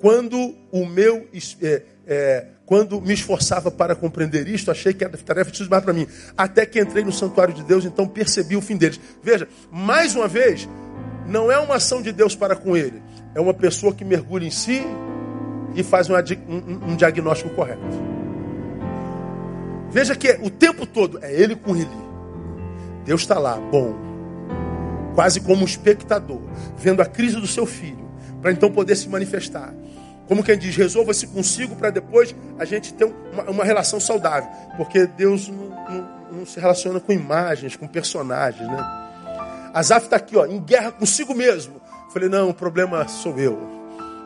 quando 0.00 0.54
o 0.70 0.86
meu. 0.86 1.26
É, 1.60 1.82
é, 2.06 2.46
quando 2.64 3.00
me 3.00 3.12
esforçava 3.12 3.72
para 3.72 3.96
compreender 3.96 4.46
isto, 4.46 4.70
achei 4.70 4.94
que 4.94 5.02
era 5.02 5.18
tarefa 5.18 5.50
difícil 5.50 5.66
demais 5.66 5.82
para 5.82 5.92
mim. 5.92 6.06
Até 6.38 6.64
que 6.64 6.80
entrei 6.80 7.02
no 7.02 7.12
santuário 7.12 7.52
de 7.52 7.64
Deus, 7.64 7.84
então 7.84 8.06
percebi 8.06 8.54
o 8.54 8.62
fim 8.62 8.76
deles. 8.76 9.00
Veja, 9.20 9.48
mais 9.68 10.14
uma 10.14 10.28
vez, 10.28 10.68
não 11.26 11.50
é 11.50 11.58
uma 11.58 11.74
ação 11.74 12.00
de 12.00 12.12
Deus 12.12 12.36
para 12.36 12.54
com 12.54 12.76
ele. 12.76 13.02
É 13.34 13.40
uma 13.40 13.54
pessoa 13.54 13.94
que 13.94 14.04
mergulha 14.04 14.46
em 14.46 14.50
si 14.50 14.82
e 15.74 15.82
faz 15.82 16.08
um, 16.10 16.14
um, 16.14 16.92
um 16.92 16.96
diagnóstico 16.96 17.50
correto. 17.50 17.80
Veja 19.90 20.16
que 20.16 20.38
o 20.42 20.50
tempo 20.50 20.86
todo 20.86 21.18
é 21.22 21.32
ele 21.32 21.54
com 21.54 21.76
ele. 21.76 21.88
Deus 23.04 23.22
está 23.22 23.38
lá, 23.38 23.56
bom, 23.56 23.94
quase 25.14 25.40
como 25.40 25.62
um 25.62 25.64
espectador, 25.64 26.40
vendo 26.76 27.02
a 27.02 27.06
crise 27.06 27.36
do 27.36 27.46
seu 27.46 27.66
filho, 27.66 28.08
para 28.40 28.52
então 28.52 28.70
poder 28.70 28.96
se 28.96 29.08
manifestar. 29.08 29.74
Como 30.28 30.42
quem 30.42 30.56
diz, 30.56 30.76
resolva-se 30.76 31.26
consigo 31.26 31.76
para 31.76 31.90
depois 31.90 32.34
a 32.58 32.64
gente 32.64 32.94
ter 32.94 33.04
uma, 33.04 33.50
uma, 33.50 33.64
relação 33.64 34.00
saudável. 34.00 34.48
Porque 34.76 35.06
Deus 35.06 35.48
não, 35.48 35.68
não, 35.68 36.08
não, 36.32 36.46
se 36.46 36.58
relaciona 36.58 37.00
com 37.00 37.12
imagens, 37.12 37.76
com 37.76 37.86
personagens, 37.86 38.66
né? 38.66 39.10
Azaf 39.74 40.06
está 40.06 40.16
aqui, 40.16 40.36
ó, 40.36 40.46
em 40.46 40.60
guerra 40.60 40.92
consigo 40.92 41.34
mesmo. 41.34 41.80
Falei, 42.12 42.28
não, 42.28 42.50
o 42.50 42.54
problema 42.54 43.06
sou 43.08 43.38
eu. 43.38 43.54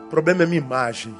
O 0.05 0.09
problema 0.09 0.43
é 0.43 0.45
minha 0.45 0.61
imagem. 0.61 1.15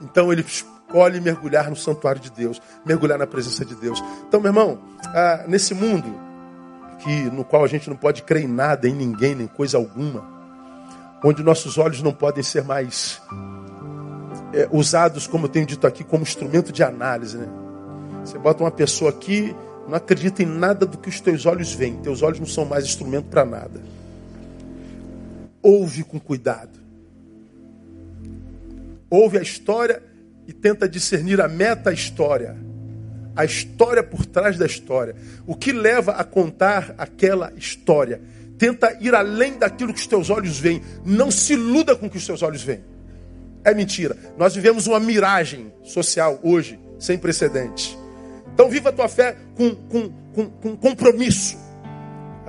Então 0.00 0.32
ele 0.32 0.42
escolhe 0.42 1.20
mergulhar 1.20 1.68
no 1.68 1.76
santuário 1.76 2.20
de 2.20 2.30
Deus, 2.30 2.60
mergulhar 2.84 3.18
na 3.18 3.26
presença 3.26 3.64
de 3.64 3.74
Deus. 3.74 4.02
Então, 4.26 4.40
meu 4.40 4.48
irmão, 4.48 4.78
ah, 5.14 5.44
nesse 5.46 5.74
mundo 5.74 6.30
que 7.00 7.24
no 7.30 7.44
qual 7.44 7.64
a 7.64 7.68
gente 7.68 7.88
não 7.88 7.96
pode 7.96 8.22
crer 8.22 8.44
em 8.44 8.48
nada, 8.48 8.88
em 8.88 8.94
ninguém, 8.94 9.34
nem 9.34 9.46
coisa 9.46 9.76
alguma, 9.76 10.22
onde 11.24 11.42
nossos 11.42 11.78
olhos 11.78 12.02
não 12.02 12.12
podem 12.12 12.42
ser 12.42 12.62
mais 12.62 13.20
é, 14.52 14.68
usados, 14.70 15.26
como 15.26 15.46
eu 15.46 15.48
tenho 15.48 15.66
dito 15.66 15.86
aqui, 15.86 16.04
como 16.04 16.22
instrumento 16.22 16.72
de 16.72 16.82
análise. 16.82 17.36
Né? 17.36 17.48
Você 18.24 18.38
bota 18.38 18.62
uma 18.62 18.70
pessoa 18.70 19.10
aqui, 19.10 19.54
não 19.88 19.94
acredita 19.96 20.42
em 20.42 20.46
nada 20.46 20.86
do 20.86 20.98
que 20.98 21.08
os 21.08 21.20
teus 21.20 21.46
olhos 21.46 21.72
veem. 21.72 21.96
Teus 21.96 22.22
olhos 22.22 22.38
não 22.38 22.46
são 22.46 22.64
mais 22.64 22.84
instrumento 22.84 23.26
para 23.26 23.44
nada. 23.44 23.80
Ouve 25.62 26.04
com 26.04 26.18
cuidado. 26.18 26.78
Ouve 29.10 29.38
a 29.38 29.42
história 29.42 30.02
e 30.46 30.52
tenta 30.52 30.88
discernir 30.88 31.40
a 31.40 31.48
meta-história. 31.48 32.56
A 33.36 33.44
história 33.44 34.02
por 34.02 34.24
trás 34.26 34.56
da 34.56 34.66
história. 34.66 35.14
O 35.46 35.54
que 35.54 35.72
leva 35.72 36.12
a 36.12 36.24
contar 36.24 36.94
aquela 36.96 37.52
história. 37.56 38.20
Tenta 38.58 38.96
ir 39.00 39.14
além 39.14 39.58
daquilo 39.58 39.92
que 39.92 40.00
os 40.00 40.06
teus 40.06 40.30
olhos 40.30 40.58
veem. 40.58 40.82
Não 41.04 41.30
se 41.30 41.54
iluda 41.54 41.96
com 41.96 42.06
o 42.06 42.10
que 42.10 42.18
os 42.18 42.26
teus 42.26 42.42
olhos 42.42 42.62
veem. 42.62 42.84
É 43.64 43.74
mentira. 43.74 44.16
Nós 44.38 44.54
vivemos 44.54 44.86
uma 44.86 45.00
miragem 45.00 45.72
social 45.82 46.38
hoje, 46.42 46.78
sem 46.98 47.18
precedentes. 47.18 47.96
Então 48.54 48.68
viva 48.68 48.90
a 48.90 48.92
tua 48.92 49.08
fé 49.08 49.36
com, 49.54 49.74
com, 49.74 50.08
com, 50.34 50.50
com 50.50 50.76
compromisso. 50.76 51.56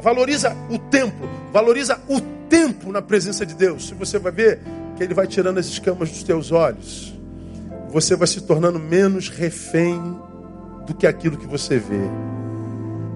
Valoriza 0.01 0.55
o 0.69 0.77
tempo, 0.77 1.27
valoriza 1.51 1.99
o 2.07 2.19
tempo 2.49 2.91
na 2.91 3.01
presença 3.01 3.45
de 3.45 3.53
Deus. 3.53 3.87
Se 3.87 3.93
você 3.93 4.17
vai 4.17 4.31
ver 4.31 4.59
que 4.95 5.03
Ele 5.03 5.13
vai 5.13 5.27
tirando 5.27 5.57
as 5.57 5.67
escamas 5.67 6.09
dos 6.09 6.23
teus 6.23 6.51
olhos, 6.51 7.13
você 7.89 8.15
vai 8.15 8.27
se 8.27 8.41
tornando 8.41 8.79
menos 8.79 9.29
refém 9.29 9.99
do 10.85 10.93
que 10.93 11.05
aquilo 11.05 11.37
que 11.37 11.47
você 11.47 11.77
vê. 11.77 12.09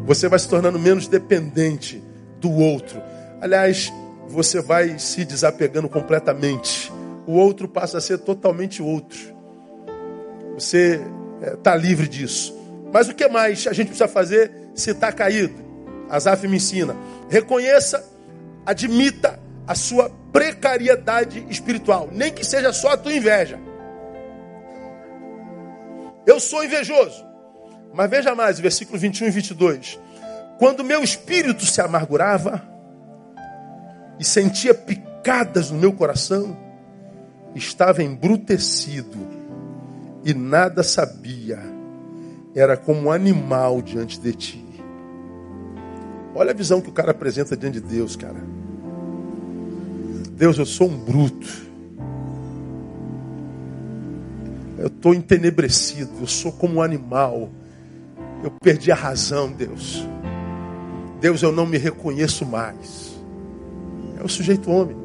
Você 0.05 0.27
vai 0.27 0.37
se 0.37 0.47
tornando 0.47 0.77
menos 0.77 1.07
dependente 1.07 2.03
do 2.39 2.51
outro. 2.51 3.01
Aliás, 3.41 3.91
você 4.27 4.61
vai 4.61 4.99
se 4.99 5.25
desapegando 5.25 5.89
completamente 5.89 6.91
o 7.27 7.33
outro 7.33 7.67
passa 7.67 7.97
a 7.97 8.01
ser 8.01 8.19
totalmente 8.19 8.81
outro. 8.81 9.35
Você 10.53 11.01
está 11.41 11.73
é, 11.73 11.77
livre 11.77 12.07
disso. 12.07 12.55
Mas 12.93 13.09
o 13.09 13.15
que 13.15 13.27
mais 13.27 13.67
a 13.67 13.73
gente 13.73 13.87
precisa 13.87 14.07
fazer 14.07 14.51
se 14.73 14.91
está 14.91 15.11
caído? 15.11 15.64
Azaf 16.09 16.47
me 16.47 16.57
ensina. 16.57 16.95
Reconheça, 17.29 18.03
admita 18.65 19.39
a 19.67 19.75
sua 19.75 20.09
precariedade 20.31 21.45
espiritual, 21.49 22.09
nem 22.11 22.31
que 22.31 22.45
seja 22.45 22.71
só 22.73 22.89
a 22.89 22.97
tua 22.97 23.13
inveja. 23.13 23.59
Eu 26.25 26.39
sou 26.39 26.63
invejoso. 26.63 27.25
Mas 27.93 28.09
veja 28.09 28.35
mais, 28.35 28.59
versículo 28.59 28.99
21 28.99 29.27
e 29.27 29.31
22. 29.31 29.99
Quando 30.57 30.83
meu 30.83 31.03
espírito 31.03 31.65
se 31.65 31.81
amargurava 31.81 32.61
e 34.19 34.25
sentia 34.25 34.73
picadas 34.73 35.71
no 35.71 35.77
meu 35.77 35.93
coração, 35.93 36.57
estava 37.53 38.03
embrutecido 38.03 39.17
e 40.23 40.33
nada 40.33 40.83
sabia. 40.83 41.59
Era 42.53 42.75
como 42.75 43.03
um 43.03 43.11
animal 43.11 43.81
diante 43.81 44.19
de 44.19 44.33
ti. 44.33 44.64
Olha 46.35 46.51
a 46.51 46.53
visão 46.53 46.81
que 46.81 46.89
o 46.89 46.91
cara 46.91 47.11
apresenta 47.11 47.55
diante 47.55 47.79
de 47.79 47.87
Deus, 47.87 48.17
cara. 48.17 48.43
Deus, 50.33 50.57
eu 50.57 50.65
sou 50.65 50.89
um 50.89 50.97
bruto. 50.97 51.47
Eu 54.77 54.87
estou 54.87 55.13
entenebrecido, 55.13 56.11
eu 56.19 56.27
sou 56.27 56.51
como 56.51 56.75
um 56.75 56.81
animal. 56.81 57.49
Eu 58.43 58.51
perdi 58.51 58.91
a 58.91 58.95
razão, 58.95 59.49
Deus. 59.49 60.05
Deus, 61.21 61.41
eu 61.41 61.53
não 61.53 61.65
me 61.65 61.77
reconheço 61.77 62.45
mais. 62.45 63.15
É 64.19 64.23
o 64.23 64.27
sujeito 64.27 64.69
homem. 64.69 64.97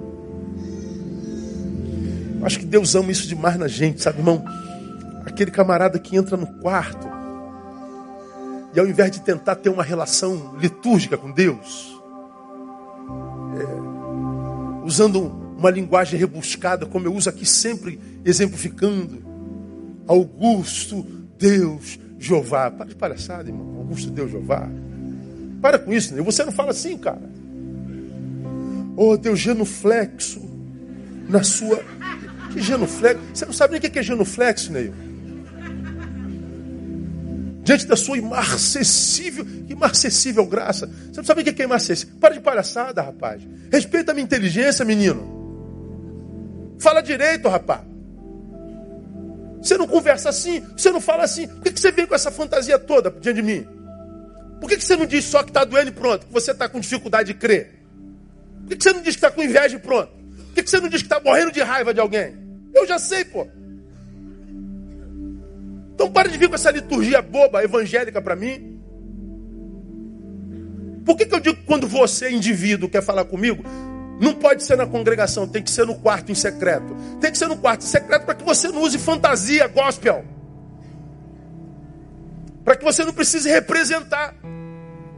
Eu 2.41 2.45
acho 2.45 2.59
que 2.59 2.67
Deus 2.67 2.97
ama 2.97 3.13
isso 3.13 3.29
demais 3.29 3.57
na 3.57 3.69
gente, 3.69 4.03
sabe, 4.03 4.19
irmão? 4.19 4.45
Aquele 5.25 5.53
camarada 5.53 5.97
que 5.99 6.17
entra 6.17 6.37
no 6.37 6.47
quarto 6.61 7.10
e 8.75 8.81
ao 8.81 8.87
invés 8.87 9.11
de 9.11 9.21
tentar 9.21 9.57
ter 9.57 9.69
uma 9.69 9.83
relação 9.83 10.57
litúrgica 10.59 11.17
com 11.17 11.31
Deus, 11.31 12.01
é, 13.59 14.85
usando 14.85 15.41
uma 15.59 15.71
linguagem 15.71 16.19
rebuscada, 16.19 16.87
como 16.87 17.07
eu 17.07 17.15
uso 17.15 17.29
aqui 17.29 17.45
sempre 17.45 18.01
exemplificando, 18.25 19.23
Augusto, 20.07 21.07
Deus, 21.39 21.99
Jeová. 22.19 22.71
Para 22.71 22.87
de 22.87 22.95
palhaçada, 22.95 23.49
irmão. 23.49 23.77
Augusto, 23.79 24.11
Deus, 24.11 24.31
Jeová. 24.31 24.69
Para 25.61 25.79
com 25.79 25.93
isso, 25.93 26.15
né? 26.15 26.23
Você 26.23 26.45
não 26.45 26.53
fala 26.53 26.71
assim, 26.71 26.97
cara. 26.97 27.31
Oh, 28.97 29.17
Deus 29.17 29.39
genuflexo 29.39 30.41
na 31.29 31.43
sua. 31.43 31.83
Que 32.53 32.61
genuflexo? 32.61 33.23
Você 33.33 33.47
não 33.47 33.53
sabe 33.53 33.73
nem 33.73 33.79
o 33.79 33.91
que 33.91 33.99
é 33.99 34.03
genuflexo, 34.03 34.73
Neil. 34.73 34.93
Diante 37.71 37.87
da 37.87 37.95
sua 37.95 38.19
imarcessível, 38.19 39.47
imarcessível 39.69 40.45
graça. 40.45 40.89
Você 40.89 41.21
não 41.21 41.25
sabe 41.25 41.43
o 41.43 41.45
que 41.45 41.63
é 41.63 41.65
imarcessível. 41.65 42.17
Para 42.21 42.35
de 42.35 42.41
palhaçada, 42.41 43.01
rapaz. 43.01 43.41
Respeita 43.71 44.11
a 44.11 44.15
minha 44.15 44.25
inteligência, 44.25 44.85
menino. 44.85 46.75
Fala 46.81 47.01
direito, 47.01 47.49
rapaz. 47.49 47.83
Você 49.63 49.79
não 49.79 49.87
conversa 49.87 50.31
assim, 50.31 50.67
você 50.77 50.91
não 50.91 51.01
fala 51.01 51.23
assim. 51.23 51.47
Por 51.47 51.63
que 51.63 51.79
você 51.79 51.93
vem 51.93 52.09
com 52.09 52.15
essa 52.17 52.33
fantasia 52.33 52.77
toda 52.77 53.09
diante 53.09 53.37
de 53.37 53.43
mim? 53.43 53.65
Por 54.61 54.69
que 54.69 54.81
você 54.81 54.97
não 54.97 55.07
diz 55.07 55.27
só 55.27 55.45
que 55.45 55.51
está 55.51 55.65
doendo 55.65 55.91
e 55.91 55.95
pronto, 55.95 56.27
que 56.27 56.33
você 56.33 56.51
está 56.51 56.69
com 56.69 56.81
dificuldade 56.81 57.33
de 57.33 57.39
crer? 57.39 57.85
Por 58.67 58.77
que 58.77 58.83
você 58.83 58.93
não 58.93 59.01
diz 59.01 59.15
que 59.15 59.25
está 59.25 59.31
com 59.31 59.45
inveja 59.45 59.77
e 59.77 59.79
pronto? 59.79 60.11
Por 60.47 60.55
que 60.55 60.69
você 60.69 60.81
não 60.81 60.89
diz 60.89 61.03
que 61.03 61.07
está 61.07 61.21
morrendo 61.21 61.53
de 61.53 61.63
raiva 61.63 61.95
de 61.95 62.01
alguém? 62.01 62.37
Eu 62.75 62.85
já 62.85 62.99
sei, 62.99 63.25
pô. 63.25 63.47
Então 66.01 66.11
para 66.11 66.31
de 66.31 66.39
vir 66.39 66.49
com 66.49 66.55
essa 66.55 66.71
liturgia 66.71 67.21
boba, 67.21 67.63
evangélica 67.63 68.23
para 68.23 68.35
mim. 68.35 68.81
Por 71.05 71.15
que, 71.15 71.27
que 71.27 71.35
eu 71.35 71.41
digo 71.41 71.59
quando 71.67 71.87
você, 71.87 72.31
indivíduo, 72.31 72.89
quer 72.89 73.03
falar 73.03 73.27
comigo, 73.27 73.63
não 74.19 74.33
pode 74.33 74.65
ser 74.65 74.79
na 74.79 74.87
congregação, 74.87 75.47
tem 75.47 75.63
que 75.63 75.71
ser 75.71 75.85
no 75.85 75.95
quarto 75.97 76.33
em 76.33 76.35
secreto. 76.35 76.97
Tem 77.21 77.31
que 77.31 77.37
ser 77.37 77.49
no 77.49 77.57
quarto 77.59 77.83
em 77.83 77.87
secreto 77.87 78.25
para 78.25 78.35
que 78.35 78.43
você 78.43 78.69
não 78.69 78.81
use 78.81 78.97
fantasia 78.97 79.69
gospel. 79.69 80.25
Para 82.65 82.77
que 82.77 82.85
você 82.85 83.05
não 83.05 83.13
precise 83.13 83.51
representar. 83.51 84.35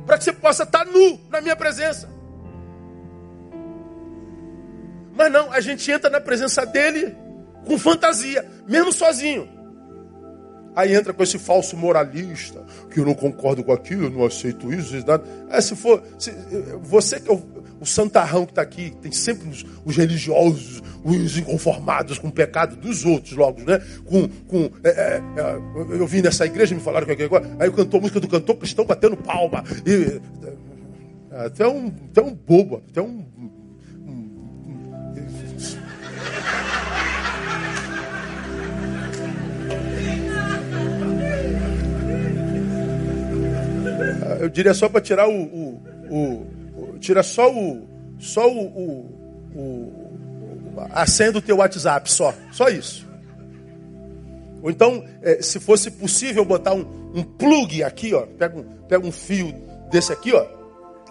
Para 0.05 0.19
que 0.19 0.25
você 0.25 0.33
possa 0.33 0.65
estar 0.65 0.85
nu 0.85 1.21
na 1.31 1.41
minha 1.41 1.55
presença. 1.55 2.09
Mas 5.15 5.31
não, 5.31 5.53
a 5.53 5.61
gente 5.61 5.89
entra 5.89 6.11
na 6.11 6.21
presença 6.21 6.67
dele 6.67 7.17
com 7.65 7.79
fantasia, 7.79 8.45
mesmo 8.67 8.93
sozinho. 8.93 9.62
Aí 10.75 10.95
entra 10.95 11.13
com 11.13 11.23
esse 11.23 11.39
falso 11.39 11.77
moralista, 11.77 12.65
que 12.91 13.01
eu 13.01 13.05
não 13.05 13.15
concordo 13.15 13.63
com 13.63 13.73
aquilo, 13.73 14.05
eu 14.05 14.11
não 14.11 14.25
aceito 14.25 14.73
isso, 14.73 14.97
isso 14.97 15.07
nada. 15.07 15.25
É, 15.51 15.61
se 15.61 15.77
for, 15.77 16.03
se, 16.19 16.33
você 16.83 17.21
que 17.21 17.31
é 17.31 17.35
o, 17.35 17.43
o 17.81 17.85
santarrão 17.85 18.47
que 18.47 18.53
está 18.53 18.63
aqui, 18.63 18.93
tem 19.03 19.13
sempre 19.13 19.49
os, 19.49 19.67
os, 19.85 19.97
religiosos, 19.97 20.83
os 21.05 21.37
inconformados 21.37 22.19
com 22.19 22.29
o 22.29 22.33
pecado 22.33 22.77
dos 22.77 23.05
outros, 23.05 23.33
logo, 23.33 23.61
né? 23.63 23.83
Com, 24.07 24.29
com, 24.47 24.71
é, 24.83 24.89
é, 24.89 25.23
é 25.37 26.01
eu 26.01 26.07
vim 26.07 26.23
nessa 26.23 26.47
igreja, 26.47 26.75
me 26.75 26.81
falaram 26.81 27.07
que 27.07 27.23
agora, 27.23 27.55
aí 27.59 27.71
cantou 27.71 27.99
a 27.99 28.01
música 28.01 28.21
do 28.21 28.29
cantor 28.29 28.57
cristão 28.57 28.85
batendo 28.85 29.17
palma. 29.17 29.63
E, 29.85 30.21
é, 31.33 31.47
até, 31.47 31.67
um, 31.67 31.93
até 32.11 32.23
um 32.23 32.35
bobo, 32.35 32.83
até 32.89 33.01
um 33.03 33.25
eu 44.43 44.49
diria 44.49 44.75
só 44.75 44.89
para 44.89 45.01
tirar 45.01 45.29
o, 45.29 45.41
o, 45.41 45.83
o, 46.11 46.95
o, 46.95 46.99
Tira 46.99 47.23
só 47.23 47.49
o. 47.49 47.89
Só 48.19 48.51
o. 48.51 48.67
o, 48.67 49.55
o 49.55 50.81
a 50.91 51.07
senha 51.07 51.31
do 51.31 51.41
teu 51.41 51.59
WhatsApp, 51.59 52.11
só. 52.11 52.35
Só 52.51 52.69
isso. 52.69 53.09
Ou 54.61 54.69
então, 54.69 55.05
é, 55.23 55.41
se 55.41 55.61
fosse 55.61 55.93
possível 55.93 56.45
botar 56.45 56.75
um, 56.75 57.13
um 57.15 57.23
plug 57.23 57.85
aqui, 57.85 58.13
ó. 58.15 58.27
Pega 58.27 58.59
um, 58.59 58.65
pega 58.89 59.07
um 59.07 59.13
fio 59.13 59.55
desse 59.93 60.13
aqui, 60.13 60.33
ó. 60.33 60.45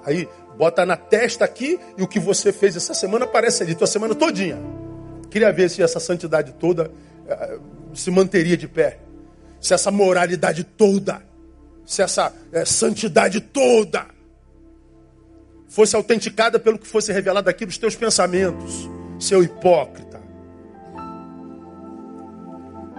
Aí 0.04 0.28
bota 0.58 0.86
na 0.86 0.98
testa 0.98 1.46
aqui 1.46 1.80
e 1.98 2.04
o 2.04 2.10
que 2.10 2.20
você 2.20 2.52
fez 2.52 2.76
essa 2.76 2.94
semana 2.94 3.24
aparece 3.24 3.64
ali, 3.64 3.76
tua 3.76 3.88
semana 3.88 4.14
todinha. 4.14 4.58
Queria 5.30 5.54
ver 5.54 5.70
se 5.70 5.82
essa 5.82 6.02
santidade 6.02 6.52
toda 6.60 6.92
é, 7.26 7.58
se 7.94 8.12
manteria 8.12 8.58
de 8.58 8.68
pé. 8.68 9.00
Se 9.62 9.74
essa 9.74 9.90
moralidade 9.90 10.66
toda 10.66 11.31
se 11.86 12.02
essa 12.02 12.34
é, 12.52 12.66
santidade 12.66 13.42
toda 13.42 14.08
fosse 15.68 15.96
autenticada 15.96 16.60
pelo 16.60 16.78
que 16.78 16.88
fosse 16.88 17.14
revelado 17.14 17.50
aqui 17.50 17.66
nos 17.66 17.78
teus 17.78 17.96
pensamentos, 17.96 18.90
seu 19.20 19.42
hipócrita. 19.42 20.22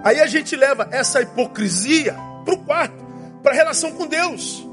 Aí 0.02 0.20
a 0.20 0.26
gente 0.26 0.56
leva 0.56 0.88
essa 0.90 1.20
hipocrisia 1.20 2.16
para 2.44 2.54
o 2.54 2.64
quarto, 2.64 3.04
para 3.42 3.52
a 3.52 3.54
relação 3.54 3.92
com 3.92 4.06
Deus. 4.06 4.66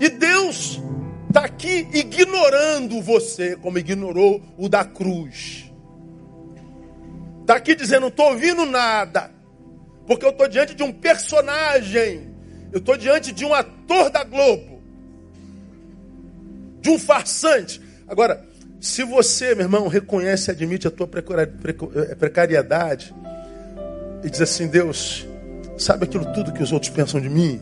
E 0.00 0.08
Deus 0.08 0.80
está 1.28 1.44
aqui 1.44 1.88
ignorando 1.92 3.02
você, 3.02 3.56
como 3.56 3.78
ignorou 3.78 4.40
o 4.56 4.68
da 4.68 4.84
cruz. 4.84 5.70
Está 7.40 7.56
aqui 7.56 7.74
dizendo: 7.74 8.02
não 8.02 8.08
estou 8.08 8.30
ouvindo 8.30 8.64
nada, 8.64 9.30
porque 10.06 10.24
eu 10.24 10.30
estou 10.30 10.48
diante 10.48 10.74
de 10.74 10.82
um 10.82 10.92
personagem 10.92 12.33
eu 12.74 12.78
estou 12.78 12.96
diante 12.96 13.30
de 13.30 13.44
um 13.44 13.54
ator 13.54 14.10
da 14.10 14.24
Globo, 14.24 14.82
de 16.80 16.90
um 16.90 16.98
farsante. 16.98 17.80
Agora, 18.08 18.44
se 18.80 19.04
você, 19.04 19.54
meu 19.54 19.66
irmão, 19.66 19.86
reconhece 19.86 20.50
e 20.50 20.52
admite 20.52 20.88
a 20.88 20.90
tua 20.90 21.08
eh, 21.08 22.14
precariedade 22.16 23.14
e 24.24 24.28
diz 24.28 24.40
assim: 24.40 24.66
Deus, 24.66 25.24
sabe 25.78 26.04
aquilo 26.04 26.26
tudo 26.34 26.52
que 26.52 26.64
os 26.64 26.72
outros 26.72 26.90
pensam 26.90 27.20
de 27.20 27.28
mim? 27.28 27.60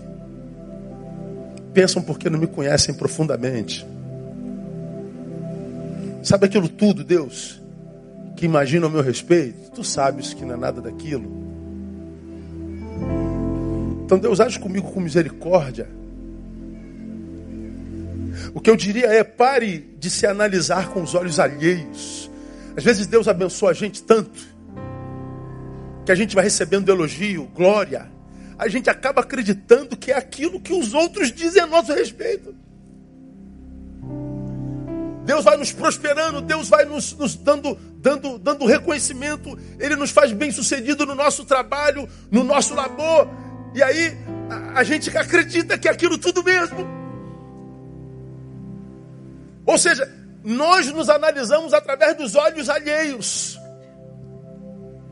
Pensam 1.74 2.00
porque 2.00 2.30
não 2.30 2.38
me 2.38 2.46
conhecem 2.46 2.94
profundamente. 2.94 3.86
Sabe 6.22 6.46
aquilo 6.46 6.70
tudo, 6.70 7.04
Deus, 7.04 7.60
que 8.34 8.46
imaginam 8.46 8.88
a 8.88 8.90
meu 8.90 9.02
respeito? 9.02 9.72
Tu 9.72 9.84
sabes 9.84 10.32
que 10.32 10.42
não 10.42 10.54
é 10.54 10.56
nada 10.56 10.80
daquilo. 10.80 11.41
Então 14.12 14.20
Deus 14.20 14.40
age 14.40 14.60
comigo 14.60 14.92
com 14.92 15.00
misericórdia. 15.00 15.88
O 18.52 18.60
que 18.60 18.68
eu 18.68 18.76
diria 18.76 19.06
é: 19.06 19.24
pare 19.24 19.96
de 19.98 20.10
se 20.10 20.26
analisar 20.26 20.90
com 20.90 21.02
os 21.02 21.14
olhos 21.14 21.40
alheios. 21.40 22.30
Às 22.76 22.84
vezes 22.84 23.06
Deus 23.06 23.26
abençoa 23.26 23.70
a 23.70 23.72
gente 23.72 24.02
tanto 24.02 24.38
que 26.04 26.12
a 26.12 26.14
gente 26.14 26.34
vai 26.34 26.44
recebendo 26.44 26.90
elogio, 26.90 27.44
glória. 27.54 28.06
A 28.58 28.68
gente 28.68 28.90
acaba 28.90 29.22
acreditando 29.22 29.96
que 29.96 30.12
é 30.12 30.16
aquilo 30.18 30.60
que 30.60 30.74
os 30.74 30.92
outros 30.92 31.32
dizem 31.32 31.62
a 31.62 31.66
nosso 31.66 31.94
respeito. 31.94 32.54
Deus 35.24 35.42
vai 35.42 35.56
nos 35.56 35.72
prosperando, 35.72 36.42
Deus 36.42 36.68
vai 36.68 36.84
nos, 36.84 37.14
nos, 37.14 37.34
dando, 37.34 37.78
dando, 37.96 38.38
dando 38.38 38.66
reconhecimento, 38.66 39.58
Ele 39.78 39.96
nos 39.96 40.10
faz 40.10 40.32
bem 40.32 40.50
sucedido 40.50 41.06
no 41.06 41.14
nosso 41.14 41.46
trabalho, 41.46 42.06
no 42.30 42.44
nosso 42.44 42.74
labor. 42.74 43.26
E 43.74 43.82
aí 43.82 44.16
a, 44.50 44.80
a 44.80 44.84
gente 44.84 45.16
acredita 45.16 45.78
que 45.78 45.88
é 45.88 45.90
aquilo 45.90 46.18
tudo 46.18 46.42
mesmo. 46.42 46.86
Ou 49.64 49.78
seja, 49.78 50.10
nós 50.42 50.90
nos 50.90 51.08
analisamos 51.08 51.72
através 51.72 52.16
dos 52.16 52.34
olhos 52.34 52.68
alheios. 52.68 53.58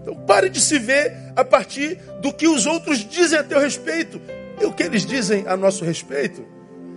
Então 0.03 0.15
pare 0.27 0.49
de 0.49 0.61
se 0.61 0.79
ver 0.79 1.15
a 1.37 1.45
partir 1.45 1.97
do 2.21 2.33
que 2.33 2.49
os 2.49 2.67
outros 2.67 2.99
dizem 2.99 3.39
a 3.39 3.45
teu 3.45 3.61
respeito. 3.61 4.21
E 4.61 4.65
o 4.65 4.73
que 4.73 4.83
eles 4.83 5.07
dizem 5.07 5.47
a 5.47 5.57
nosso 5.57 5.85
respeito 5.85 6.45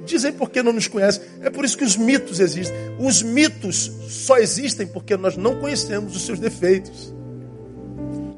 dizem 0.05 0.34
porque 0.34 0.61
não 0.61 0.74
nos 0.74 0.88
conhecem. 0.88 1.24
É 1.41 1.49
por 1.49 1.64
isso 1.64 1.78
que 1.78 1.84
os 1.84 1.95
mitos 1.95 2.39
existem. 2.39 2.76
Os 2.99 3.22
mitos 3.22 3.91
só 4.09 4.38
existem 4.38 4.86
porque 4.86 5.16
nós 5.16 5.38
não 5.38 5.59
conhecemos 5.59 6.16
os 6.16 6.26
seus 6.26 6.39
defeitos. 6.39 7.14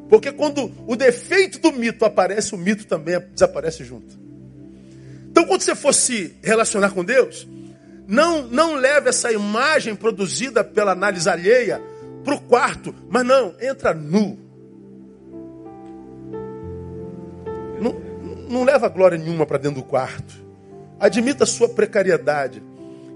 Porque 0.09 0.31
quando 0.31 0.71
o 0.85 0.95
defeito 0.95 1.59
do 1.59 1.71
mito 1.71 2.05
aparece, 2.05 2.53
o 2.53 2.57
mito 2.57 2.85
também 2.85 3.19
desaparece 3.33 3.83
junto. 3.83 4.19
Então, 5.29 5.45
quando 5.45 5.61
você 5.61 5.75
for 5.75 5.93
se 5.93 6.35
relacionar 6.43 6.91
com 6.91 7.03
Deus, 7.03 7.47
não, 8.07 8.43
não 8.43 8.75
leve 8.75 9.09
essa 9.09 9.31
imagem 9.31 9.95
produzida 9.95 10.63
pela 10.63 10.91
análise 10.91 11.27
alheia 11.27 11.81
para 12.23 12.35
o 12.35 12.41
quarto, 12.41 12.93
mas 13.09 13.25
não, 13.25 13.53
entra 13.59 13.93
nu. 13.93 14.37
Não, 17.81 17.93
não 18.49 18.63
leva 18.63 18.87
glória 18.87 19.17
nenhuma 19.17 19.45
para 19.45 19.57
dentro 19.57 19.81
do 19.81 19.83
quarto. 19.83 20.33
Admita 20.99 21.43
a 21.43 21.47
sua 21.47 21.67
precariedade. 21.67 22.63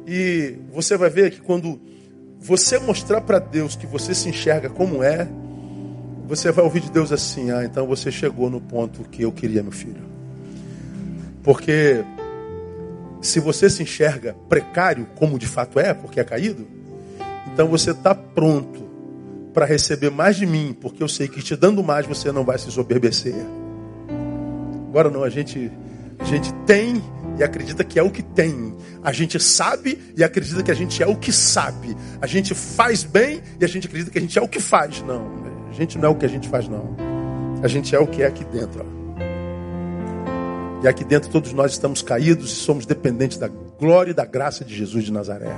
E 0.05 0.57
você 0.73 0.97
vai 0.97 1.09
ver 1.09 1.31
que 1.31 1.39
quando 1.39 1.79
você 2.39 2.79
mostrar 2.79 3.21
para 3.21 3.39
Deus 3.39 3.75
que 3.75 3.85
você 3.85 4.13
se 4.13 4.27
enxerga 4.27 4.69
como 4.69 5.03
é, 5.03 5.27
você 6.29 6.51
vai 6.51 6.63
ouvir 6.63 6.81
de 6.81 6.91
Deus 6.91 7.11
assim: 7.11 7.49
Ah, 7.49 7.65
então 7.65 7.87
você 7.87 8.11
chegou 8.11 8.49
no 8.49 8.61
ponto 8.61 9.03
que 9.09 9.23
eu 9.23 9.31
queria, 9.31 9.63
meu 9.63 9.71
filho. 9.71 10.03
Porque 11.41 12.03
se 13.19 13.39
você 13.39 13.67
se 13.69 13.81
enxerga 13.81 14.35
precário, 14.47 15.07
como 15.15 15.39
de 15.39 15.47
fato 15.47 15.79
é, 15.79 15.91
porque 15.93 16.19
é 16.19 16.23
caído, 16.23 16.67
então 17.51 17.67
você 17.67 17.91
está 17.91 18.13
pronto 18.13 18.87
para 19.53 19.65
receber 19.65 20.11
mais 20.11 20.35
de 20.35 20.45
mim, 20.45 20.77
porque 20.79 21.01
eu 21.01 21.07
sei 21.07 21.27
que 21.27 21.41
te 21.41 21.55
dando 21.55 21.83
mais 21.83 22.05
você 22.05 22.31
não 22.31 22.45
vai 22.45 22.59
se 22.59 22.69
soberbecer. 22.69 23.33
Agora 24.87 25.09
não, 25.09 25.23
a 25.23 25.29
gente, 25.29 25.71
a 26.19 26.23
gente 26.25 26.53
tem 26.67 27.01
e 27.39 27.43
acredita 27.43 27.83
que 27.83 27.97
é 27.97 28.03
o 28.03 28.11
que 28.11 28.21
tem. 28.21 28.75
A 29.03 29.11
gente 29.11 29.39
sabe 29.39 29.97
e 30.15 30.23
acredita 30.23 30.61
que 30.61 30.69
a 30.69 30.75
gente 30.75 31.01
é 31.01 31.07
o 31.07 31.15
que 31.15 31.31
sabe. 31.31 31.97
A 32.21 32.27
gente 32.27 32.53
faz 32.53 33.03
bem 33.03 33.41
e 33.59 33.65
a 33.65 33.67
gente 33.67 33.87
acredita 33.87 34.11
que 34.11 34.19
a 34.19 34.21
gente 34.21 34.37
é 34.37 34.41
o 34.41 34.47
que 34.47 34.59
faz. 34.59 35.01
Não, 35.01 35.48
a 35.69 35.73
gente 35.73 35.97
não 35.97 36.09
é 36.09 36.11
o 36.11 36.15
que 36.15 36.25
a 36.25 36.29
gente 36.29 36.47
faz, 36.49 36.67
não. 36.67 36.95
A 37.61 37.67
gente 37.67 37.95
é 37.95 37.99
o 37.99 38.07
que 38.07 38.23
é 38.23 38.27
aqui 38.27 38.43
dentro. 38.45 38.85
Ó. 38.85 38.99
E 40.83 40.87
aqui 40.87 41.03
dentro 41.03 41.29
todos 41.29 41.51
nós 41.51 41.71
estamos 41.71 42.01
caídos 42.01 42.51
e 42.51 42.55
somos 42.55 42.85
dependentes 42.85 43.37
da 43.37 43.47
glória 43.47 44.11
e 44.11 44.13
da 44.13 44.25
graça 44.25 44.63
de 44.63 44.73
Jesus 44.73 45.03
de 45.03 45.11
Nazaré. 45.11 45.53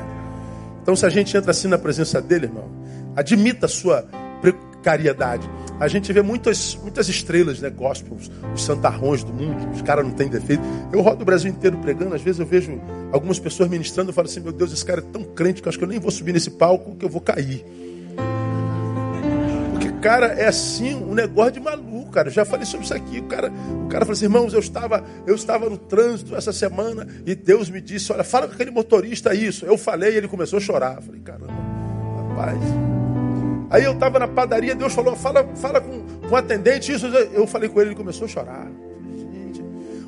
Então, 0.82 0.95
se 0.95 1.05
a 1.05 1.09
gente 1.09 1.36
entra 1.38 1.51
assim 1.51 1.68
na 1.68 1.78
presença 1.78 2.20
dele, 2.20 2.45
irmão, 2.47 2.68
admita 3.16 3.68
a 3.68 3.70
sua 3.70 4.03
precariedade. 4.41 5.47
A 5.80 5.88
gente 5.88 6.12
vê 6.12 6.22
muitas, 6.24 6.76
muitas 6.82 7.07
estrelas, 7.07 7.59
né, 7.59 7.70
gospels, 7.70 8.32
os 8.53 8.64
santarrões 8.64 9.24
do 9.24 9.32
mundo, 9.32 9.70
os 9.74 9.82
caras 9.84 10.03
não 10.03 10.12
têm 10.12 10.28
defeito. 10.28 10.64
Eu 10.91 11.01
rodo 11.01 11.22
o 11.22 11.26
Brasil 11.26 11.51
inteiro 11.51 11.78
pregando, 11.78 12.16
às 12.16 12.22
vezes 12.22 12.39
eu 12.39 12.45
vejo 12.45 12.80
algumas 13.12 13.39
pessoas 13.39 13.70
ministrando, 13.70 14.09
eu 14.09 14.14
falo 14.14 14.28
assim, 14.28 14.39
meu 14.39 14.51
Deus, 14.51 14.74
esse 14.74 14.86
cara 14.86 15.01
é 15.01 15.03
tão 15.03 15.24
crente 15.24 15.62
que 15.62 15.68
eu 15.68 15.70
acho 15.70 15.78
que 15.78 15.84
eu 15.84 15.89
nem 15.89 15.99
vou 15.99 16.12
subir 16.12 16.34
nesse 16.34 16.51
palco 16.51 16.95
que 16.95 17.05
eu 17.05 17.09
vou 17.09 17.22
cair. 17.22 17.64
Cara, 20.01 20.27
é 20.33 20.47
assim, 20.47 20.95
um 20.95 21.13
negócio 21.13 21.51
de 21.51 21.59
maluco, 21.59 22.11
cara. 22.11 22.27
Eu 22.27 22.33
já 22.33 22.43
falei 22.43 22.65
sobre 22.65 22.85
isso 22.85 22.93
aqui. 22.93 23.19
O 23.19 23.27
cara, 23.27 23.51
o 23.85 23.87
cara 23.87 24.03
falou 24.03 24.13
assim, 24.13 24.25
irmãos, 24.25 24.53
eu 24.53 24.59
estava, 24.59 25.03
eu 25.27 25.35
estava 25.35 25.69
no 25.69 25.77
trânsito 25.77 26.35
essa 26.35 26.51
semana 26.51 27.07
e 27.25 27.35
Deus 27.35 27.69
me 27.69 27.79
disse, 27.79 28.11
olha, 28.11 28.23
fala 28.23 28.47
com 28.47 28.55
aquele 28.55 28.71
motorista 28.71 29.33
isso. 29.33 29.65
Eu 29.65 29.77
falei 29.77 30.13
e 30.13 30.17
ele 30.17 30.27
começou 30.27 30.57
a 30.57 30.59
chorar. 30.59 30.95
Eu 30.95 31.01
falei, 31.03 31.21
caramba, 31.21 31.53
rapaz. 32.29 32.59
Aí 33.69 33.83
eu 33.83 33.93
estava 33.93 34.19
na 34.19 34.27
padaria, 34.27 34.75
Deus 34.75 34.91
falou, 34.91 35.15
fala, 35.15 35.47
fala 35.55 35.79
com, 35.79 36.01
com 36.27 36.33
o 36.33 36.35
atendente 36.35 36.91
isso. 36.91 37.05
Eu 37.07 37.45
falei 37.45 37.69
com 37.69 37.79
ele, 37.79 37.89
ele 37.89 37.95
começou 37.95 38.25
a 38.25 38.27
chorar. 38.27 38.67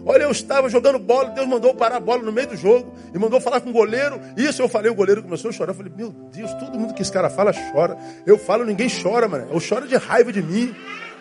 Olha, 0.06 0.24
eu 0.24 0.32
estava 0.32 0.70
jogando 0.70 1.00
bola, 1.00 1.30
Deus 1.30 1.48
mandou 1.48 1.74
parar 1.74 1.98
a 1.98 2.00
bola 2.00 2.22
no 2.22 2.32
meio 2.32 2.48
do 2.48 2.58
jogo 2.58 2.94
e 3.14 3.18
mandou 3.18 3.40
falar 3.40 3.62
com 3.62 3.70
o 3.70 3.74
goleiro. 3.74 4.20
Isso 4.36 4.62
eu 4.62 4.68
falei, 4.68 4.92
o 4.92 4.96
goleiro 4.96 5.24
começou 5.24 5.50
a 5.50 5.54
chorar. 5.54 5.72
Eu 5.72 5.76
falei, 5.76 5.94
meu 5.96 6.10
Deus, 6.12 6.54
todo 6.56 6.78
mundo 6.78 6.94
que 6.94 7.02
esse 7.02 7.12
cara 7.12 7.30
fala 7.30 7.54
chora. 7.72 7.98
Eu 8.26 8.38
falo, 8.38 8.66
ninguém 8.66 8.90
chora, 8.90 9.28
mano. 9.28 9.48
Ou 9.52 9.62
chora 9.62 9.88
de 9.88 9.96
raiva 9.96 10.32
de 10.32 10.42
mim, 10.42 10.76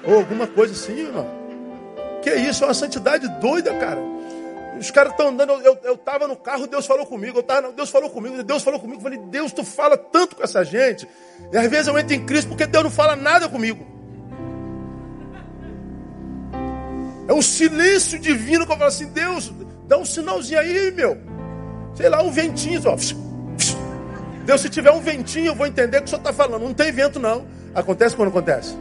ou 0.05 0.17
alguma 0.17 0.47
coisa 0.49 0.73
assim, 0.73 0.99
irmão. 0.99 1.29
Que 2.23 2.35
isso? 2.35 2.65
É 2.65 2.67
uma 2.67 2.75
santidade 2.75 3.29
doida, 3.41 3.73
cara. 3.75 4.01
Os 4.79 4.91
caras 4.91 5.13
estão 5.13 5.29
andando, 5.29 5.53
eu, 5.63 5.79
eu 5.85 5.97
tava 5.97 6.27
no 6.27 6.35
carro, 6.35 6.67
Deus 6.67 6.87
falou 6.87 7.07
comigo, 7.07 7.39
eu 7.39 7.43
tava, 7.43 7.71
Deus 7.71 7.89
falou 7.89 8.11
comigo, 8.11 8.43
Deus 8.43 8.65
falou 8.65 8.81
comigo. 8.81 8.99
Eu 8.99 9.03
falei, 9.03 9.19
Deus, 9.19 9.53
tu 9.53 9.63
fala 9.63 9.97
tanto 9.97 10.35
com 10.35 10.43
essa 10.43 10.65
gente. 10.65 11.07
E 11.53 11.57
às 11.57 11.71
vezes 11.71 11.87
eu 11.87 11.97
entro 11.97 12.15
em 12.15 12.27
crise 12.27 12.49
porque 12.49 12.67
Deus 12.67 12.83
não 12.83 12.91
fala 12.91 13.15
nada 13.15 13.49
comigo. 13.49 14.02
É 17.29 17.33
um 17.33 17.43
silêncio 17.43 18.19
divino 18.19 18.67
que 18.67 18.73
eu 18.73 18.77
falo 18.77 18.89
assim, 18.89 19.07
Deus, 19.07 19.53
dá 19.87 19.99
um 19.99 20.05
sinalzinho 20.05 20.59
aí, 20.59 20.91
meu. 20.91 21.17
Sei 21.95 22.09
lá, 22.09 22.23
um 22.23 22.31
ventinho, 22.31 22.81
ó. 22.87 22.97
Deus, 24.45 24.61
se 24.61 24.69
tiver 24.69 24.91
um 24.91 25.01
ventinho, 25.01 25.47
eu 25.47 25.55
vou 25.55 25.67
entender 25.67 25.99
o 25.99 26.01
que 26.01 26.07
o 26.07 26.11
senhor 26.11 26.21
está 26.21 26.33
falando. 26.33 26.63
Não 26.63 26.75
tem 26.75 26.91
vento, 26.91 27.21
não. 27.21 27.45
Acontece 27.75 28.17
quando 28.17 28.29
acontece. 28.29 28.77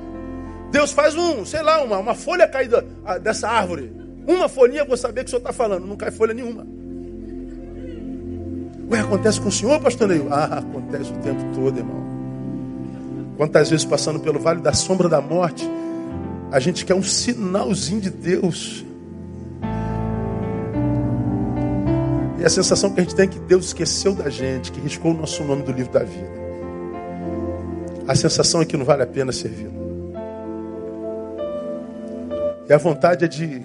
Deus 0.72 0.92
faz 0.92 1.16
um, 1.16 1.46
sei 1.46 1.62
lá, 1.62 1.84
uma, 1.84 1.98
uma 1.98 2.16
folha 2.16 2.48
caída 2.48 2.86
dessa 3.22 3.48
árvore. 3.48 3.94
Uma 4.26 4.48
folhinha, 4.48 4.82
eu 4.82 4.88
vou 4.88 4.98
saber 4.98 5.22
o 5.22 5.24
que 5.24 5.28
o 5.28 5.32
senhor 5.32 5.42
está 5.42 5.54
falando. 5.54 5.86
Não 5.86 5.96
cai 5.96 6.10
folha 6.12 6.34
nenhuma. 6.34 6.66
Ué, 8.90 9.00
acontece 9.00 9.40
com 9.40 9.50
o 9.50 9.52
senhor, 9.52 9.80
pastor 9.80 10.08
Neil? 10.08 10.28
Ah, 10.32 10.60
acontece 10.60 11.12
o 11.12 11.18
tempo 11.18 11.42
todo, 11.54 11.78
irmão. 11.78 12.02
Quantas 13.38 13.70
vezes 13.70 13.86
passando 13.86 14.20
pelo 14.20 14.40
vale 14.40 14.62
da 14.62 14.74
sombra 14.74 15.08
da 15.08 15.22
morte, 15.22 15.70
a 16.52 16.60
gente 16.60 16.86
quer 16.86 16.94
um 16.94 17.02
sinalzinho 17.02 18.02
de 18.02 18.10
Deus. 18.10 18.86
E 22.38 22.44
a 22.44 22.50
sensação 22.50 22.94
que 22.94 23.00
a 23.00 23.04
gente 23.04 23.16
tem 23.16 23.26
é 23.26 23.28
que 23.28 23.40
Deus 23.40 23.68
esqueceu 23.68 24.14
da 24.14 24.30
gente, 24.30 24.72
que 24.72 24.82
riscou 24.82 25.12
o 25.12 25.14
nosso 25.14 25.44
nome 25.46 25.64
do 25.64 25.72
livro 25.72 25.94
da 25.94 26.04
vida. 26.04 26.42
A 28.06 28.16
sensação 28.16 28.62
é 28.62 28.66
que 28.66 28.76
não 28.76 28.84
vale 28.84 29.04
a 29.04 29.08
pena 29.08 29.32
servi-lo. 29.32 29.80
E 32.68 32.74
a 32.74 32.78
vontade 32.78 33.24
é 33.24 33.28
de, 33.28 33.60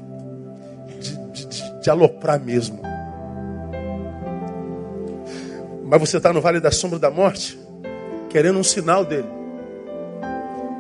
de, 1.01 1.47
de, 1.47 1.81
de 1.81 1.91
aloprar 1.91 2.39
mesmo. 2.41 2.81
Mas 5.85 6.01
você 6.01 6.19
está 6.19 6.33
no 6.33 6.41
vale 6.41 6.61
da 6.61 6.71
sombra 6.71 6.99
da 6.99 7.11
morte, 7.11 7.59
querendo 8.29 8.59
um 8.59 8.65
sinal 8.65 9.05
dele 9.05 9.36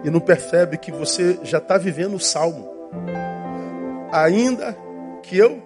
e 0.07 0.11
não 0.11 0.21
percebe 0.21 0.79
que 0.79 0.93
você 0.93 1.37
já 1.43 1.59
está 1.59 1.77
vivendo 1.77 2.15
o 2.15 2.21
salmo. 2.21 2.65
Ainda 4.13 4.73
que 5.25 5.37
eu 5.37 5.61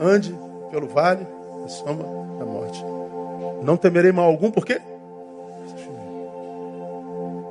ande 0.00 0.34
pelo 0.70 0.88
vale 0.88 1.26
da 1.60 1.68
sombra 1.68 2.06
da 2.38 2.46
morte, 2.46 2.82
não 3.62 3.76
temerei 3.76 4.12
mal 4.12 4.24
algum, 4.24 4.50
por 4.50 4.64
quê? 4.64 4.80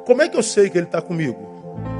Como 0.03 0.23
é 0.23 0.27
que 0.27 0.35
eu 0.35 0.41
sei 0.41 0.67
que 0.67 0.79
ele 0.79 0.87
está 0.87 0.99
comigo? 0.99 1.37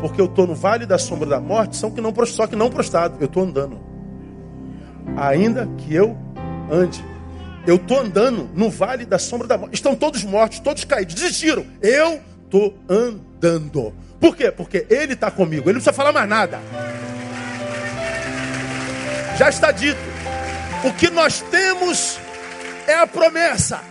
Porque 0.02 0.20
eu 0.20 0.26
estou 0.26 0.48
no 0.48 0.56
vale 0.56 0.88
da 0.88 0.98
sombra 0.98 1.30
da 1.30 1.40
morte, 1.40 1.76
só 1.76 1.92
que 1.92 2.02
não 2.02 2.12
prostrado, 2.12 3.18
eu 3.20 3.28
estou 3.28 3.44
andando. 3.44 3.80
Ainda 5.16 5.68
que 5.78 5.94
eu 5.94 6.18
ande. 6.72 7.06
Eu 7.68 7.76
estou 7.76 8.00
andando 8.00 8.50
no 8.56 8.72
vale 8.72 9.06
da 9.06 9.20
sombra 9.20 9.48
da 9.48 9.56
morte. 9.56 9.76
Estão 9.76 9.96
todos 9.96 10.24
mortos, 10.24 10.60
todos 10.60 10.84
caídos, 10.84 11.14
desistiram. 11.14 11.64
Eu 11.80 12.20
estou 12.44 12.74
andando. 12.90 13.33
Por 14.20 14.36
quê? 14.36 14.52
Porque 14.52 14.86
Ele 14.90 15.14
está 15.14 15.30
comigo. 15.30 15.64
Ele 15.64 15.74
não 15.74 15.82
precisa 15.82 15.94
falar 15.94 16.12
mais 16.12 16.30
nada. 16.30 16.60
Já 19.38 19.50
está 19.50 19.72
dito. 19.72 20.00
O 20.86 20.94
que 20.94 21.10
nós 21.10 21.42
temos 21.52 22.20
é 22.88 22.96
a 22.96 23.08
promessa. 23.08 23.82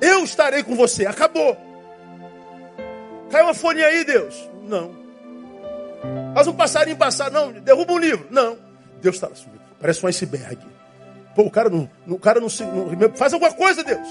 Eu 0.00 0.24
estarei 0.24 0.62
com 0.62 0.74
você. 0.74 1.06
Acabou. 1.06 1.56
Caiu 3.30 3.46
uma 3.46 3.54
folhinha 3.54 3.86
aí, 3.86 4.04
Deus? 4.04 4.34
Não. 4.68 4.94
Faz 6.34 6.46
um 6.46 6.52
passarinho 6.52 6.96
passar. 6.96 7.30
Não. 7.30 7.52
Derruba 7.52 7.92
um 7.92 7.98
livro. 7.98 8.26
Não. 8.30 8.58
Deus 9.00 9.16
está 9.16 9.28
subindo. 9.34 9.60
Parece 9.80 10.04
um 10.04 10.08
iceberg. 10.08 10.58
Pô, 11.34 11.42
o 11.42 11.50
cara 11.50 11.68
não, 11.68 11.88
o 12.06 12.18
cara 12.18 12.40
não, 12.40 12.48
não 12.48 13.12
faz 13.14 13.32
alguma 13.34 13.52
coisa, 13.52 13.84
Deus. 13.84 14.08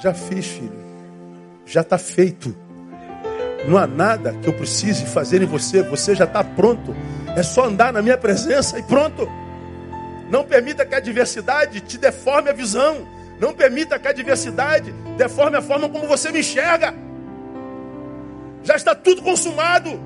Já 0.00 0.14
fiz, 0.14 0.46
filho 0.46 0.86
já 1.66 1.80
está 1.80 1.98
feito. 1.98 2.56
Não 3.66 3.76
há 3.76 3.86
nada 3.86 4.32
que 4.34 4.48
eu 4.48 4.52
precise 4.52 5.06
fazer 5.06 5.42
em 5.42 5.46
você, 5.46 5.82
você 5.82 6.14
já 6.14 6.24
está 6.24 6.44
pronto. 6.44 6.94
É 7.36 7.42
só 7.42 7.64
andar 7.64 7.92
na 7.92 8.00
minha 8.00 8.16
presença 8.16 8.78
e 8.78 8.82
pronto. 8.82 9.28
Não 10.30 10.44
permita 10.44 10.86
que 10.86 10.94
a 10.94 10.98
adversidade 10.98 11.80
te 11.80 11.98
deforme 11.98 12.50
a 12.50 12.52
visão. 12.52 13.06
Não 13.40 13.52
permita 13.52 13.98
que 13.98 14.06
a 14.06 14.10
adversidade 14.10 14.92
deforme 15.16 15.56
a 15.56 15.62
forma 15.62 15.88
como 15.88 16.06
você 16.06 16.30
me 16.30 16.40
enxerga. 16.40 16.94
Já 18.62 18.76
está 18.76 18.94
tudo 18.94 19.22
consumado. 19.22 20.00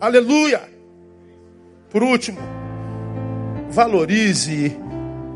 Aleluia. 0.00 0.60
Por 1.90 2.02
último, 2.02 2.40
valorize 3.70 4.78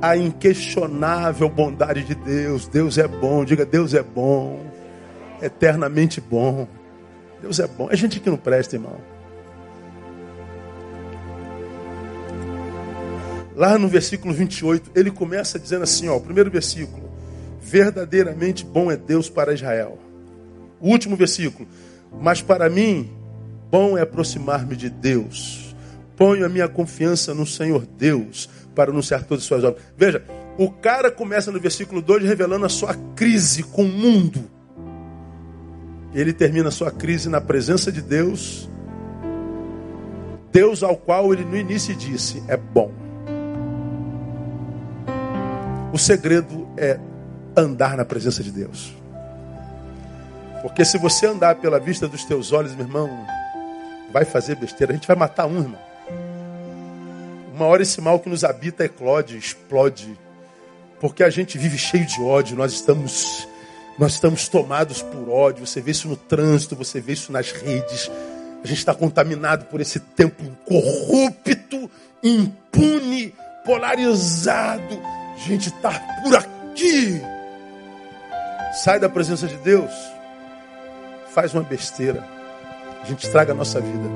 a 0.00 0.16
inquestionável 0.16 1.48
bondade 1.48 2.04
de 2.04 2.14
Deus. 2.14 2.68
Deus 2.68 2.98
é 2.98 3.08
bom, 3.08 3.44
diga 3.44 3.64
Deus 3.64 3.94
é 3.94 4.02
bom, 4.02 4.67
eternamente 5.42 6.20
bom. 6.20 6.68
Deus 7.40 7.60
é 7.60 7.66
bom. 7.66 7.88
É 7.90 7.96
gente 7.96 8.20
que 8.20 8.30
não 8.30 8.36
presta, 8.36 8.76
irmão. 8.76 8.98
lá 13.58 13.76
no 13.76 13.88
versículo 13.88 14.32
28, 14.32 14.92
ele 14.94 15.10
começa 15.10 15.58
dizendo 15.58 15.82
assim, 15.82 16.08
ó, 16.08 16.16
o 16.16 16.20
primeiro 16.20 16.48
versículo: 16.48 17.10
Verdadeiramente 17.60 18.64
bom 18.64 18.90
é 18.90 18.96
Deus 18.96 19.28
para 19.28 19.52
Israel. 19.52 19.98
O 20.80 20.88
último 20.88 21.16
versículo: 21.16 21.68
Mas 22.20 22.40
para 22.40 22.70
mim, 22.70 23.10
bom 23.68 23.98
é 23.98 24.02
aproximar-me 24.02 24.76
de 24.76 24.88
Deus. 24.88 25.74
Ponho 26.16 26.46
a 26.46 26.48
minha 26.48 26.68
confiança 26.68 27.34
no 27.34 27.44
Senhor 27.44 27.84
Deus 27.84 28.48
para 28.74 28.92
anunciar 28.92 29.24
todas 29.24 29.42
as 29.42 29.48
suas 29.48 29.64
obras. 29.64 29.82
Veja, 29.96 30.24
o 30.56 30.70
cara 30.70 31.10
começa 31.10 31.50
no 31.50 31.60
versículo 31.60 32.00
2 32.00 32.24
revelando 32.24 32.64
a 32.64 32.68
sua 32.68 32.94
crise 33.16 33.64
com 33.64 33.82
o 33.82 33.88
mundo. 33.88 34.48
Ele 36.14 36.32
termina 36.32 36.70
sua 36.70 36.90
crise 36.90 37.28
na 37.28 37.40
presença 37.40 37.92
de 37.92 38.00
Deus. 38.00 38.68
Deus 40.50 40.82
ao 40.82 40.96
qual 40.96 41.32
ele 41.32 41.44
no 41.44 41.56
início 41.56 41.94
disse: 41.94 42.42
é 42.48 42.56
bom. 42.56 42.90
O 45.92 45.98
segredo 45.98 46.68
é 46.76 46.98
andar 47.56 47.96
na 47.96 48.04
presença 48.04 48.42
de 48.42 48.50
Deus. 48.50 48.94
Porque 50.62 50.84
se 50.84 50.98
você 50.98 51.26
andar 51.26 51.56
pela 51.56 51.78
vista 51.78 52.08
dos 52.08 52.24
teus 52.24 52.52
olhos, 52.52 52.74
meu 52.74 52.86
irmão, 52.86 53.26
vai 54.12 54.24
fazer 54.24 54.56
besteira. 54.56 54.92
A 54.92 54.96
gente 54.96 55.06
vai 55.06 55.16
matar 55.16 55.46
um, 55.46 55.58
irmão. 55.58 55.80
Uma 57.54 57.66
hora 57.66 57.82
esse 57.82 58.00
mal 58.00 58.18
que 58.20 58.28
nos 58.28 58.44
habita 58.44 58.84
eclode, 58.84 59.36
explode. 59.36 60.18
Porque 61.00 61.22
a 61.22 61.30
gente 61.30 61.56
vive 61.58 61.78
cheio 61.78 62.06
de 62.06 62.20
ódio. 62.20 62.56
Nós 62.56 62.72
estamos, 62.72 63.48
nós 63.98 64.12
estamos 64.12 64.48
tomados 64.48 65.02
por 65.02 65.28
ódio. 65.28 65.66
Você 65.66 65.80
vê 65.80 65.90
isso 65.90 66.08
no 66.08 66.16
trânsito, 66.16 66.76
você 66.76 67.00
vê 67.00 67.12
isso 67.12 67.32
nas 67.32 67.50
redes. 67.50 68.10
A 68.62 68.66
gente 68.66 68.78
está 68.78 68.94
contaminado 68.94 69.66
por 69.66 69.80
esse 69.80 70.00
tempo 70.00 70.42
corrupto, 70.64 71.90
impune, 72.22 73.34
polarizado 73.64 74.98
gente 75.38 75.68
está 75.68 75.92
por 76.22 76.34
aqui. 76.34 77.20
Sai 78.82 78.98
da 78.98 79.08
presença 79.08 79.46
de 79.46 79.56
Deus, 79.56 79.90
faz 81.32 81.54
uma 81.54 81.62
besteira, 81.62 82.24
a 83.02 83.06
gente 83.06 83.24
estraga 83.24 83.52
a 83.52 83.54
nossa 83.54 83.80
vida. 83.80 84.08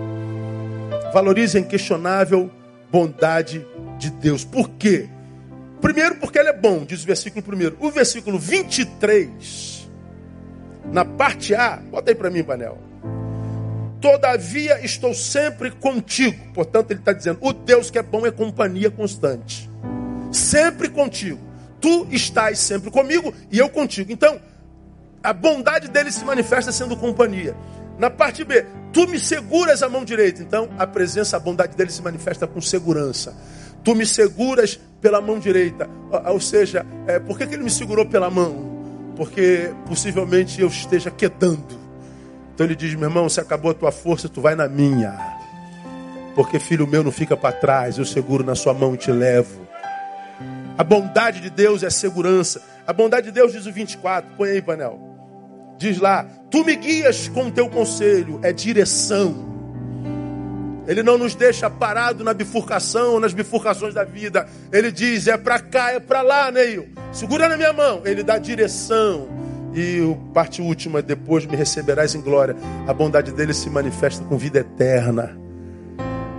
Valorize 1.13 1.57
a 1.57 1.61
inquestionável 1.61 2.51
bondade 2.91 3.65
de 3.99 4.11
Deus. 4.11 4.45
Por 4.45 4.69
quê? 4.71 5.09
Primeiro, 5.81 6.17
porque 6.17 6.39
ele 6.39 6.49
é 6.49 6.53
bom, 6.53 6.85
diz 6.85 7.03
o 7.03 7.07
versículo 7.07 7.43
primeiro. 7.43 7.77
O 7.81 7.91
versículo 7.91 8.39
23, 8.39 9.72
na 10.91 11.05
parte 11.05 11.55
A, 11.55 11.77
bota 11.77 12.11
aí 12.11 12.15
para 12.15 12.31
mim, 12.31 12.43
Panel. 12.43 12.79
Todavia 14.01 14.85
estou 14.85 15.15
sempre 15.15 15.71
contigo. 15.71 16.53
Portanto, 16.53 16.91
ele 16.91 17.01
está 17.01 17.13
dizendo: 17.13 17.39
o 17.41 17.53
Deus 17.53 17.91
que 17.91 17.99
é 17.99 18.03
bom 18.03 18.27
é 18.27 18.31
companhia 18.31 18.91
constante 18.91 19.71
sempre 20.33 20.89
contigo. 20.89 21.39
Tu 21.81 22.07
estás 22.11 22.59
sempre 22.59 22.91
comigo 22.91 23.33
e 23.51 23.59
eu 23.59 23.69
contigo. 23.69 24.11
Então, 24.11 24.41
a 25.23 25.33
bondade 25.33 25.89
dele 25.89 26.11
se 26.11 26.25
manifesta 26.25 26.73
sendo 26.73 26.97
companhia. 26.97 27.55
Na 27.99 28.09
parte 28.09 28.45
B, 28.45 28.65
tu 28.93 29.07
me 29.07 29.19
seguras 29.19 29.83
a 29.83 29.89
mão 29.89 30.05
direita. 30.05 30.43
Então, 30.43 30.69
a 30.79 30.87
presença, 30.87 31.37
a 31.37 31.41
bondade 31.41 31.77
dele 31.77 31.91
se 31.91 32.03
manifesta 32.03 32.47
com 32.47 32.61
segurança. 32.61 33.37
Tu 33.85 33.95
me 33.95 34.07
seguras 34.07 34.81
pela 35.01 35.21
mão 35.21 35.39
direita. 35.39 35.89
Ou 36.27 36.41
seja, 36.41 36.87
é, 37.07 37.19
por 37.19 37.37
que, 37.37 37.47
que 37.47 37.55
ele 37.55 37.65
me 37.65 37.71
segurou 37.71 38.07
pela 38.07 38.31
mão? 38.31 38.72
Porque 39.17 39.73
possivelmente 39.87 40.61
eu 40.61 40.69
esteja 40.69 41.11
quedando. 41.11 41.81
Então 42.55 42.67
ele 42.67 42.77
diz: 42.77 42.95
meu 42.95 43.09
irmão, 43.09 43.29
se 43.29 43.41
acabou 43.41 43.71
a 43.71 43.75
tua 43.75 43.93
força, 43.93 44.29
tu 44.29 44.41
vai 44.41 44.55
na 44.55 44.69
minha. 44.69 45.15
Porque 46.35 46.59
filho 46.59 46.87
meu 46.87 47.03
não 47.03 47.13
fica 47.13 47.37
para 47.37 47.53
trás, 47.53 47.99
eu 47.99 48.05
seguro 48.05 48.45
na 48.45 48.55
sua 48.55 48.73
mão 48.73 48.95
e 48.95 48.97
te 48.97 49.11
levo. 49.11 49.61
A 50.77 50.85
bondade 50.85 51.41
de 51.41 51.51
Deus 51.51 51.83
é 51.83 51.91
segurança. 51.91 52.63
A 52.87 52.93
bondade 52.93 53.27
de 53.27 53.33
Deus 53.33 53.53
diz 53.53 53.67
o 53.67 53.73
24, 53.73 54.31
põe 54.37 54.51
aí, 54.51 54.63
panel. 54.63 54.99
Diz 55.77 55.99
lá: 55.99 56.27
Tu 56.51 56.65
me 56.65 56.77
guias 56.77 57.29
com 57.29 57.47
o 57.47 57.51
teu 57.51 57.69
conselho, 57.69 58.41
é 58.43 58.53
direção. 58.53 59.53
Ele 60.87 61.03
não 61.03 61.17
nos 61.17 61.35
deixa 61.35 61.71
parado 61.71 62.25
na 62.25 62.35
bifurcação, 62.35 63.21
nas 63.21 63.33
bifurcações 63.33 63.95
da 63.95 64.05
vida. 64.05 64.49
Ele 64.73 64.91
diz: 64.91 65.27
é 65.27 65.37
para 65.37 65.59
cá, 65.61 65.93
é 65.93 66.01
para 66.01 66.23
lá, 66.23 66.51
Neil. 66.51 67.02
Segura 67.13 67.49
na 67.49 67.57
minha 67.57 67.73
mão. 67.73 68.03
Ele 68.05 68.23
dá 68.23 68.39
direção. 68.39 69.29
E 69.75 70.01
o 70.01 70.17
parte 70.35 70.61
última, 70.61 71.01
depois 71.01 71.47
me 71.47 71.57
receberás 71.57 72.15
em 72.15 72.21
glória. 72.21 72.57
A 72.87 72.93
bondade 72.93 73.33
dele 73.33 73.55
se 73.55 73.71
manifesta 73.71 74.25
com 74.25 74.37
vida 74.37 74.61
eterna. 74.61 75.39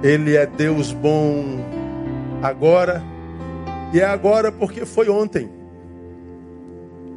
Ele 0.03 0.36
é 0.36 0.45
Deus 0.45 0.91
bom 0.91 1.43
agora 2.41 3.01
e 3.93 3.99
é 3.99 4.05
agora 4.05 4.51
porque 4.51 4.86
foi 4.86 5.07
ontem. 5.07 5.49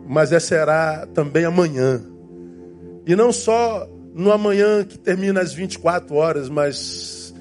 Mas 0.07 0.31
é 0.31 0.39
será 0.39 1.07
também 1.07 1.45
amanhã. 1.45 2.03
E 3.07 3.17
não 3.17 3.33
só 3.33 3.89
no 4.15 4.31
amanhã 4.31 4.85
que 4.85 4.99
termina 4.99 5.41
às 5.41 5.55
24 5.55 6.15
horas, 6.15 6.49
mas 6.49 7.35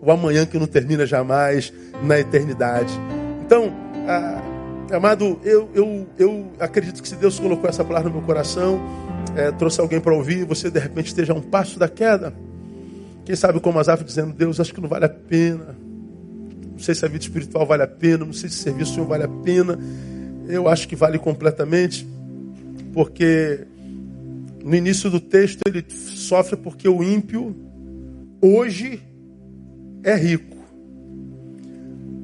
o 0.00 0.10
amanhã 0.10 0.46
que 0.46 0.58
não 0.58 0.66
termina 0.66 1.04
jamais 1.04 1.72
na 2.02 2.18
eternidade. 2.18 2.92
Então, 3.44 3.72
ah, 4.08 4.35
amado, 4.92 5.40
eu, 5.42 5.68
eu, 5.74 6.06
eu 6.18 6.52
acredito 6.60 7.02
que 7.02 7.08
se 7.08 7.16
Deus 7.16 7.38
colocou 7.40 7.68
essa 7.68 7.84
palavra 7.84 8.08
no 8.08 8.16
meu 8.16 8.24
coração, 8.24 8.80
é, 9.36 9.50
trouxe 9.50 9.80
alguém 9.80 10.00
para 10.00 10.14
ouvir, 10.14 10.44
você 10.44 10.70
de 10.70 10.78
repente 10.78 11.08
esteja 11.08 11.32
a 11.32 11.36
um 11.36 11.42
passo 11.42 11.78
da 11.78 11.88
queda. 11.88 12.32
Quem 13.24 13.34
sabe 13.34 13.58
como 13.58 13.78
Asaf 13.78 14.04
dizendo, 14.04 14.32
Deus, 14.32 14.60
acho 14.60 14.72
que 14.72 14.80
não 14.80 14.88
vale 14.88 15.04
a 15.04 15.08
pena. 15.08 15.76
Não 16.72 16.78
sei 16.78 16.94
se 16.94 17.04
a 17.04 17.08
vida 17.08 17.24
espiritual 17.24 17.66
vale 17.66 17.82
a 17.82 17.88
pena, 17.88 18.24
não 18.24 18.32
sei 18.32 18.48
se 18.48 18.60
o 18.60 18.62
serviço 18.62 18.94
Senhor 18.94 19.06
vale 19.06 19.24
a 19.24 19.28
pena. 19.28 19.78
Eu 20.46 20.68
acho 20.68 20.86
que 20.86 20.94
vale 20.94 21.18
completamente, 21.18 22.06
porque 22.92 23.66
no 24.62 24.74
início 24.74 25.10
do 25.10 25.18
texto 25.18 25.62
ele 25.66 25.84
sofre 25.88 26.56
porque 26.56 26.88
o 26.88 27.02
ímpio 27.02 27.56
hoje 28.40 29.02
é 30.04 30.14
rico. 30.14 30.56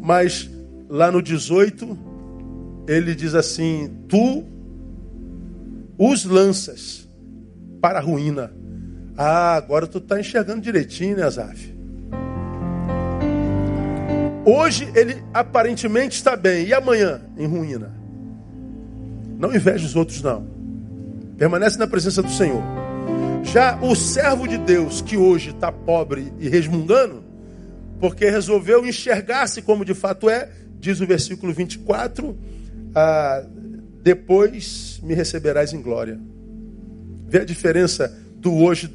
Mas 0.00 0.48
lá 0.88 1.10
no 1.10 1.22
18 1.22 2.11
ele 2.86 3.14
diz 3.14 3.34
assim: 3.34 3.90
Tu 4.08 4.44
os 5.98 6.24
lanças 6.24 7.08
para 7.80 7.98
a 7.98 8.02
ruína. 8.02 8.52
Ah, 9.16 9.54
agora 9.54 9.86
tu 9.86 9.98
está 9.98 10.18
enxergando 10.18 10.60
direitinho, 10.60 11.16
né, 11.16 11.24
Azaf? 11.24 11.72
Hoje 14.44 14.90
ele 14.94 15.22
aparentemente 15.32 16.16
está 16.16 16.34
bem, 16.34 16.66
e 16.66 16.74
amanhã 16.74 17.20
em 17.36 17.46
ruína. 17.46 17.92
Não 19.38 19.54
inveje 19.54 19.86
os 19.86 19.94
outros, 19.94 20.22
não. 20.22 20.46
Permanece 21.36 21.78
na 21.78 21.86
presença 21.86 22.22
do 22.22 22.30
Senhor. 22.30 22.62
Já 23.42 23.78
o 23.80 23.94
servo 23.94 24.46
de 24.46 24.56
Deus, 24.56 25.00
que 25.00 25.16
hoje 25.16 25.50
está 25.50 25.70
pobre 25.70 26.32
e 26.38 26.48
resmungando, 26.48 27.22
porque 28.00 28.28
resolveu 28.30 28.86
enxergar-se 28.86 29.62
como 29.62 29.84
de 29.84 29.94
fato 29.94 30.28
é, 30.28 30.48
diz 30.78 31.00
o 31.00 31.06
versículo 31.06 31.52
24: 31.52 32.36
ah, 32.94 33.44
depois 34.02 35.00
me 35.02 35.14
receberás 35.14 35.72
em 35.72 35.80
glória. 35.80 36.18
Vê 37.26 37.40
a 37.40 37.44
diferença 37.44 38.12
do 38.36 38.54
hoje 38.54 38.88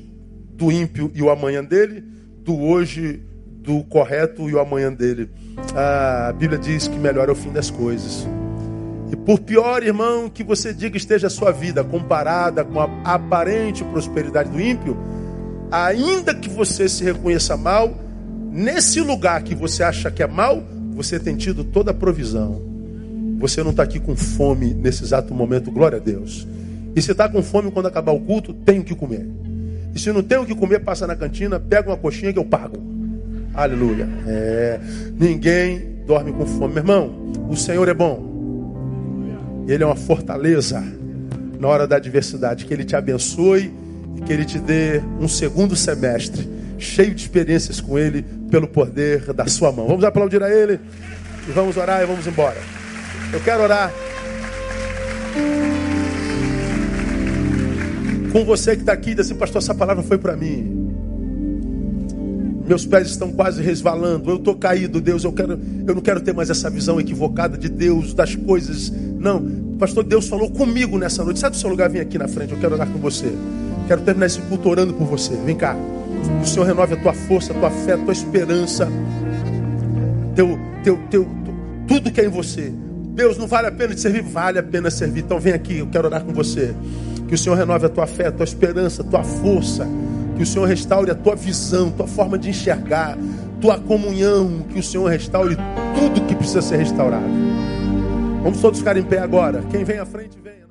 do 0.54 0.72
ímpio 0.72 1.12
e 1.14 1.22
o 1.22 1.30
amanhã 1.30 1.64
dele, 1.64 2.04
do 2.44 2.60
hoje 2.60 3.22
do 3.68 3.84
correto 3.84 4.50
e 4.50 4.54
o 4.54 4.60
amanhã 4.60 4.92
dele. 4.92 5.30
A 5.76 6.34
Bíblia 6.34 6.60
diz 6.60 6.88
que 6.88 6.98
melhor 6.98 7.30
é 7.30 7.32
o 7.32 7.36
fim 7.36 7.52
das 7.52 7.70
coisas. 7.70 8.28
E 9.12 9.16
por 9.16 9.40
pior, 9.40 9.84
irmão, 9.84 10.30
que 10.30 10.44
você 10.44 10.74
diga 10.74 10.98
esteja 10.98 11.28
a 11.28 11.30
sua 11.30 11.52
vida 11.52 11.84
comparada 11.84 12.66
com 12.66 12.80
a 12.80 12.90
aparente 13.04 13.84
prosperidade 13.86 14.50
do 14.50 14.60
ímpio, 14.60 14.98
ainda 15.72 16.34
que 16.34 16.50
você 16.50 16.90
se 16.90 17.04
reconheça 17.04 17.56
mal, 17.56 17.94
nesse 18.52 19.00
lugar 19.00 19.44
que 19.44 19.56
você 19.56 19.84
acha 19.84 20.12
que 20.12 20.22
é 20.22 20.28
mal, 20.28 20.62
você 20.92 21.20
tem 21.20 21.36
tido 21.36 21.64
toda 21.64 21.92
a 21.92 21.94
provisão. 21.94 22.67
Você 23.38 23.64
não 23.64 23.72
está 23.72 23.84
aqui 23.84 24.00
com 24.00 24.16
fome 24.16 24.74
nesse 24.74 25.04
exato 25.04 25.34
momento, 25.34 25.72
glória 25.72 25.98
a 25.98 26.02
Deus. 26.02 26.48
E 26.96 27.02
se 27.02 27.12
está 27.12 27.30
com 27.30 27.44
fome 27.44 27.70
quando 27.70 27.86
acabar 27.86 28.12
o 28.12 28.20
culto, 28.20 28.54
tem 28.54 28.80
o 28.80 28.84
que 28.84 28.96
comer. 28.96 29.28
E 29.94 30.00
se 30.00 30.12
não 30.12 30.24
tem 30.24 30.38
o 30.38 30.46
que 30.46 30.56
comer, 30.56 30.80
passa 30.80 31.06
na 31.06 31.16
cantina, 31.16 31.60
pega 31.60 31.90
uma 31.90 31.98
coxinha 31.98 32.34
que 32.34 32.40
eu 32.40 32.46
pago. 32.46 32.78
Aleluia. 33.54 34.08
É, 34.28 34.80
ninguém 35.20 35.98
dorme 36.06 36.32
com 36.32 36.46
fome. 36.46 36.74
Meu 36.74 36.84
irmão, 36.84 37.32
o 37.50 37.56
Senhor 37.56 37.88
é 37.88 37.94
bom. 37.94 39.66
Ele 39.68 39.84
é 39.84 39.86
uma 39.86 39.96
fortaleza 39.96 40.84
na 41.60 41.68
hora 41.68 41.88
da 41.88 41.98
adversidade. 41.98 42.66
Que 42.66 42.74
Ele 42.74 42.84
te 42.84 42.96
abençoe 42.96 43.72
e 44.16 44.22
que 44.22 44.32
Ele 44.32 44.46
te 44.46 44.60
dê 44.60 45.02
um 45.20 45.28
segundo 45.28 45.76
semestre 45.76 46.48
cheio 46.78 47.14
de 47.14 47.22
experiências 47.22 47.82
com 47.82 47.98
Ele 47.98 48.24
pelo 48.50 48.68
poder 48.68 49.34
da 49.34 49.48
sua 49.48 49.72
mão. 49.72 49.88
Vamos 49.88 50.04
aplaudir 50.04 50.42
a 50.42 50.50
Ele 50.50 50.80
e 51.48 51.52
vamos 51.52 51.78
orar 51.78 52.02
e 52.02 52.06
vamos 52.06 52.26
embora. 52.28 52.77
Eu 53.34 53.40
quero 53.42 53.64
orar 53.64 53.94
com 58.38 58.46
você 58.46 58.76
que 58.76 58.82
está 58.82 58.94
aqui 58.94 59.16
diz 59.16 59.26
assim, 59.26 59.36
pastor, 59.36 59.62
essa 59.62 59.74
palavra 59.74 60.04
foi 60.04 60.18
para 60.18 60.36
mim. 60.36 60.86
Meus 62.68 62.86
pés 62.86 63.08
estão 63.08 63.32
quase 63.32 63.62
resvalando. 63.62 64.30
Eu 64.30 64.36
estou 64.36 64.56
caído, 64.56 65.02
Deus. 65.02 65.24
Eu, 65.24 65.32
quero, 65.32 65.60
eu 65.88 65.96
não 65.96 66.02
quero 66.02 66.22
ter 66.22 66.34
mais 66.34 66.50
essa 66.50 66.70
visão 66.70 67.00
equivocada 67.00 67.58
de 67.58 67.70
Deus, 67.70 68.14
das 68.14 68.36
coisas. 68.36 68.92
Não. 69.18 69.76
Pastor, 69.80 70.04
Deus 70.04 70.28
falou 70.28 70.52
comigo 70.52 71.00
nessa 71.00 71.24
noite. 71.24 71.40
Sai 71.40 71.50
do 71.50 71.56
seu 71.56 71.70
lugar, 71.70 71.90
vem 71.90 72.02
aqui 72.02 72.18
na 72.18 72.28
frente. 72.28 72.52
Eu 72.52 72.60
quero 72.60 72.76
orar 72.76 72.88
com 72.88 73.00
você. 73.00 73.32
Quero 73.88 74.02
terminar 74.02 74.26
esse 74.26 74.42
culto 74.42 74.70
orando 74.70 74.94
por 74.94 75.08
você. 75.08 75.34
Vem 75.38 75.56
cá. 75.56 75.76
O 76.44 76.46
Senhor 76.46 76.66
renove 76.66 76.94
a 76.94 76.98
tua 76.98 77.14
força, 77.14 77.54
a 77.54 77.56
tua 77.56 77.72
fé, 77.72 77.94
a 77.94 77.98
tua 77.98 78.12
esperança. 78.12 78.88
Teu, 80.36 80.60
teu, 80.84 81.00
teu, 81.10 81.28
tudo 81.88 82.12
que 82.12 82.20
é 82.20 82.26
em 82.26 82.30
você. 82.30 82.72
Deus, 83.18 83.36
não 83.36 83.48
vale 83.48 83.66
a 83.66 83.72
pena 83.72 83.96
te 83.96 84.00
servir? 84.00 84.22
Vale 84.22 84.60
a 84.60 84.64
pena 84.64 84.92
servir. 84.92 85.22
Então 85.22 85.40
vem 85.40 85.52
aqui, 85.52 85.80
eu 85.80 85.88
quero 85.88 86.08
orar 86.08 86.24
com 86.24 86.32
você. 86.32 86.76
Que 87.28 87.34
o 87.34 87.38
Senhor 87.38 87.56
renove 87.56 87.88
a 87.88 87.90
tua 87.90 88.06
fé, 88.06 88.28
a 88.28 88.32
tua 88.32 88.44
esperança, 88.44 89.02
a 89.02 89.06
tua 89.06 89.24
força. 89.24 89.88
Que 90.36 90.44
o 90.44 90.46
Senhor 90.46 90.66
restaure 90.66 91.10
a 91.10 91.16
tua 91.16 91.36
visão, 91.36 91.90
tua 91.90 92.06
forma 92.06 92.38
de 92.38 92.52
enxergar, 92.52 93.18
tua 93.60 93.80
comunhão. 93.80 94.64
Que 94.70 94.78
o 94.78 94.84
Senhor 94.84 95.08
restaure 95.08 95.58
tudo 95.96 96.28
que 96.28 96.36
precisa 96.36 96.62
ser 96.62 96.78
restaurado. 96.78 97.26
Vamos 98.44 98.62
todos 98.62 98.78
ficar 98.78 98.96
em 98.96 99.04
pé 99.04 99.18
agora. 99.18 99.64
Quem 99.72 99.84
vem 99.84 99.98
à 99.98 100.06
frente, 100.06 100.38
venha. 100.40 100.67